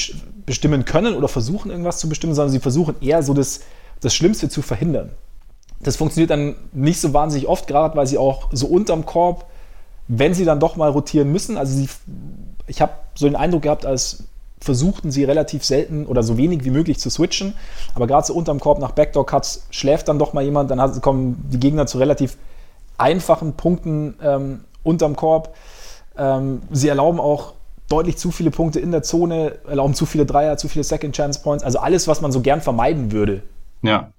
[0.47, 3.61] bestimmen können oder versuchen irgendwas zu bestimmen, sondern sie versuchen eher so das,
[4.01, 5.11] das Schlimmste zu verhindern.
[5.83, 9.45] Das funktioniert dann nicht so wahnsinnig oft, gerade weil sie auch so unterm Korb,
[10.09, 11.91] wenn sie dann doch mal rotieren müssen, also sie,
[12.69, 14.25] ich habe so den Eindruck gehabt, als
[14.63, 17.53] versuchten sie relativ selten oder so wenig wie möglich zu switchen,
[17.95, 21.61] aber gerade so unterm Korb nach Backdoor-Cuts schläft dann doch mal jemand, dann kommen die
[21.61, 22.39] Gegner zu relativ
[23.01, 25.55] einfachen Punkten ähm, unterm Korb.
[26.17, 27.55] Ähm, sie erlauben auch
[27.89, 31.41] deutlich zu viele Punkte in der Zone, erlauben zu viele Dreier, zu viele Second Chance
[31.43, 31.65] Points.
[31.65, 33.43] Also alles, was man so gern vermeiden würde,
[33.83, 34.13] ja.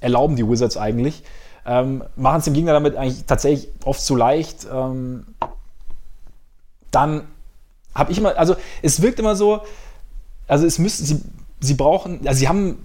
[0.00, 1.22] erlauben die Wizards eigentlich.
[1.66, 4.66] Ähm, machen es dem Gegner damit eigentlich tatsächlich oft zu leicht.
[4.72, 5.26] Ähm,
[6.90, 7.24] dann
[7.94, 9.60] habe ich immer, also es wirkt immer so,
[10.46, 11.20] also es müssten, sie,
[11.60, 12.78] sie brauchen, also sie haben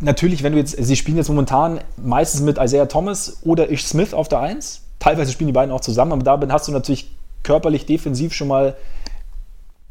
[0.00, 4.12] natürlich, wenn du jetzt, sie spielen jetzt momentan meistens mit Isaiah Thomas oder Ish Smith
[4.12, 4.82] auf der 1.
[4.98, 7.10] Teilweise spielen die beiden auch zusammen, aber da hast du natürlich
[7.42, 8.76] körperlich, defensiv schon mal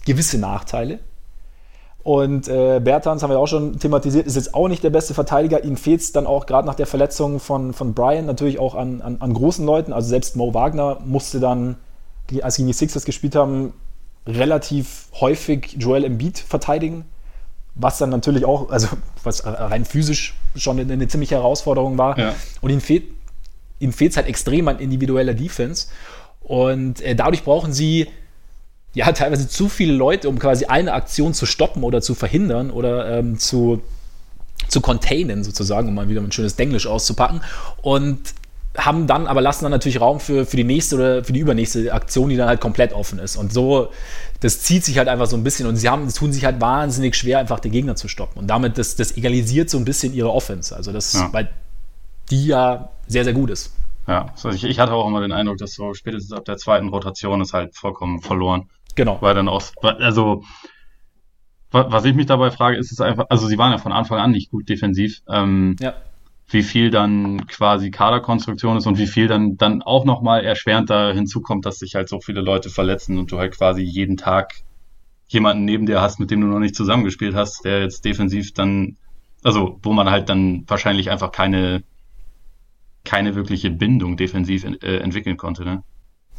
[0.06, 1.00] gewisse Nachteile.
[2.08, 5.66] Und äh, Bertans haben wir auch schon thematisiert, ist jetzt auch nicht der beste Verteidiger.
[5.66, 9.02] Ihm fehlt es dann auch gerade nach der Verletzung von, von Brian natürlich auch an,
[9.02, 9.92] an, an, großen Leuten.
[9.92, 11.76] Also selbst Mo Wagner musste dann,
[12.42, 13.74] als sie gegen die Sixers gespielt haben,
[14.26, 17.04] relativ häufig Joel Embiid verteidigen.
[17.76, 18.88] Was dann natürlich auch, also
[19.26, 22.18] was rein physisch schon eine, eine ziemliche Herausforderung war.
[22.18, 22.36] Ja.
[22.62, 23.04] Und ihm fehlt
[23.80, 25.88] ihm fehlt es halt extrem an individueller Defense.
[26.42, 28.08] Und äh, dadurch brauchen sie
[28.94, 33.20] ja teilweise zu viele Leute, um quasi eine Aktion zu stoppen oder zu verhindern oder
[33.20, 33.82] ähm, zu,
[34.68, 37.42] zu containen, sozusagen, um mal wieder ein schönes Denglisch auszupacken.
[37.82, 38.34] Und
[38.78, 41.92] haben dann, aber lassen dann natürlich Raum für, für die nächste oder für die übernächste
[41.92, 43.36] Aktion, die dann halt komplett offen ist.
[43.36, 43.90] Und so,
[44.40, 47.16] das zieht sich halt einfach so ein bisschen und sie haben, tun sich halt wahnsinnig
[47.16, 48.40] schwer, einfach den Gegner zu stoppen.
[48.40, 50.76] Und damit, das, das egalisiert so ein bisschen ihre Offense.
[50.76, 51.30] Also das, ja.
[51.32, 51.50] weil
[52.30, 53.76] die ja sehr, sehr gut ist.
[54.08, 56.88] Ja, also ich, ich hatte auch immer den Eindruck, dass so spätestens ab der zweiten
[56.88, 58.70] Rotation ist halt vollkommen verloren.
[58.96, 59.18] Genau.
[59.22, 60.44] Weil dann auch, also,
[61.72, 64.32] was ich mich dabei frage, ist es einfach, also sie waren ja von Anfang an
[64.32, 65.22] nicht gut defensiv.
[65.30, 65.94] Ähm, ja.
[66.50, 71.12] Wie viel dann quasi Kaderkonstruktion ist und wie viel dann, dann auch nochmal erschwerend da
[71.12, 74.54] hinzukommt, dass sich halt so viele Leute verletzen und du halt quasi jeden Tag
[75.28, 78.96] jemanden neben dir hast, mit dem du noch nicht zusammengespielt hast, der jetzt defensiv dann,
[79.44, 81.84] also wo man halt dann wahrscheinlich einfach keine
[83.08, 85.64] keine wirkliche Bindung defensiv äh, entwickeln konnte.
[85.64, 85.82] Ne?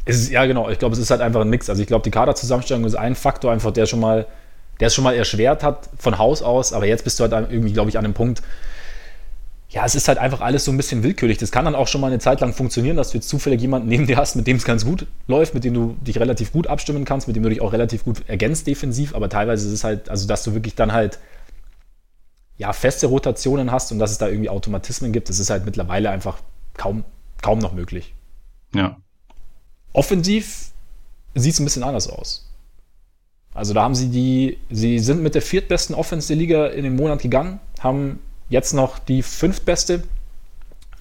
[0.05, 0.69] Ist, ja, genau.
[0.69, 1.69] Ich glaube, es ist halt einfach ein Mix.
[1.69, 4.27] Also ich glaube, die Kaderzusammenstellung ist ein Faktor einfach, der schon mal,
[4.79, 6.71] der es schon mal erschwert hat von Haus aus.
[6.71, 8.41] Aber jetzt bist du halt irgendwie, glaube ich, an einem Punkt,
[9.71, 11.37] ja, es ist halt einfach alles so ein bisschen willkürlich.
[11.37, 13.87] Das kann dann auch schon mal eine Zeit lang funktionieren, dass du jetzt zufällig jemanden
[13.87, 16.67] neben dir hast, mit dem es ganz gut läuft, mit dem du dich relativ gut
[16.67, 19.15] abstimmen kannst, mit dem du dich auch relativ gut ergänzt defensiv.
[19.15, 21.19] Aber teilweise ist es halt, also dass du wirklich dann halt
[22.57, 26.09] ja, feste Rotationen hast und dass es da irgendwie Automatismen gibt, das ist halt mittlerweile
[26.09, 26.39] einfach
[26.75, 27.03] kaum,
[27.41, 28.13] kaum noch möglich.
[28.73, 28.97] Ja.
[29.93, 30.71] Offensiv
[31.35, 32.49] sieht es ein bisschen anders aus.
[33.53, 36.95] Also da haben sie die, sie sind mit der viertbesten Offense der Liga in den
[36.95, 40.03] Monat gegangen, haben jetzt noch die fünftbeste.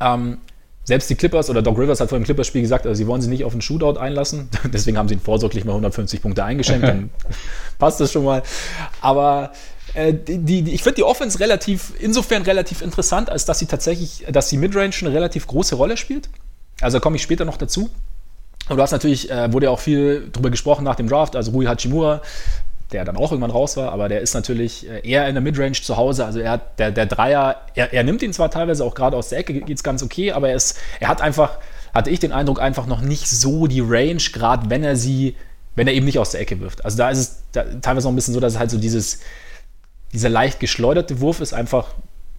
[0.01, 0.39] Ähm,
[0.85, 3.29] selbst die Clippers oder Doc Rivers hat vor dem Clippers-Spiel gesagt, also sie wollen sie
[3.29, 4.49] nicht auf einen Shootout einlassen.
[4.73, 6.89] Deswegen haben sie ihn vorsorglich mal 150 Punkte eingeschenkt.
[6.89, 7.11] Dann
[7.79, 8.43] passt das schon mal.
[9.03, 9.53] Aber
[9.95, 14.25] äh, die, die, ich finde die Offense relativ, insofern relativ interessant, als dass sie tatsächlich,
[14.31, 16.29] dass die Midrange eine relativ große Rolle spielt.
[16.81, 17.91] Also komme ich später noch dazu.
[18.69, 21.53] Und du hast natürlich, äh, wurde ja auch viel drüber gesprochen nach dem Draft, also
[21.53, 22.21] Rui Hachimura,
[22.93, 25.73] der dann auch irgendwann raus war, aber der ist natürlich äh, eher in der Midrange
[25.73, 26.25] zu Hause.
[26.25, 29.31] Also er hat, der, der Dreier, er, er nimmt ihn zwar teilweise auch gerade aus
[29.31, 31.59] der Ecke, geht es ganz okay, aber er, ist, er hat einfach,
[31.95, 35.37] hatte ich den Eindruck, einfach noch nicht so die Range, gerade wenn er sie,
[35.77, 36.85] wenn er eben nicht aus der Ecke wirft.
[36.85, 39.21] Also da ist es da, teilweise noch ein bisschen so, dass es halt so dieses,
[40.13, 41.89] dieser leicht geschleuderte Wurf ist einfach,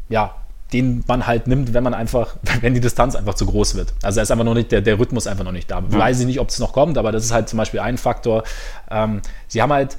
[0.10, 0.36] ja,
[0.74, 3.94] den man halt nimmt, wenn man einfach, wenn die Distanz einfach zu groß wird.
[4.04, 5.82] Also ist einfach noch nicht, der, der Rhythmus einfach noch nicht da.
[5.82, 5.94] Mhm.
[5.94, 8.44] Weiß ich nicht, ob es noch kommt, aber das ist halt zum Beispiel ein Faktor.
[8.90, 9.98] Ähm, sie haben halt,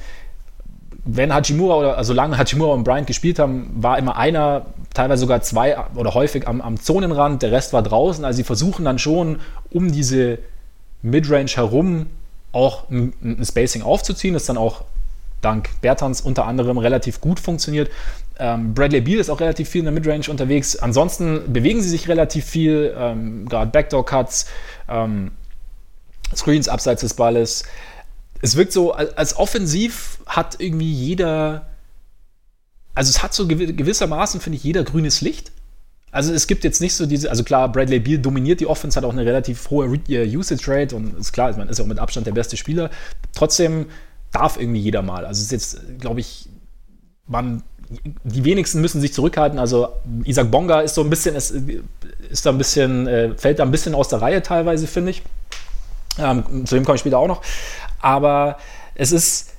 [1.04, 5.42] wenn Hachimura oder also solange Hachimura und Bryant gespielt haben, war immer einer, teilweise sogar
[5.42, 8.24] zwei oder häufig am, am Zonenrand, der Rest war draußen.
[8.24, 9.40] Also sie versuchen dann schon,
[9.70, 10.38] um diese
[11.02, 12.06] Midrange herum
[12.52, 14.84] auch ein, ein Spacing aufzuziehen, das dann auch
[15.40, 17.90] dank Bertans unter anderem relativ gut funktioniert.
[18.38, 20.76] Ähm, Bradley Beal ist auch relativ viel in der Midrange unterwegs.
[20.76, 24.46] Ansonsten bewegen sie sich relativ viel, ähm, gerade Backdoor-Cuts,
[24.88, 25.32] ähm,
[26.34, 27.64] Screens abseits des Balles.
[28.40, 31.68] Es wirkt so, als offensiv hat irgendwie jeder,
[32.94, 35.52] also es hat so gewissermaßen, finde ich, jeder grünes Licht.
[36.12, 39.04] Also es gibt jetzt nicht so diese, also klar, Bradley Beal dominiert die Offense, hat
[39.04, 41.98] auch eine relativ hohe äh, Usage Rate und ist klar, man ist ja auch mit
[41.98, 42.90] Abstand der beste Spieler.
[43.34, 43.86] Trotzdem
[44.32, 45.26] darf irgendwie jeder mal.
[45.26, 46.48] Also es ist jetzt, glaube ich,
[47.26, 47.62] man,
[48.24, 49.58] die wenigsten müssen sich zurückhalten.
[49.58, 49.88] Also
[50.24, 51.54] Isaac Bonga ist so ein bisschen, ist,
[52.30, 55.22] ist da ein bisschen, äh, fällt da ein bisschen aus der Reihe teilweise, finde ich.
[56.18, 57.42] Ähm, zu dem komme ich später auch noch.
[58.00, 58.58] Aber
[58.94, 59.50] es ist,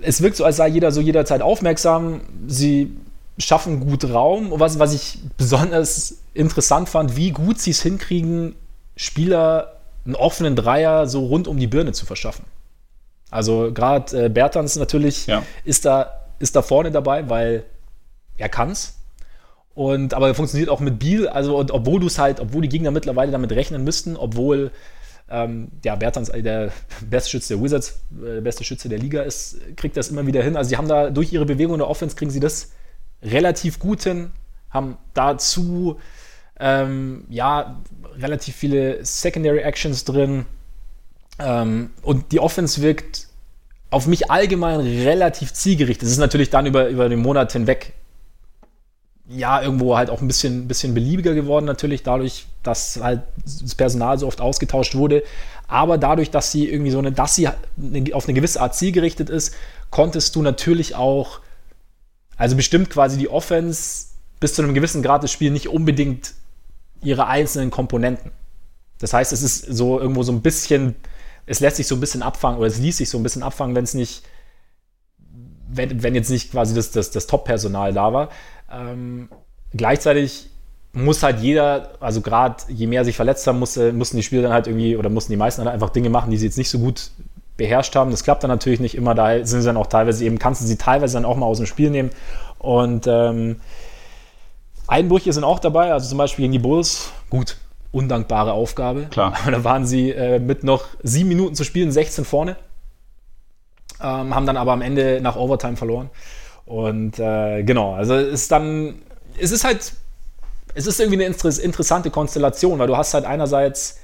[0.00, 2.20] es wirkt so, als sei jeder so jederzeit aufmerksam.
[2.46, 2.96] Sie
[3.38, 4.52] schaffen gut Raum.
[4.52, 8.54] Und was, was ich besonders interessant fand, wie gut sie es hinkriegen,
[8.96, 12.44] Spieler einen offenen Dreier so rund um die Birne zu verschaffen.
[13.32, 15.42] Also gerade äh, Bertans natürlich ja.
[15.64, 17.64] ist, da, ist da vorne dabei, weil
[18.36, 18.98] er kann's.
[19.74, 22.90] Und aber funktioniert auch mit Biel, also und obwohl du es halt, obwohl die Gegner
[22.90, 24.70] mittlerweile damit rechnen müssten, obwohl
[25.30, 29.22] ähm, ja, Bertans äh, der beste Schütze der Wizards, äh, der beste Schütze der Liga
[29.22, 30.54] ist, kriegt das immer wieder hin.
[30.54, 32.72] Also sie haben da durch ihre Bewegung in der Offense kriegen sie das
[33.22, 34.30] relativ gut hin,
[34.68, 35.98] haben dazu
[36.60, 37.80] ähm, ja
[38.18, 40.44] relativ viele Secondary Actions drin,
[41.38, 43.28] ähm, und die Offense wirkt
[43.90, 46.06] auf mich allgemein relativ zielgerichtet.
[46.06, 47.94] Es ist natürlich dann über, über den Monat hinweg
[49.28, 54.18] ja, irgendwo halt auch ein bisschen, bisschen beliebiger geworden, natürlich, dadurch, dass halt das Personal
[54.18, 55.22] so oft ausgetauscht wurde.
[55.68, 59.54] Aber dadurch, dass sie irgendwie so eine, dass sie auf eine gewisse Art zielgerichtet ist,
[59.90, 61.40] konntest du natürlich auch,
[62.36, 64.06] also bestimmt quasi die Offense
[64.40, 66.34] bis zu einem gewissen Grad des Spiels nicht unbedingt
[67.02, 68.32] ihre einzelnen Komponenten.
[68.98, 70.96] Das heißt, es ist so irgendwo so ein bisschen
[71.46, 73.74] es lässt sich so ein bisschen abfangen oder es ließ sich so ein bisschen abfangen,
[73.74, 74.22] wenn es nicht,
[75.68, 78.28] wenn, wenn jetzt nicht quasi das, das, das Top-Personal da war.
[78.70, 79.28] Ähm,
[79.72, 80.50] gleichzeitig
[80.92, 84.52] muss halt jeder, also gerade je mehr sich verletzt haben, musste, mussten die Spieler dann
[84.52, 86.78] halt irgendwie oder mussten die meisten halt einfach Dinge machen, die sie jetzt nicht so
[86.78, 87.10] gut
[87.56, 88.10] beherrscht haben.
[88.10, 90.66] Das klappt dann natürlich nicht immer, da sind sie dann auch teilweise eben, kannst du
[90.66, 92.10] sie teilweise dann auch mal aus dem Spiel nehmen.
[92.58, 93.60] Und ähm,
[94.86, 97.10] Einbrüche sind auch dabei, also zum Beispiel gegen die Bulls.
[97.30, 97.56] Gut,
[97.92, 99.06] undankbare Aufgabe.
[99.10, 99.34] Klar.
[99.40, 102.56] Aber da waren sie äh, mit noch sieben Minuten zu spielen, 16 vorne.
[104.00, 106.10] Ähm, haben dann aber am Ende nach Overtime verloren.
[106.64, 109.02] Und äh, genau, also es ist dann,
[109.38, 109.92] es ist halt,
[110.74, 113.98] es ist irgendwie eine interessante Konstellation, weil du hast halt einerseits,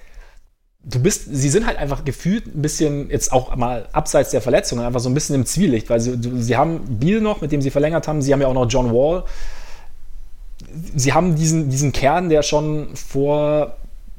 [0.84, 4.84] du bist, sie sind halt einfach gefühlt ein bisschen, jetzt auch mal abseits der Verletzungen,
[4.84, 7.70] einfach so ein bisschen im Zwielicht, weil sie, sie haben Biel noch, mit dem sie
[7.70, 9.24] verlängert haben, sie haben ja auch noch John Wall,
[10.94, 13.76] sie haben diesen, diesen Kern, der schon vor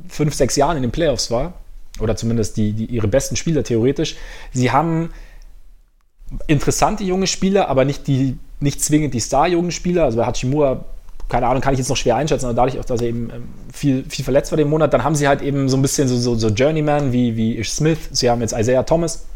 [0.08, 1.54] fünf, sechs Jahren in den Playoffs war,
[2.00, 4.16] oder zumindest die, die, ihre besten Spieler theoretisch.
[4.54, 5.12] Sie haben
[6.48, 10.06] interessante junge Spieler, aber nicht, die, nicht zwingend die Star-jungen Spieler.
[10.06, 10.86] Also bei Hachimura
[11.30, 13.44] keine Ahnung, kann ich jetzt noch schwer einschätzen, aber dadurch auch, dass er eben ähm,
[13.72, 16.18] viel, viel verletzt war den Monat, dann haben sie halt eben so ein bisschen so,
[16.18, 18.00] so, so Journeyman wie, wie Ish Smith.
[18.12, 19.28] Sie haben jetzt Isaiah Thomas,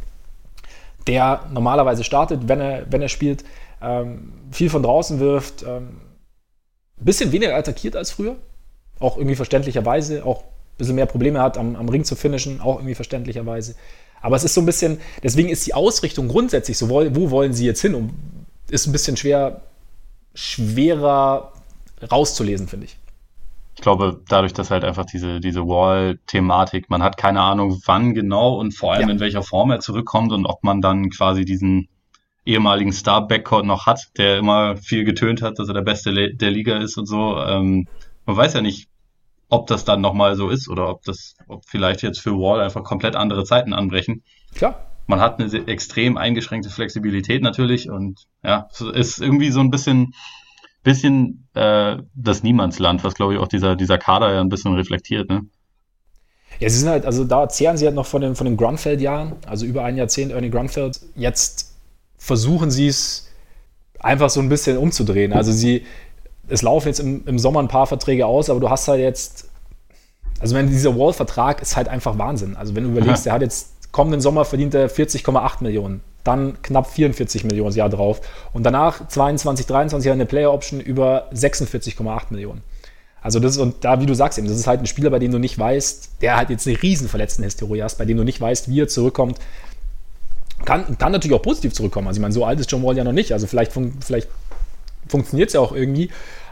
[1.05, 3.45] der normalerweise startet, wenn er, wenn er spielt,
[3.81, 5.89] ähm, viel von draußen wirft, ähm,
[7.05, 8.35] bisschen weniger attackiert als früher,
[8.99, 12.77] auch irgendwie verständlicherweise, auch ein bisschen mehr Probleme hat, am, am Ring zu finishen, auch
[12.77, 13.75] irgendwie verständlicherweise.
[14.21, 17.53] Aber es ist so ein bisschen, deswegen ist die Ausrichtung grundsätzlich so, wo, wo wollen
[17.53, 17.93] sie jetzt hin?
[17.93, 18.13] Und
[18.69, 19.61] ist ein bisschen schwer,
[20.33, 21.51] schwerer
[22.09, 22.97] rauszulesen, finde ich.
[23.75, 28.55] Ich glaube, dadurch, dass halt einfach diese, diese Wall-Thematik, man hat keine Ahnung, wann genau
[28.55, 29.13] und vor allem ja.
[29.15, 31.89] in welcher Form er zurückkommt und ob man dann quasi diesen
[32.45, 36.77] ehemaligen Star-Backcourt noch hat, der immer viel getönt hat, dass er der Beste der Liga
[36.77, 37.37] ist und so.
[37.39, 37.87] Ähm,
[38.25, 38.87] man weiß ja nicht,
[39.49, 42.83] ob das dann nochmal so ist oder ob das, ob vielleicht jetzt für Wall einfach
[42.83, 44.23] komplett andere Zeiten anbrechen.
[44.55, 44.87] Klar.
[45.05, 50.13] Man hat eine extrem eingeschränkte Flexibilität natürlich und ja, es ist irgendwie so ein bisschen,
[50.83, 55.29] bisschen äh, das Niemandsland, was glaube ich auch dieser, dieser Kader ja ein bisschen reflektiert,
[55.29, 55.41] ne?
[56.59, 59.33] Ja, sie sind halt, also da zehren sie halt noch von den, von den Grunfeld-Jahren,
[59.47, 60.99] also über ein Jahrzehnt Ernie Grunfeld.
[61.15, 61.72] Jetzt
[62.23, 63.27] versuchen sie es
[63.99, 65.33] einfach so ein bisschen umzudrehen.
[65.33, 65.85] Also sie,
[66.47, 69.49] es laufen jetzt im, im Sommer ein paar Verträge aus, aber du hast halt jetzt,
[70.39, 72.55] also wenn dieser Wall-Vertrag ist halt einfach Wahnsinn.
[72.55, 76.89] Also wenn du überlegst, der hat jetzt kommenden Sommer verdient er 40,8 Millionen, dann knapp
[76.89, 78.21] 44 Millionen das Jahr drauf
[78.53, 82.61] und danach 22, 23 eine Player-Option über 46,8 Millionen.
[83.21, 85.19] Also das ist, und da, wie du sagst eben, das ist halt ein Spieler, bei
[85.19, 88.39] dem du nicht weißt, der halt jetzt eine riesen Verletzten-Historie hast, bei dem du nicht
[88.39, 89.39] weißt, wie er zurückkommt.
[90.65, 92.07] Kann, kann natürlich auch positiv zurückkommen.
[92.07, 93.33] Also ich meine, so alt ist John Wall ja noch nicht.
[93.33, 94.29] Also vielleicht, fun vielleicht
[95.07, 96.09] funktioniert es ja auch irgendwie.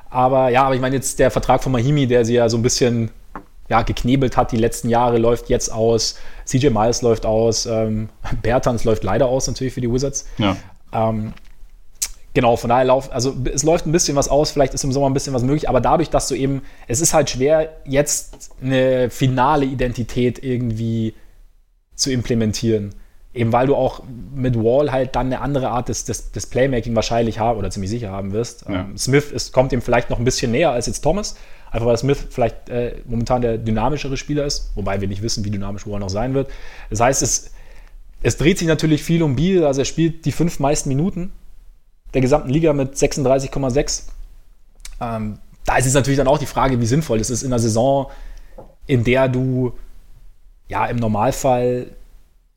[0.10, 2.62] Aber ja, aber ich meine jetzt der Vertrag von Mahimi, der sie ja so ein
[2.62, 3.12] bisschen
[3.70, 6.16] ja, geknebelt hat die letzten Jahre, läuft jetzt aus.
[6.46, 7.66] CJ Miles läuft aus.
[7.66, 8.10] Ähm,
[8.42, 10.26] Bertans läuft leider aus natürlich für die Wizards.
[10.38, 10.58] Ja.
[10.92, 11.34] Ähm,
[12.34, 15.10] genau, von daher läuft, also es läuft ein bisschen was aus, vielleicht ist im Sommer
[15.10, 19.10] ein bisschen was möglich, aber dadurch, dass du eben, es ist halt schwer, jetzt eine
[19.10, 21.14] finale Identität irgendwie
[21.96, 22.94] zu implementieren.
[23.34, 24.04] Eben weil du auch
[24.36, 27.90] mit Wall halt dann eine andere Art des, des, des Playmaking wahrscheinlich haben oder ziemlich
[27.90, 28.66] sicher haben wirst.
[28.68, 28.82] Ja.
[28.82, 31.36] Ähm, Smith ist, kommt ihm vielleicht noch ein bisschen näher als jetzt Thomas,
[31.72, 35.50] einfach weil Smith vielleicht äh, momentan der dynamischere Spieler ist, wobei wir nicht wissen, wie
[35.50, 36.50] dynamisch Wall noch sein wird.
[36.90, 37.52] Das heißt, es,
[38.22, 41.32] es dreht sich natürlich viel um Beal, also er spielt die fünf meisten Minuten
[42.14, 44.04] der gesamten Liga mit 36,6.
[45.00, 47.60] Ähm, da ist es natürlich dann auch die Frage, wie sinnvoll es ist in einer
[47.60, 48.08] Saison,
[48.88, 49.74] in der du
[50.68, 51.92] ja im Normalfall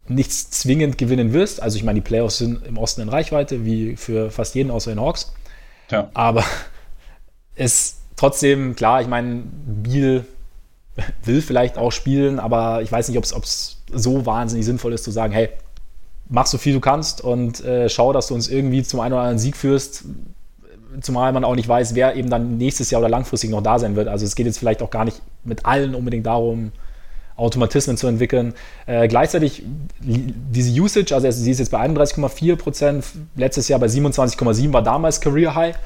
[0.09, 1.62] nichts zwingend gewinnen wirst.
[1.62, 4.90] Also ich meine, die Playoffs sind im Osten in Reichweite, wie für fast jeden außer
[4.90, 5.32] den Hawks.
[5.90, 6.10] Ja.
[6.14, 6.44] Aber
[7.55, 10.24] es trotzdem, klar, ich meine, Biel
[11.24, 15.10] will vielleicht auch spielen, aber ich weiß nicht, ob es so wahnsinnig sinnvoll ist zu
[15.10, 15.48] sagen, hey,
[16.28, 19.22] mach so viel du kannst und äh, schau, dass du uns irgendwie zum einen oder
[19.22, 20.05] anderen Sieg führst,
[21.01, 23.97] zumal man auch nicht weiß, wer eben dann nächstes Jahr oder langfristig noch da sein
[23.97, 24.09] wird.
[24.09, 26.72] Also es geht jetzt vielleicht auch gar nicht mit allen unbedingt darum,
[27.36, 28.55] Automatismen zu entwickeln.
[28.86, 29.62] Äh, gleichzeitig
[30.01, 33.05] diese Usage, also sie ist jetzt bei 31,4 Prozent,
[33.35, 35.77] letztes Jahr bei 27,7 war damals Career High.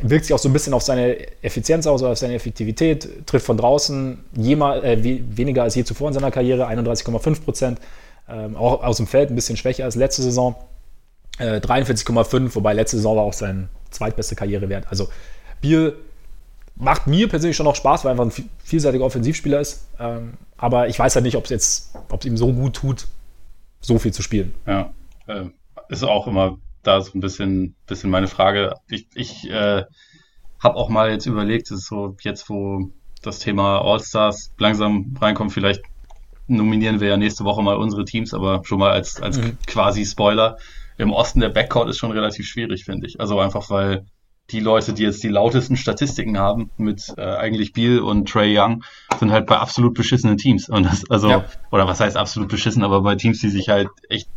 [0.00, 3.56] Wirkt sich auch so ein bisschen auf seine Effizienz aus, auf seine Effektivität, trifft von
[3.56, 7.80] draußen jemal, äh, weniger als je zuvor in seiner Karriere, 31,5 Prozent.
[8.28, 10.54] Ähm, auch aus dem Feld ein bisschen schwächer als letzte Saison.
[11.38, 14.86] Äh, 43,5, wobei letzte Saison war auch sein zweitbeste Karrierewert.
[14.90, 15.08] Also
[15.60, 15.96] Biel
[16.76, 19.86] macht mir persönlich schon noch Spaß, weil er einfach ein vielseitiger Offensivspieler ist.
[19.98, 23.06] Ähm, aber ich weiß halt nicht, ob es jetzt, ob es ihm so gut tut,
[23.80, 24.54] so viel zu spielen.
[24.66, 24.92] Ja,
[25.26, 25.44] äh,
[25.88, 28.74] ist auch immer da so ein bisschen, bisschen meine Frage.
[28.88, 29.84] Ich, ich äh,
[30.62, 32.90] habe auch mal jetzt überlegt, ist so jetzt, wo
[33.22, 35.82] das Thema All-Stars langsam reinkommt, vielleicht
[36.46, 39.58] nominieren wir ja nächste Woche mal unsere Teams, aber schon mal als, als mhm.
[39.66, 40.56] quasi Spoiler.
[40.96, 43.20] Im Osten der Backcourt ist schon relativ schwierig, finde ich.
[43.20, 44.06] Also einfach, weil
[44.50, 48.82] die Leute, die jetzt die lautesten Statistiken haben, mit äh, eigentlich Beal und Trey Young,
[49.18, 50.68] sind halt bei absolut beschissenen Teams.
[50.68, 51.44] Und das, also, ja.
[51.70, 54.28] oder was heißt absolut beschissen, aber bei Teams, die sich halt echt,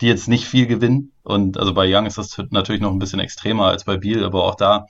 [0.00, 1.12] die jetzt nicht viel gewinnen.
[1.22, 4.44] Und also bei Young ist das natürlich noch ein bisschen extremer als bei Beal, aber
[4.44, 4.86] auch da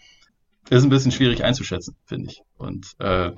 [0.70, 2.42] ist ein bisschen schwierig einzuschätzen, finde ich.
[2.56, 3.32] Und äh,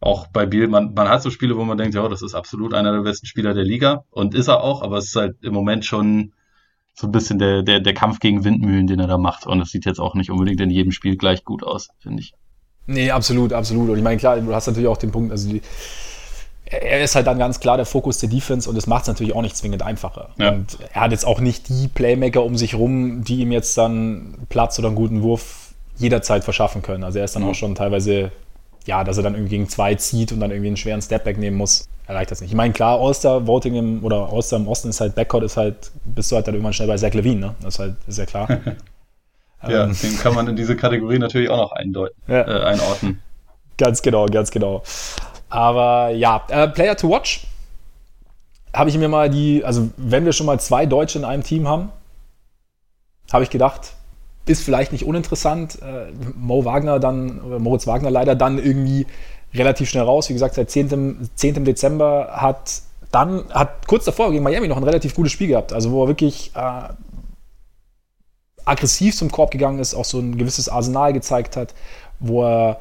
[0.00, 2.74] auch bei Beal, man, man hat so Spiele, wo man denkt, ja, das ist absolut
[2.74, 5.54] einer der besten Spieler der Liga und ist er auch, aber es ist halt im
[5.54, 6.32] Moment schon
[6.98, 9.46] so ein bisschen der, der, der Kampf gegen Windmühlen, den er da macht.
[9.46, 12.34] Und das sieht jetzt auch nicht unbedingt in jedem Spiel gleich gut aus, finde ich.
[12.86, 13.90] Nee, absolut, absolut.
[13.90, 15.62] Und ich meine, klar, du hast natürlich auch den Punkt, also die,
[16.64, 19.34] er ist halt dann ganz klar der Fokus der Defense und das macht es natürlich
[19.34, 20.30] auch nicht zwingend einfacher.
[20.38, 20.50] Ja.
[20.50, 24.34] Und er hat jetzt auch nicht die Playmaker um sich rum, die ihm jetzt dann
[24.48, 27.04] Platz oder einen guten Wurf jederzeit verschaffen können.
[27.04, 27.50] Also er ist dann mhm.
[27.50, 28.32] auch schon teilweise,
[28.88, 31.56] ja, dass er dann irgendwie gegen zwei zieht und dann irgendwie einen schweren Stepback nehmen
[31.56, 32.50] muss erreicht das nicht.
[32.50, 36.32] Ich meine, klar, All-Star-Voting im, oder All-Star im Osten ist halt, Backcourt ist halt, bist
[36.32, 37.54] du halt dann irgendwann schnell bei Zach Levine, ne?
[37.60, 38.48] Das ist halt, ist ja klar.
[39.66, 42.42] Ja, ähm, den kann man in diese Kategorie natürlich auch noch eindeuten, ja.
[42.42, 43.20] äh, einordnen.
[43.76, 44.84] Ganz genau, ganz genau.
[45.48, 47.44] Aber ja, äh, Player to Watch
[48.72, 51.66] habe ich mir mal die, also wenn wir schon mal zwei Deutsche in einem Team
[51.66, 51.90] haben,
[53.32, 53.94] habe ich gedacht,
[54.48, 55.80] ist vielleicht nicht uninteressant.
[55.82, 59.06] Äh, Mo Wagner dann, oder Moritz Wagner leider dann irgendwie
[59.54, 60.28] relativ schnell raus.
[60.28, 61.30] Wie gesagt, seit 10.
[61.34, 61.64] 10.
[61.64, 65.72] Dezember hat dann, hat kurz davor gegen Miami noch ein relativ gutes Spiel gehabt.
[65.72, 66.88] Also wo er wirklich äh,
[68.64, 71.74] aggressiv zum Korb gegangen ist, auch so ein gewisses Arsenal gezeigt hat,
[72.20, 72.80] wo er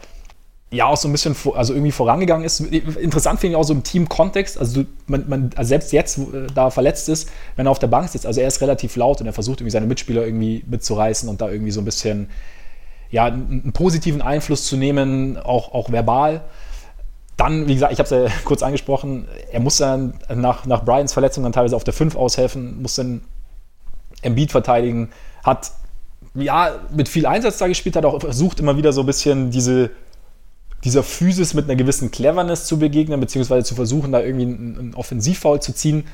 [0.70, 2.60] ja auch so ein bisschen also irgendwie vorangegangen ist.
[2.60, 4.58] Interessant finde ich auch so im Team-Kontext.
[4.58, 8.10] Also, man, man, also selbst jetzt, äh, da verletzt ist, wenn er auf der Bank
[8.10, 11.40] sitzt, also er ist relativ laut und er versucht irgendwie seine Mitspieler irgendwie mitzureißen und
[11.40, 12.30] da irgendwie so ein bisschen
[13.10, 16.42] ja, einen, positiven Einfluss zu nehmen, auch, auch verbal.
[17.38, 21.14] Dann, wie gesagt, ich habe es ja kurz angesprochen, er muss dann nach, nach Bryans
[21.14, 23.22] Verletzung dann teilweise auf der 5 aushelfen, muss dann
[24.22, 25.12] Embiid verteidigen,
[25.44, 25.72] hat
[26.34, 29.92] ja mit viel Einsatz da gespielt, hat auch versucht immer wieder so ein bisschen diese
[30.84, 34.94] dieser Physis mit einer gewissen Cleverness zu begegnen, beziehungsweise zu versuchen, da irgendwie einen, einen
[34.94, 36.06] Offensivfoul zu ziehen,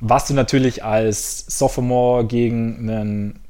[0.00, 3.40] was du natürlich als Sophomore gegen einen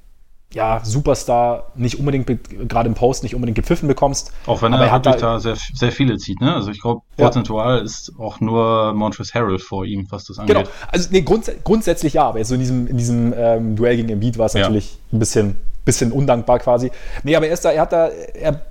[0.53, 2.29] ja, Superstar nicht unbedingt,
[2.69, 4.33] gerade im Post, nicht unbedingt gepfiffen bekommst.
[4.47, 6.55] Auch wenn er, er wirklich da, da sehr, sehr viele zieht, ne?
[6.55, 7.83] Also ich glaube, prozentual ja.
[7.83, 10.57] ist auch nur Montrezl Harrell vor ihm, was das angeht.
[10.57, 13.97] Genau, also nee, grunds grundsätzlich ja, aber jetzt so in diesem, in diesem ähm, Duell
[13.97, 14.61] gegen Embiid war es ja.
[14.61, 16.93] natürlich ein bisschen, bisschen undankbar quasi.
[17.25, 18.63] Nee, aber er ist da, er hat da, er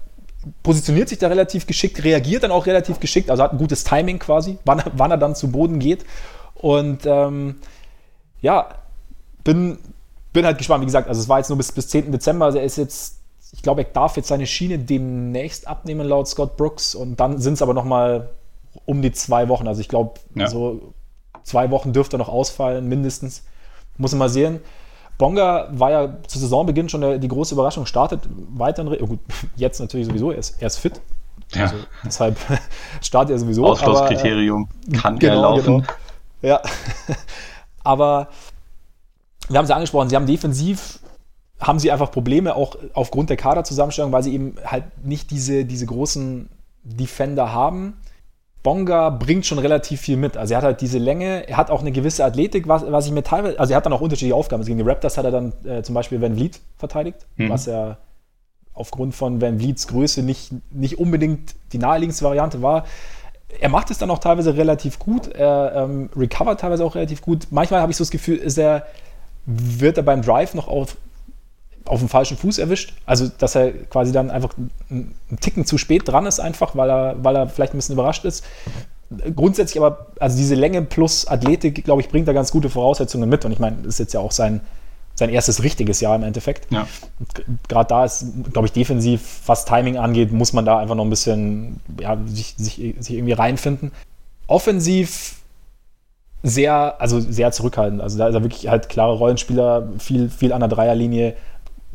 [0.61, 4.19] positioniert sich da relativ geschickt, reagiert dann auch relativ geschickt, also hat ein gutes Timing
[4.19, 6.05] quasi, wann, wann er dann zu Boden geht.
[6.55, 7.55] Und ähm,
[8.41, 8.69] ja,
[9.43, 9.79] bin,
[10.31, 10.81] bin halt gespannt.
[10.81, 12.11] Wie gesagt, also es war jetzt nur bis, bis 10.
[12.11, 13.19] Dezember, also er ist jetzt,
[13.51, 17.53] ich glaube, er darf jetzt seine Schiene demnächst abnehmen laut Scott Brooks und dann sind
[17.53, 18.29] es aber noch mal
[18.85, 19.67] um die zwei Wochen.
[19.67, 20.47] Also ich glaube, ja.
[20.47, 20.93] so
[21.43, 23.43] zwei Wochen dürfte er noch ausfallen, mindestens.
[23.97, 24.59] Muss man mal sehen.
[25.23, 28.85] Bonga war ja zu Saisonbeginn schon die große Überraschung, startet weiter.
[28.85, 29.19] Oh gut,
[29.55, 30.99] jetzt natürlich sowieso, er ist, er ist fit.
[31.53, 31.61] Ja.
[31.61, 32.37] Also, deshalb
[33.01, 33.65] startet er sowieso.
[33.65, 35.63] Ausschlusskriterium, aber, äh, kann genau, er laufen.
[35.63, 35.83] Genau.
[36.41, 36.61] Ja,
[37.85, 38.27] aber
[39.47, 40.99] wir haben es ja angesprochen, sie haben defensiv
[41.57, 45.85] haben sie einfach Probleme, auch aufgrund der Kaderzusammenstellung, weil sie eben halt nicht diese, diese
[45.85, 46.49] großen
[46.83, 47.93] Defender haben.
[48.63, 50.37] Bonga bringt schon relativ viel mit.
[50.37, 53.11] Also er hat halt diese Länge, er hat auch eine gewisse Athletik, was, was ich
[53.11, 54.61] mir teilweise, also er hat dann auch unterschiedliche Aufgaben.
[54.61, 57.49] Also gegen die Raptors hat er dann äh, zum Beispiel Van Vliet verteidigt, mhm.
[57.49, 57.97] was er
[58.73, 62.85] aufgrund von Van Vliets Größe nicht, nicht unbedingt die naheliegendste Variante war.
[63.59, 67.47] Er macht es dann auch teilweise relativ gut, er ähm, recovert teilweise auch relativ gut.
[67.51, 68.87] Manchmal habe ich so das Gefühl, ist er,
[69.45, 70.97] wird er beim Drive noch auf
[71.85, 72.93] auf dem falschen Fuß erwischt.
[73.05, 74.53] Also, dass er quasi dann einfach
[74.89, 78.25] einen Ticken zu spät dran ist, einfach, weil er, weil er vielleicht ein bisschen überrascht
[78.25, 78.43] ist.
[79.35, 83.45] Grundsätzlich aber, also diese Länge plus Athletik, glaube ich, bringt da ganz gute Voraussetzungen mit.
[83.45, 84.61] Und ich meine, das ist jetzt ja auch sein,
[85.15, 86.71] sein erstes richtiges Jahr im Endeffekt.
[86.71, 86.87] Ja.
[87.67, 91.09] Gerade da ist, glaube ich, defensiv, was Timing angeht, muss man da einfach noch ein
[91.09, 93.91] bisschen ja, sich, sich, sich irgendwie reinfinden.
[94.47, 95.35] Offensiv
[96.41, 98.01] sehr, also sehr zurückhaltend.
[98.01, 101.35] Also da ist er wirklich halt klare Rollenspieler, viel, viel an der Dreierlinie,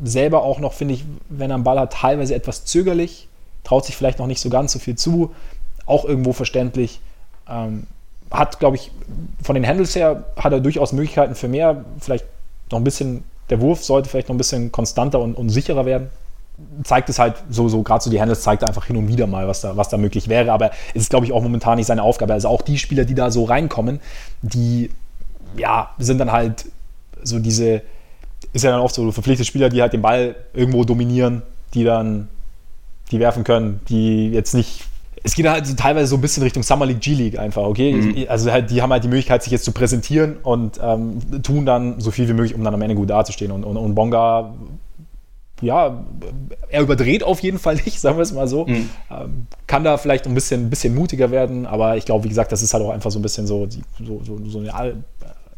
[0.03, 3.29] selber auch noch, finde ich, wenn er einen Ball hat, teilweise etwas zögerlich,
[3.65, 5.35] traut sich vielleicht noch nicht so ganz so viel zu,
[5.87, 7.01] auch irgendwo verständlich.
[7.49, 7.87] Ähm,
[8.31, 8.91] hat, glaube ich,
[9.43, 11.85] von den Handles her hat er durchaus Möglichkeiten für mehr.
[11.99, 12.27] Vielleicht
[12.71, 16.11] noch ein bisschen, der Wurf sollte vielleicht noch ein bisschen konstanter und, und sicherer werden.
[16.85, 19.47] Zeigt es halt so, so gerade so die Handles zeigt einfach hin und wieder mal,
[19.49, 20.53] was da, was da möglich wäre.
[20.53, 22.35] Aber es ist, glaube ich, auch momentan nicht seine Aufgabe.
[22.35, 24.01] Also auch die Spieler, die da so reinkommen,
[24.43, 24.91] die
[25.57, 26.67] ja, sind dann halt
[27.23, 27.83] so diese,
[28.53, 31.43] ist ja dann oft so verpflichtete Spieler, die halt den Ball irgendwo dominieren,
[31.75, 32.29] die dann
[33.11, 34.85] die werfen können, die jetzt nicht.
[35.25, 37.93] Es geht halt so teilweise so ein bisschen Richtung Summer League, G-League einfach, okay?
[37.93, 38.27] Mhm.
[38.29, 42.01] Also halt, die haben halt die Möglichkeit, sich jetzt zu präsentieren und ähm, tun dann
[42.01, 43.51] so viel wie möglich, um dann am Ende gut dazustehen.
[43.51, 44.55] Und, und, und Bonga,
[45.61, 46.05] ja,
[46.69, 48.67] er überdreht auf jeden Fall nicht, sagen wir es mal so.
[48.67, 48.91] Mhm.
[49.11, 52.53] Ähm, kann da vielleicht ein bisschen, ein bisschen mutiger werden, aber ich glaube, wie gesagt,
[52.53, 53.67] das ist halt auch einfach so ein bisschen so,
[54.05, 55.03] so, so, so eine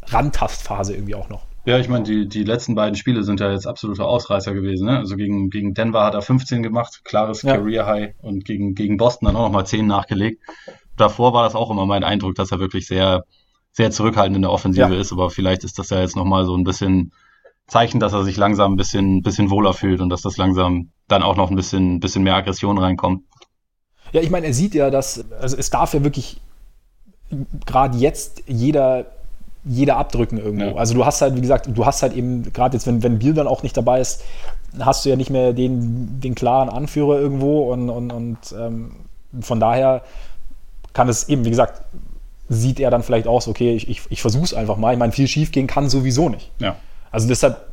[0.07, 1.43] Randtastphase irgendwie auch noch.
[1.65, 4.87] Ja, ich meine, die, die letzten beiden Spiele sind ja jetzt absolute Ausreißer gewesen.
[4.87, 4.97] Ne?
[4.97, 7.55] Also gegen, gegen Denver hat er 15 gemacht, klares ja.
[7.55, 10.41] Career High und gegen, gegen Boston dann auch nochmal 10 nachgelegt.
[10.97, 13.25] Davor war das auch immer mein Eindruck, dass er wirklich sehr,
[13.71, 14.99] sehr zurückhaltend in der Offensive ja.
[14.99, 17.13] ist, aber vielleicht ist das ja jetzt nochmal so ein bisschen
[17.67, 21.21] Zeichen, dass er sich langsam ein bisschen, bisschen wohler fühlt und dass das langsam dann
[21.21, 23.23] auch noch ein bisschen, bisschen mehr Aggression reinkommt.
[24.13, 26.41] Ja, ich meine, er sieht ja, dass, also es darf ja wirklich
[27.65, 29.05] gerade jetzt jeder
[29.63, 30.65] jeder abdrücken irgendwo.
[30.65, 30.75] Ja.
[30.75, 33.33] Also du hast halt, wie gesagt, du hast halt eben, gerade jetzt, wenn, wenn Biel
[33.33, 34.23] dann auch nicht dabei ist,
[34.79, 38.91] hast du ja nicht mehr den, den klaren Anführer irgendwo und, und, und ähm,
[39.41, 40.01] von daher
[40.93, 41.81] kann es eben, wie gesagt,
[42.49, 44.93] sieht er dann vielleicht aus, okay, ich, ich, ich versuche es einfach mal.
[44.93, 46.51] Ich meine, viel schief gehen kann sowieso nicht.
[46.59, 46.75] Ja.
[47.11, 47.71] Also deshalb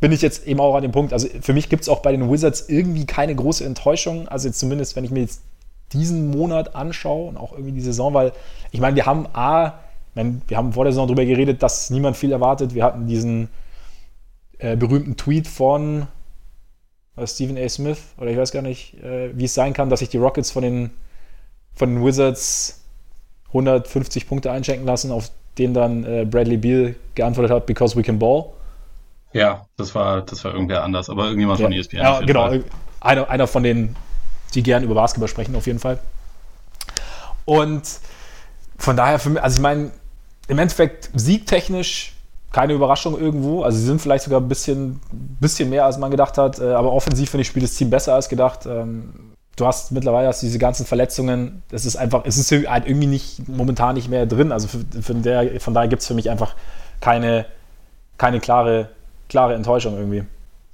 [0.00, 1.12] bin ich jetzt eben auch an dem Punkt.
[1.12, 4.28] Also für mich gibt es auch bei den Wizards irgendwie keine große Enttäuschung.
[4.28, 5.42] Also jetzt zumindest, wenn ich mir jetzt
[5.92, 8.32] diesen Monat anschaue und auch irgendwie die Saison, weil
[8.70, 9.74] ich meine, wir haben A,
[10.14, 12.74] meine, wir haben vor der Saison darüber geredet, dass niemand viel erwartet.
[12.74, 13.48] Wir hatten diesen
[14.58, 16.06] äh, berühmten Tweet von
[17.16, 17.68] äh, Stephen A.
[17.68, 20.50] Smith, oder ich weiß gar nicht, äh, wie es sein kann, dass sich die Rockets
[20.50, 20.90] von den,
[21.74, 22.84] von den Wizards
[23.48, 28.18] 150 Punkte einschenken lassen, auf den dann äh, Bradley Beal geantwortet hat, because we can
[28.18, 28.46] ball.
[29.32, 31.66] Ja, das war, das war irgendwer anders, aber irgendjemand ja.
[31.66, 31.96] von ESPN.
[31.98, 32.52] Ja, genau.
[33.00, 33.96] Einer, einer von denen,
[34.54, 35.98] die gern über Basketball sprechen, auf jeden Fall.
[37.44, 37.82] Und
[38.76, 39.92] von daher, für mich, also ich meine,
[40.50, 42.12] im Endeffekt siegtechnisch
[42.52, 43.62] keine Überraschung irgendwo.
[43.62, 45.00] Also sie sind vielleicht sogar ein bisschen,
[45.40, 46.58] bisschen mehr, als man gedacht hat.
[46.58, 48.66] Äh, aber offensiv finde ich, spielt das Team besser als gedacht.
[48.66, 51.62] Ähm, du hast mittlerweile hast diese ganzen Verletzungen.
[51.70, 54.50] Das ist einfach, es ist halt irgendwie nicht momentan nicht mehr drin.
[54.52, 56.56] Also für der, von daher gibt es für mich einfach
[57.00, 57.46] keine,
[58.18, 58.90] keine klare
[59.30, 60.24] klare Enttäuschung irgendwie.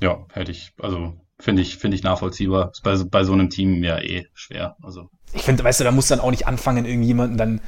[0.00, 2.70] Ja, hätte ich, also finde ich, finde ich nachvollziehbar.
[2.72, 4.76] Ist bei, bei so einem Team ja eh schwer.
[4.82, 5.08] Also.
[5.32, 7.60] Ich finde, weißt du, da muss dann auch nicht anfangen, irgendjemanden dann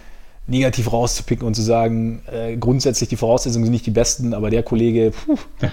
[0.49, 4.63] negativ rauszupicken und zu sagen, äh, grundsätzlich die Voraussetzungen sind nicht die besten, aber der
[4.63, 5.37] Kollege, puh,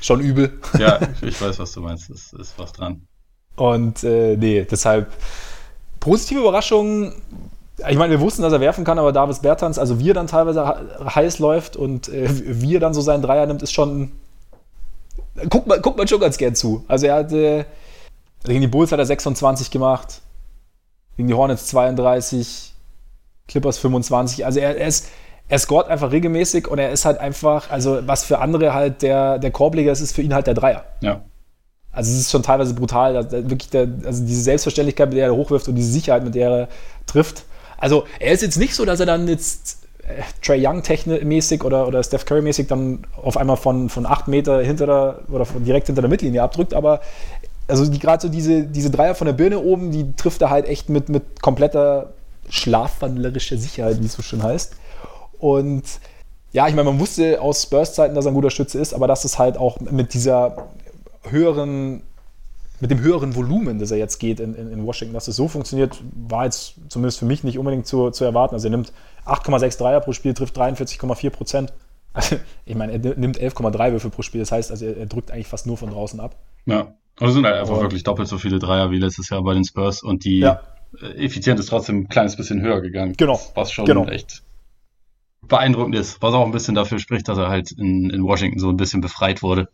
[0.00, 0.58] schon übel.
[0.78, 2.10] ja, ich weiß, was du meinst.
[2.10, 3.02] Es ist was dran.
[3.56, 5.12] Und äh, nee, deshalb
[6.00, 7.12] positive Überraschungen.
[7.88, 10.26] Ich meine, wir wussten, dass er werfen kann, aber Davis Bertans, also wie er dann
[10.26, 10.64] teilweise
[11.14, 12.28] heiß läuft und äh,
[12.62, 14.12] wie er dann so seinen Dreier nimmt, ist schon
[15.50, 16.84] guckt man, guckt man schon ganz gern zu.
[16.88, 17.66] Also er hatte,
[18.44, 20.20] gegen die Bulls hat er 26 gemacht,
[21.16, 22.72] gegen die Hornets 32,
[23.48, 24.44] Clippers 25.
[24.44, 25.08] Also er, er ist,
[25.48, 29.38] er scoret einfach regelmäßig und er ist halt einfach, also was für andere halt der,
[29.38, 30.84] der Korbleger ist, ist für ihn halt der Dreier.
[31.00, 31.22] Ja.
[31.92, 35.68] Also es ist schon teilweise brutal, wirklich der, also diese Selbstverständlichkeit, mit der er hochwirft
[35.68, 36.68] und diese Sicherheit, mit der er
[37.06, 37.44] trifft.
[37.78, 40.82] Also er ist jetzt nicht so, dass er dann jetzt äh, Trey Young
[41.22, 45.18] mäßig oder, oder Steph Curry mäßig dann auf einmal von, von acht Meter hinter der
[45.30, 47.00] oder von direkt hinter der Mittellinie abdrückt, aber
[47.68, 50.88] also gerade so diese, diese Dreier von der Birne oben, die trifft er halt echt
[50.88, 52.12] mit, mit kompletter
[52.48, 54.76] schlafwandlerischer Sicherheit, wie es so schön heißt.
[55.38, 55.84] Und
[56.52, 59.24] ja, ich meine, man wusste aus Spurs-Zeiten, dass er ein guter Schütze ist, aber dass
[59.24, 60.68] es halt auch mit dieser
[61.24, 62.02] höheren,
[62.80, 65.48] mit dem höheren Volumen, das er jetzt geht in, in, in Washington, dass es so
[65.48, 68.54] funktioniert, war jetzt zumindest für mich nicht unbedingt zu, zu erwarten.
[68.54, 68.92] Also er nimmt
[69.26, 71.72] 8,6 Dreier pro Spiel, trifft 43,4 Prozent.
[72.12, 74.40] Also, ich meine, er nimmt 11,3 Würfel pro Spiel.
[74.40, 76.36] Das heißt, also er, er, drückt eigentlich fast nur von draußen ab.
[76.64, 79.42] Ja, und es sind halt einfach und, wirklich doppelt so viele Dreier wie letztes Jahr
[79.42, 80.62] bei den Spurs und die ja.
[81.00, 83.14] Effizienz ist trotzdem ein kleines bisschen höher gegangen.
[83.16, 83.40] Genau.
[83.54, 84.06] Was schon genau.
[84.06, 84.42] echt
[85.42, 86.20] beeindruckend ist.
[86.22, 89.00] Was auch ein bisschen dafür spricht, dass er halt in, in Washington so ein bisschen
[89.00, 89.68] befreit wurde.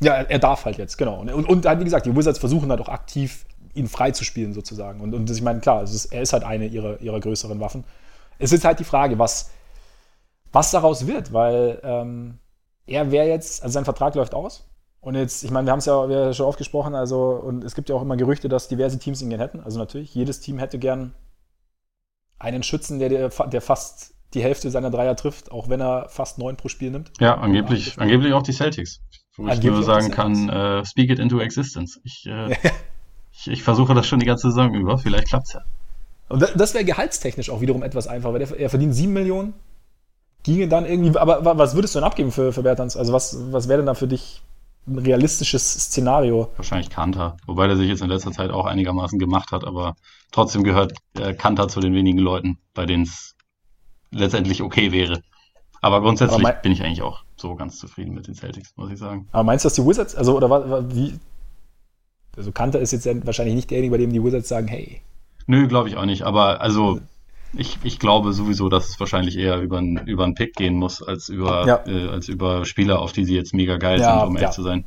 [0.00, 1.20] Ja, er darf halt jetzt, genau.
[1.20, 4.52] Und, und, und wie gesagt, die Wizards versuchen halt auch aktiv, ihn frei zu spielen,
[4.52, 5.00] sozusagen.
[5.00, 7.84] Und, und ich meine, klar, ist, er ist halt eine ihrer, ihrer größeren Waffen
[8.38, 9.50] es ist halt die Frage, was,
[10.52, 12.38] was daraus wird, weil ähm,
[12.86, 14.65] er wäre jetzt, also sein Vertrag läuft aus.
[15.06, 17.76] Und jetzt, ich meine, wir haben es ja, ja schon oft gesprochen, also, und es
[17.76, 19.60] gibt ja auch immer Gerüchte, dass diverse Teams ihn gerne hätten.
[19.60, 21.14] Also natürlich, jedes Team hätte gern
[22.40, 26.38] einen Schützen, der, der, der fast die Hälfte seiner Dreier trifft, auch wenn er fast
[26.38, 27.12] neun pro Spiel nimmt.
[27.20, 29.00] Ja, angeblich, angeblich auch die Celtics.
[29.36, 32.00] Wo ich nur sagen kann, äh, speak it into existence.
[32.02, 32.56] Ich, äh,
[33.32, 35.60] ich, ich, versuche das schon die ganze Saison über, vielleicht klappt es ja.
[36.28, 39.54] Und das wäre gehaltstechnisch auch wiederum etwas einfacher, weil er, verdient 7 Millionen,
[40.42, 42.96] ginge dann irgendwie, aber was würdest du denn abgeben für, für Bertans?
[42.96, 44.42] Also was, was wäre denn da für dich
[44.86, 46.50] ein realistisches Szenario?
[46.56, 49.96] Wahrscheinlich Kanter, wobei der sich jetzt in letzter Zeit auch einigermaßen gemacht hat, aber
[50.32, 53.34] trotzdem gehört äh, Kanter zu den wenigen Leuten, bei denen es
[54.10, 55.20] letztendlich okay wäre.
[55.80, 58.98] Aber grundsätzlich aber bin ich eigentlich auch so ganz zufrieden mit den Celtics, muss ich
[58.98, 59.28] sagen.
[59.32, 61.18] Aber meinst du, dass die Wizards, also oder wie,
[62.36, 65.02] also Kanter ist jetzt wahrscheinlich nicht derjenige, bei dem die Wizards sagen, hey,
[65.46, 66.22] Nö, glaube ich auch nicht.
[66.22, 67.00] Aber also
[67.54, 71.02] ich, ich glaube sowieso, dass es wahrscheinlich eher über einen über einen Pick gehen muss,
[71.02, 71.84] als über, ja.
[71.86, 74.62] äh, als über Spieler, auf die sie jetzt mega geil ja, sind, um echt zu
[74.62, 74.84] sein.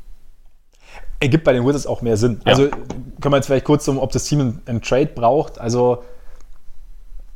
[1.19, 2.41] Ergibt bei den Wizards auch mehr Sinn.
[2.45, 5.60] Also können wir jetzt vielleicht kurz um, ob das Team einen, Trade braucht.
[5.60, 6.03] Also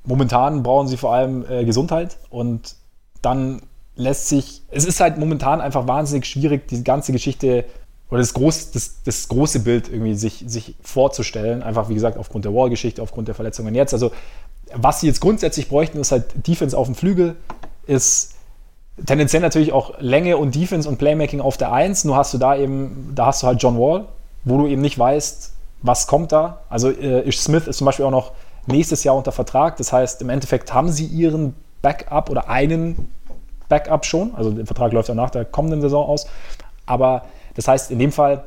[0.06, 2.76] momentan brauchen sie vor allem äh, Gesundheit und
[3.22, 3.62] dann
[3.95, 7.66] lässt sich, es ist halt momentan einfach wahnsinnig schwierig, die ganze Geschichte
[8.10, 11.64] oder das, groß, das, das große Bild irgendwie sich, sich vorzustellen.
[11.64, 13.91] Einfach, wie gesagt, aufgrund der Wall-Geschichte, aufgrund der Verletzungen jetzt.
[13.91, 14.12] Also,
[14.76, 17.36] was sie jetzt grundsätzlich bräuchten, ist halt Defense auf dem Flügel,
[17.86, 18.34] ist
[19.06, 22.04] tendenziell natürlich auch Länge und Defense und Playmaking auf der Eins.
[22.04, 24.06] Nur hast du da eben, da hast du halt John Wall,
[24.44, 25.52] wo du eben nicht weißt,
[25.82, 26.62] was kommt da.
[26.70, 28.32] Also, äh, Ish Smith ist zum Beispiel auch noch
[28.68, 29.78] nächstes Jahr unter Vertrag.
[29.78, 33.12] Das heißt, im Endeffekt haben sie ihren Backup oder einen
[33.68, 34.34] Backup schon.
[34.36, 36.28] Also, der Vertrag läuft ja nach der kommenden Saison aus.
[36.86, 37.24] Aber
[37.56, 38.44] das heißt, in dem Fall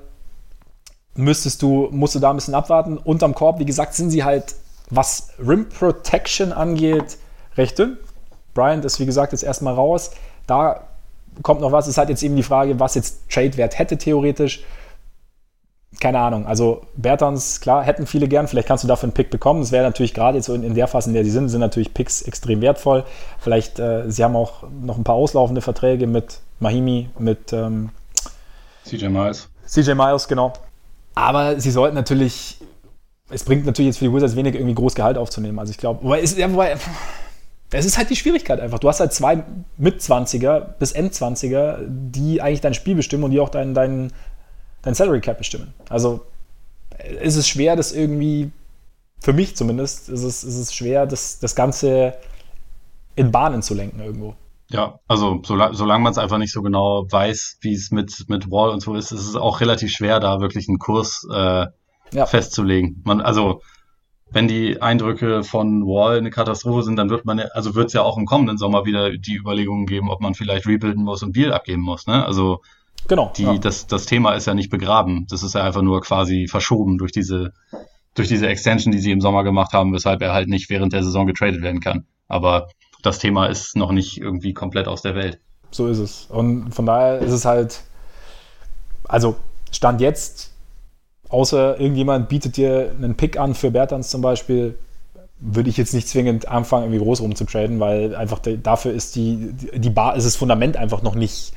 [1.14, 2.98] müsstest du, musst du da ein bisschen abwarten.
[2.98, 4.54] Unterm Korb, wie gesagt, sind sie halt,
[4.90, 7.18] was Rim Protection angeht,
[7.56, 7.98] recht dünn.
[8.54, 10.10] Bryant ist, wie gesagt, jetzt erstmal raus.
[10.46, 10.88] Da
[11.42, 11.88] kommt noch was.
[11.88, 14.62] Ist halt jetzt eben die Frage, was jetzt Trade-Wert hätte theoretisch.
[16.00, 16.46] Keine Ahnung.
[16.46, 18.48] Also Bertans, klar, hätten viele gern.
[18.48, 19.62] Vielleicht kannst du dafür einen Pick bekommen.
[19.62, 21.60] Es wäre natürlich gerade jetzt so in, in, der Phase, in der sie sind, sind
[21.60, 23.04] natürlich Picks extrem wertvoll.
[23.38, 27.90] Vielleicht, äh, sie haben auch noch ein paar auslaufende Verträge mit Mahimi, mit ähm,
[28.84, 29.48] CJ Miles.
[29.66, 30.52] CJ Miles, genau.
[31.14, 32.58] Aber sie sollten natürlich,
[33.28, 35.58] es bringt natürlich jetzt für die Wizards wenig irgendwie groß Gehalt aufzunehmen.
[35.58, 36.76] Also ich glaube, wobei, ist, ja, wobei,
[37.70, 38.78] das ist halt die Schwierigkeit einfach.
[38.78, 39.42] Du hast halt zwei
[39.76, 44.12] Mit-20er bis End-20er, die eigentlich dein Spiel bestimmen und die auch dein, dein,
[44.82, 45.74] dein Salary Cap bestimmen.
[45.88, 46.22] Also
[47.20, 48.52] ist es schwer, das irgendwie,
[49.20, 52.14] für mich zumindest, ist es, ist es schwer, das, das Ganze
[53.16, 54.34] in Bahnen zu lenken irgendwo.
[54.68, 58.50] Ja, also solange solang man es einfach nicht so genau weiß, wie es mit, mit
[58.50, 61.66] Wall und so ist, ist es auch relativ schwer, da wirklich einen Kurs äh,
[62.12, 62.26] ja.
[62.26, 63.02] festzulegen.
[63.04, 63.60] Man, also
[64.30, 68.02] wenn die Eindrücke von Wall eine Katastrophe sind, dann wird man, also wird es ja
[68.02, 71.52] auch im kommenden Sommer wieder die Überlegungen geben, ob man vielleicht rebuilden muss und Biel
[71.52, 72.06] abgeben muss.
[72.06, 72.24] Ne?
[72.24, 72.60] Also
[73.06, 73.58] genau, die, ja.
[73.58, 75.26] das, das Thema ist ja nicht begraben.
[75.30, 77.52] Das ist ja einfach nur quasi verschoben durch diese,
[78.14, 81.04] durch diese Extension, die sie im Sommer gemacht haben, weshalb er halt nicht während der
[81.04, 82.06] Saison getradet werden kann.
[82.26, 82.68] Aber
[83.02, 85.38] das Thema ist noch nicht irgendwie komplett aus der Welt.
[85.70, 86.26] So ist es.
[86.28, 87.82] Und von daher ist es halt,
[89.04, 89.36] also
[89.70, 90.55] Stand jetzt
[91.28, 94.78] Außer irgendjemand bietet dir einen Pick an für Bertans zum Beispiel,
[95.38, 99.90] würde ich jetzt nicht zwingend anfangen, irgendwie groß rumzutraden, weil einfach dafür ist die, die
[99.90, 101.52] Bar, ist das Fundament einfach noch nicht,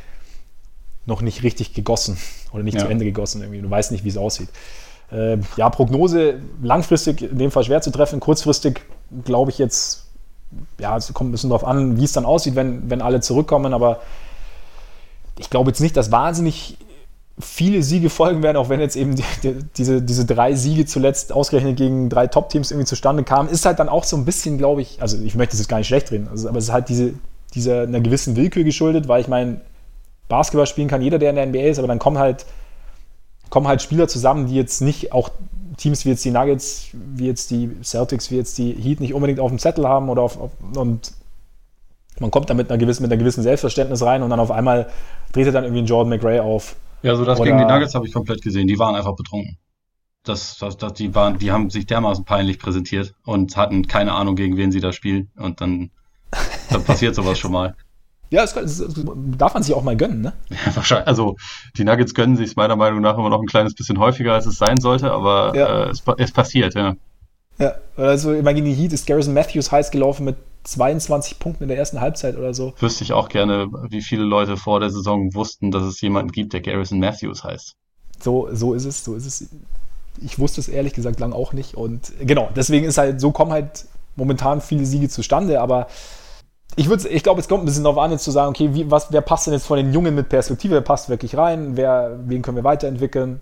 [1.06, 2.18] noch nicht richtig gegossen
[2.52, 2.82] oder nicht ja.
[2.82, 3.42] zu Ende gegossen.
[3.42, 3.62] Irgendwie.
[3.62, 4.50] Du weißt nicht, wie es aussieht.
[5.12, 8.20] Äh, ja, Prognose langfristig in dem Fall schwer zu treffen.
[8.20, 8.82] Kurzfristig
[9.24, 10.08] glaube ich jetzt,
[10.80, 13.74] ja, es kommt ein bisschen darauf an, wie es dann aussieht, wenn, wenn alle zurückkommen,
[13.74, 14.02] aber
[15.38, 16.78] ich glaube jetzt nicht, dass wahnsinnig
[17.40, 21.32] viele Siege folgen werden, auch wenn jetzt eben die, die, diese, diese drei Siege zuletzt
[21.32, 24.82] ausgerechnet gegen drei Top-Teams irgendwie zustande kamen, ist halt dann auch so ein bisschen, glaube
[24.82, 26.90] ich, also ich möchte es jetzt gar nicht schlecht reden, also, aber es ist halt
[26.90, 27.14] diese,
[27.54, 29.62] dieser einer gewissen Willkür geschuldet, weil ich meine,
[30.28, 32.46] Basketball spielen kann jeder, der in der NBA ist, aber dann kommen halt,
[33.50, 35.30] kommen halt Spieler zusammen, die jetzt nicht auch
[35.78, 39.40] Teams wie jetzt die Nuggets, wie jetzt die Celtics, wie jetzt die Heat nicht unbedingt
[39.40, 41.14] auf dem Zettel haben oder auf, auf und
[42.20, 44.90] man kommt da mit einer gewissen, mit einer gewissen Selbstverständnis rein und dann auf einmal
[45.32, 47.96] dreht er dann irgendwie einen Jordan McRae auf ja, so das Oder, gegen die Nuggets
[47.96, 48.68] habe ich komplett gesehen.
[48.68, 49.58] Die waren einfach betrunken.
[50.24, 54.36] Das, das, das, die, waren, die haben sich dermaßen peinlich präsentiert und hatten keine Ahnung,
[54.36, 55.32] gegen wen sie da spielen.
[55.38, 55.92] Und dann,
[56.70, 57.76] dann passiert sowas schon mal.
[58.32, 58.84] Ja, das, das,
[59.38, 60.34] darf man sich auch mal gönnen, ne?
[60.50, 61.08] Ja, wahrscheinlich.
[61.08, 61.36] Also,
[61.78, 64.58] die Nuggets gönnen sich meiner Meinung nach immer noch ein kleines bisschen häufiger, als es
[64.58, 65.86] sein sollte, aber ja.
[65.86, 66.96] äh, es, es passiert, ja.
[67.60, 72.00] Ja, also, die Heat ist Garrison Matthews heiß gelaufen mit 22 Punkten in der ersten
[72.00, 72.74] Halbzeit oder so.
[72.80, 76.54] Wüsste ich auch gerne, wie viele Leute vor der Saison wussten, dass es jemanden gibt,
[76.54, 77.76] der Garrison Matthews heißt.
[78.22, 79.50] So, so ist es, so ist es.
[80.22, 81.76] Ich wusste es ehrlich gesagt lang auch nicht.
[81.76, 85.88] Und genau, deswegen ist halt, so kommen halt momentan viele Siege zustande, aber
[86.76, 88.90] ich würde, ich glaube, es kommt ein bisschen darauf an, jetzt zu sagen, okay, wie,
[88.92, 92.20] was, wer passt denn jetzt von den Jungen mit Perspektive, wer passt wirklich rein, wer,
[92.26, 93.42] wen können wir weiterentwickeln?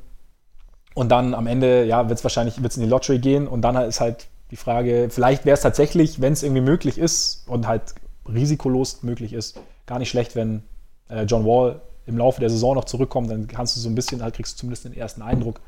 [0.97, 3.75] Und dann am Ende, ja, wird es wahrscheinlich wird's in die Lottery gehen und dann
[3.75, 7.93] ist halt die Frage, vielleicht wäre es tatsächlich, wenn es irgendwie möglich ist und halt
[8.27, 10.63] risikolos möglich ist, gar nicht schlecht, wenn
[11.09, 14.23] äh, John Wall im Laufe der Saison noch zurückkommt, dann kannst du so ein bisschen,
[14.23, 15.61] halt kriegst du zumindest den ersten Eindruck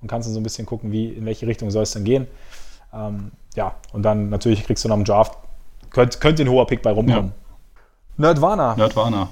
[0.00, 2.28] und kannst dann so ein bisschen gucken, wie, in welche Richtung soll es dann gehen.
[2.94, 5.36] Ähm, ja, und dann natürlich kriegst du nach dem Draft,
[5.90, 7.32] könnte könnt ein hoher Pick bei rumkommen.
[7.34, 7.82] Ja.
[8.18, 8.76] Nerdwana.
[8.76, 9.30] Nerdwana.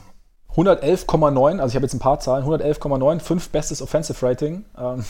[0.56, 4.64] 111,9, also ich habe jetzt ein paar Zahlen, 111,9, fünf bestes Offensive Rating.
[4.76, 5.04] Ähm,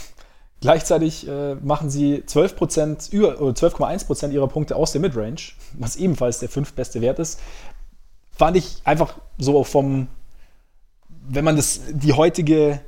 [0.60, 6.48] Gleichzeitig äh, machen sie 12%, über, 12,1% ihrer Punkte aus der Midrange, was ebenfalls der
[6.48, 7.40] fünftbeste Wert ist.
[8.32, 10.08] Fand ich einfach so vom,
[11.28, 12.80] wenn man das, die heutige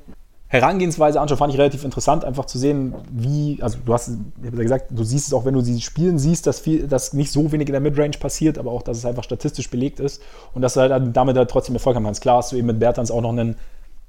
[0.48, 4.51] Herangehensweise anschaut, fand ich relativ interessant, einfach zu sehen, wie, also du hast ich ja
[4.51, 7.51] gesagt, du siehst es auch, wenn du sie spielen siehst, dass, viel, dass nicht so
[7.51, 10.22] wenig in der Midrange passiert, aber auch, dass es einfach statistisch belegt ist
[10.55, 12.20] und dass du halt damit halt trotzdem Erfolg haben kannst.
[12.20, 13.56] Klar hast du eben mit Bertans auch noch einen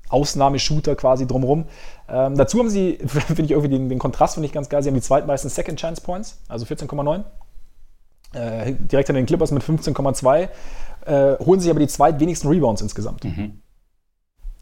[0.09, 1.65] Ausnahmeshooter quasi drumherum.
[2.09, 4.89] Ähm, dazu haben sie, finde ich irgendwie den, den Kontrast finde ich ganz geil, sie
[4.89, 7.23] haben die zweitmeisten Second Chance Points, also 14,9.
[8.34, 10.49] Äh, direkt an den Clippers mit 15,2.
[11.05, 13.23] Äh, holen sich aber die zweitwenigsten Rebounds insgesamt.
[13.23, 13.61] Mhm.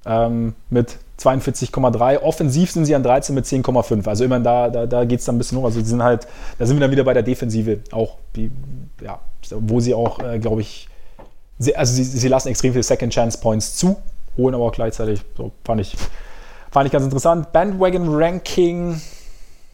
[0.05, 2.22] Ähm, mit 42,3.
[2.22, 4.07] Offensiv sind sie an 13 mit 10,5.
[4.07, 5.65] Also immerhin da, da, da geht es dann ein bisschen hoch.
[5.65, 6.27] Also sie sind halt,
[6.59, 8.51] da sind wir dann wieder bei der Defensive auch, die,
[9.01, 9.19] ja,
[9.49, 10.88] wo sie auch, äh, glaube ich,
[11.57, 13.97] sie, also sie, sie lassen extrem viele Second Chance Points zu
[14.38, 15.22] holen aber auch gleichzeitig.
[15.38, 15.95] So fand ich,
[16.72, 17.52] fand ich ganz interessant.
[17.52, 19.02] Bandwagon Ranking,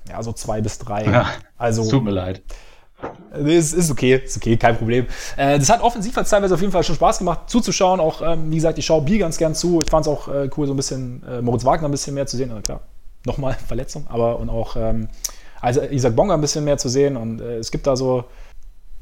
[0.10, 1.06] ja, so zwei bis drei.
[1.06, 1.28] Ja,
[1.58, 2.42] also, tut mir leid.
[3.34, 5.08] Ist, ist okay, ist okay, kein Problem.
[5.36, 8.00] Äh, das hat offensiv hat teilweise auf jeden Fall schon Spaß gemacht zuzuschauen.
[8.00, 9.82] Auch, ähm, wie gesagt, ich schaue Bier ganz gern zu.
[9.82, 12.28] Ich fand es auch äh, cool, so ein bisschen äh, Moritz Wagner ein bisschen mehr
[12.28, 12.52] zu sehen.
[12.52, 12.82] Also klar,
[13.26, 15.08] nochmal Verletzung, aber und auch ähm,
[15.62, 17.16] also Isaac Bonga ein bisschen mehr zu sehen.
[17.16, 18.26] Und äh, es gibt da so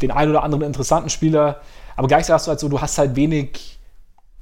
[0.02, 1.62] den einen oder anderen interessanten Spieler.
[1.96, 3.79] Aber gleichzeitig hast du halt so, du hast halt wenig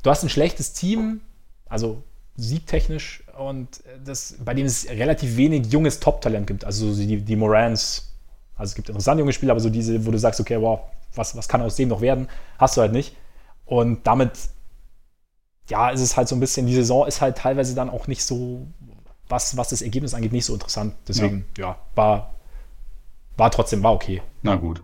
[0.03, 1.22] du hast ein schlechtes Team,
[1.68, 2.03] also
[2.36, 3.68] siegtechnisch, und
[4.03, 6.65] das, bei dem es relativ wenig junges Top-Talent gibt.
[6.65, 8.14] Also die, die Morans,
[8.56, 10.82] also es gibt interessante junge Spieler, aber so diese, wo du sagst, okay, wow,
[11.15, 13.15] was, was kann aus dem noch werden, hast du halt nicht.
[13.65, 14.32] Und damit,
[15.69, 18.24] ja, ist es halt so ein bisschen, die Saison ist halt teilweise dann auch nicht
[18.24, 18.68] so,
[19.28, 20.94] was, was das Ergebnis angeht, nicht so interessant.
[21.07, 22.34] Deswegen, ja, ja war,
[23.36, 24.22] war trotzdem, war okay.
[24.41, 24.84] Na gut.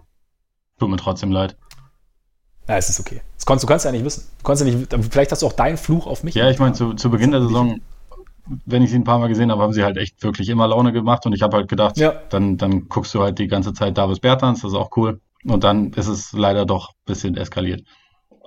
[0.80, 1.56] Tut mir trotzdem leid.
[2.68, 3.22] Ja, es ist okay.
[3.36, 4.24] Das kannst, du kannst ja nicht wissen.
[4.38, 6.36] Du kannst ja nicht, vielleicht hast du auch deinen Fluch auf mich.
[6.36, 7.82] Ja, ich meine, zu, zu Beginn der Saison,
[8.66, 10.94] wenn ich sie ein paar Mal gesehen habe, haben sie halt echt wirklich immer Laune
[10.94, 12.14] gemacht und ich habe halt gedacht, ja.
[12.30, 15.20] dann, dann guckst du halt die ganze Zeit Davis Bertans, das ist auch cool.
[15.46, 17.84] Und dann ist es leider doch ein bisschen eskaliert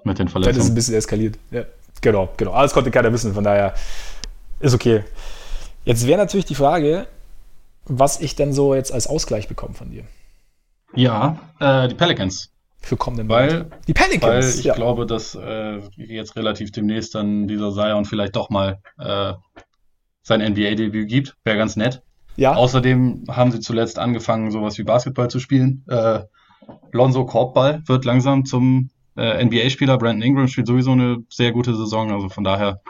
[0.05, 0.55] mit den Verletzungen.
[0.55, 1.65] Dann ist es ein bisschen eskaliert, ja.
[2.01, 2.53] Genau, genau.
[2.53, 3.75] Alles konnte keiner wissen, von daher
[4.61, 5.05] ist okay.
[5.85, 7.07] Jetzt wäre natürlich die Frage,
[7.85, 10.05] was ich denn so jetzt als Ausgleich bekomme von dir.
[10.95, 12.51] Ja, äh, die Pelicans.
[12.87, 14.23] Für kommenden weil, Die Pelicans.
[14.23, 14.75] Weil ich ja.
[14.75, 19.33] glaube, dass äh, jetzt relativ demnächst dann dieser Zion vielleicht doch mal äh,
[20.23, 21.37] sein NBA-Debüt gibt.
[21.43, 22.05] Wäre ganz nett.
[22.37, 22.55] Ja.
[22.55, 25.85] Außerdem haben sie zuletzt angefangen, sowas wie Basketball zu spielen.
[25.89, 26.21] Äh,
[26.93, 29.99] Lonzo Korbball wird langsam zum äh, NBA-Spieler.
[29.99, 32.13] Brandon Ingram spielt sowieso eine sehr gute Saison.
[32.13, 32.83] Also von daher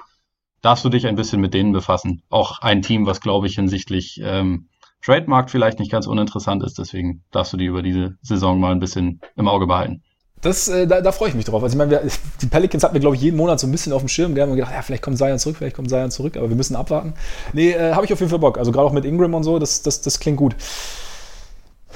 [0.60, 2.20] darfst du dich ein bisschen mit denen befassen.
[2.28, 4.68] Auch ein Team, was, glaube ich, hinsichtlich ähm,
[5.06, 6.78] Trademark vielleicht nicht ganz uninteressant ist.
[6.78, 10.02] Deswegen darfst du die über diese Saison mal ein bisschen im Auge behalten.
[10.42, 11.62] Das, äh, da, da freue ich mich drauf.
[11.62, 12.02] Also ich meine, wir,
[12.40, 14.34] die Pelicans hatten wir, glaube ich, jeden Monat so ein bisschen auf dem Schirm.
[14.34, 16.76] Wir haben gedacht, ja, vielleicht kommt Zion zurück, vielleicht kommt Zion zurück, aber wir müssen
[16.76, 17.14] abwarten.
[17.52, 18.58] Nee, äh, habe ich auf jeden Fall Bock.
[18.58, 20.56] Also gerade auch mit Ingram und so, das, das, das klingt gut.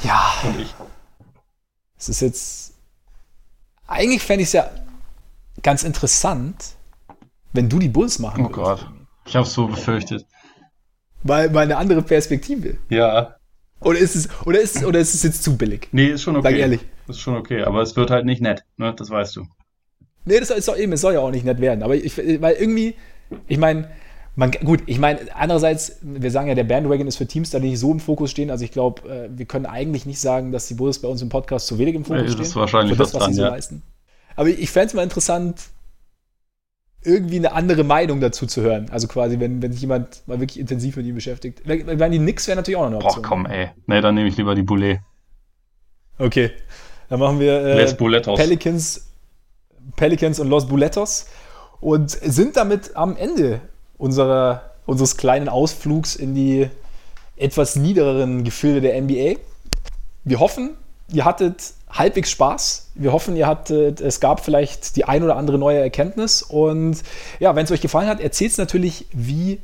[0.04, 0.32] Ja.
[0.44, 0.72] Und ich.
[1.98, 2.74] Es ist jetzt.
[3.88, 4.70] Eigentlich fände ich es ja
[5.62, 6.76] ganz interessant,
[7.52, 8.58] wenn du die Bulls machen würdest.
[8.58, 8.86] Oh Gott.
[9.26, 10.26] Ich habe es so befürchtet.
[11.22, 12.76] Weil, weil eine andere Perspektive.
[12.88, 13.36] Ja.
[13.80, 15.88] Oder ist es, oder ist, oder ist es jetzt zu billig?
[15.92, 16.50] Nee, ist schon okay.
[16.50, 16.80] Sag ehrlich.
[17.08, 18.94] Ist schon okay, aber es wird halt nicht nett, ne?
[18.96, 19.46] Das weißt du.
[20.26, 21.82] Nee, das ist doch eben, es soll ja auch nicht nett werden.
[21.82, 22.94] Aber ich, weil irgendwie,
[23.48, 23.88] ich meine,
[24.36, 27.78] man, gut, ich meine, andererseits, wir sagen ja, der Bandwagon ist für Teams, die nicht
[27.78, 28.50] so im Fokus stehen.
[28.50, 31.30] Also ich glaube, äh, wir können eigentlich nicht sagen, dass die Bulls bei uns im
[31.30, 32.38] Podcast zu wenig im Fokus ja, stehen.
[32.38, 33.48] Das ist wahrscheinlich für das, was dran, sie so ja.
[33.48, 33.82] leisten.
[34.36, 35.62] Aber ich fände es mal interessant,
[37.02, 38.88] irgendwie eine andere Meinung dazu zu hören.
[38.90, 41.62] Also quasi, wenn, wenn sich jemand mal wirklich intensiv mit ihm beschäftigt.
[41.64, 43.22] Wenn die Knicks wäre natürlich auch noch eine Option.
[43.22, 43.70] Boah, komm, ey.
[43.86, 45.00] Nee, dann nehme ich lieber die Boulet.
[46.18, 46.50] Okay.
[47.08, 47.94] Dann machen wir äh,
[48.36, 49.10] Pelicans,
[49.96, 51.26] Pelicans und Los Buletos
[51.80, 53.60] und sind damit am Ende
[53.96, 56.68] unserer, unseres kleinen Ausflugs in die
[57.36, 59.40] etwas niedereren Gefilde der NBA.
[60.24, 60.76] Wir hoffen,
[61.10, 62.90] ihr hattet halbwegs Spaß.
[62.94, 66.42] Wir hoffen, ihr hattet, es gab vielleicht die ein oder andere neue Erkenntnis.
[66.42, 67.02] Und
[67.38, 69.60] ja, wenn es euch gefallen hat, erzählt es natürlich wie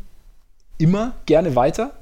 [0.78, 1.92] immer gerne weiter.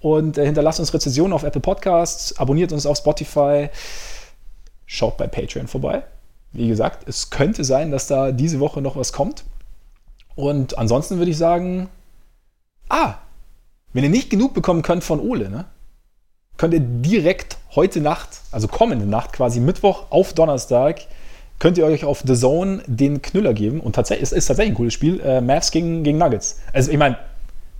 [0.00, 3.68] Und äh, hinterlasst uns Rezensionen auf Apple Podcasts, abonniert uns auf Spotify,
[4.86, 6.04] schaut bei Patreon vorbei.
[6.52, 9.44] Wie gesagt, es könnte sein, dass da diese Woche noch was kommt.
[10.34, 11.88] Und ansonsten würde ich sagen,
[12.88, 13.14] ah,
[13.92, 15.64] wenn ihr nicht genug bekommen könnt von Ole, ne,
[16.58, 21.00] könnt ihr direkt heute Nacht, also kommende Nacht, quasi Mittwoch auf Donnerstag,
[21.58, 23.80] könnt ihr euch auf The Zone den Knüller geben.
[23.80, 25.20] Und tatsächlich, es ist tatsächlich ein cooles Spiel.
[25.20, 26.60] Äh, Mavs gegen, gegen Nuggets.
[26.72, 27.16] Also ich meine,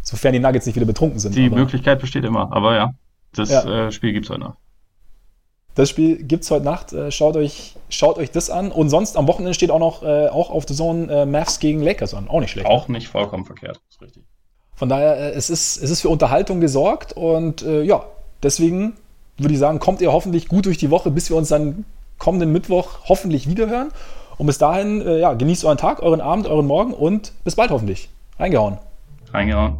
[0.02, 1.34] sofern die Nuggets nicht wieder betrunken sind.
[1.34, 2.94] Die Möglichkeit besteht immer, aber ja,
[3.34, 3.88] das ja.
[3.88, 4.58] Äh, Spiel gibt es heute Nacht.
[5.74, 6.92] Das Spiel gibt es heute Nacht.
[6.92, 8.72] Äh, schaut, euch, schaut euch das an.
[8.72, 11.82] Und sonst am Wochenende steht auch noch äh, auch auf The Zone äh, Mavs gegen
[11.82, 12.28] Lakers an.
[12.28, 12.66] Auch nicht schlecht.
[12.66, 13.80] Auch nicht vollkommen verkehrt.
[13.88, 14.24] ist richtig.
[14.74, 18.04] Von daher, äh, es, ist, es ist für Unterhaltung gesorgt und ja,
[18.42, 18.94] Deswegen
[19.36, 21.84] würde ich sagen, kommt ihr hoffentlich gut durch die Woche, bis wir uns dann
[22.18, 23.88] kommenden Mittwoch hoffentlich wiederhören.
[24.36, 27.70] Und bis dahin, äh, ja, genießt euren Tag, euren Abend, euren Morgen und bis bald
[27.70, 28.08] hoffentlich.
[28.38, 28.78] Reingehauen.
[29.32, 29.78] Reingehauen.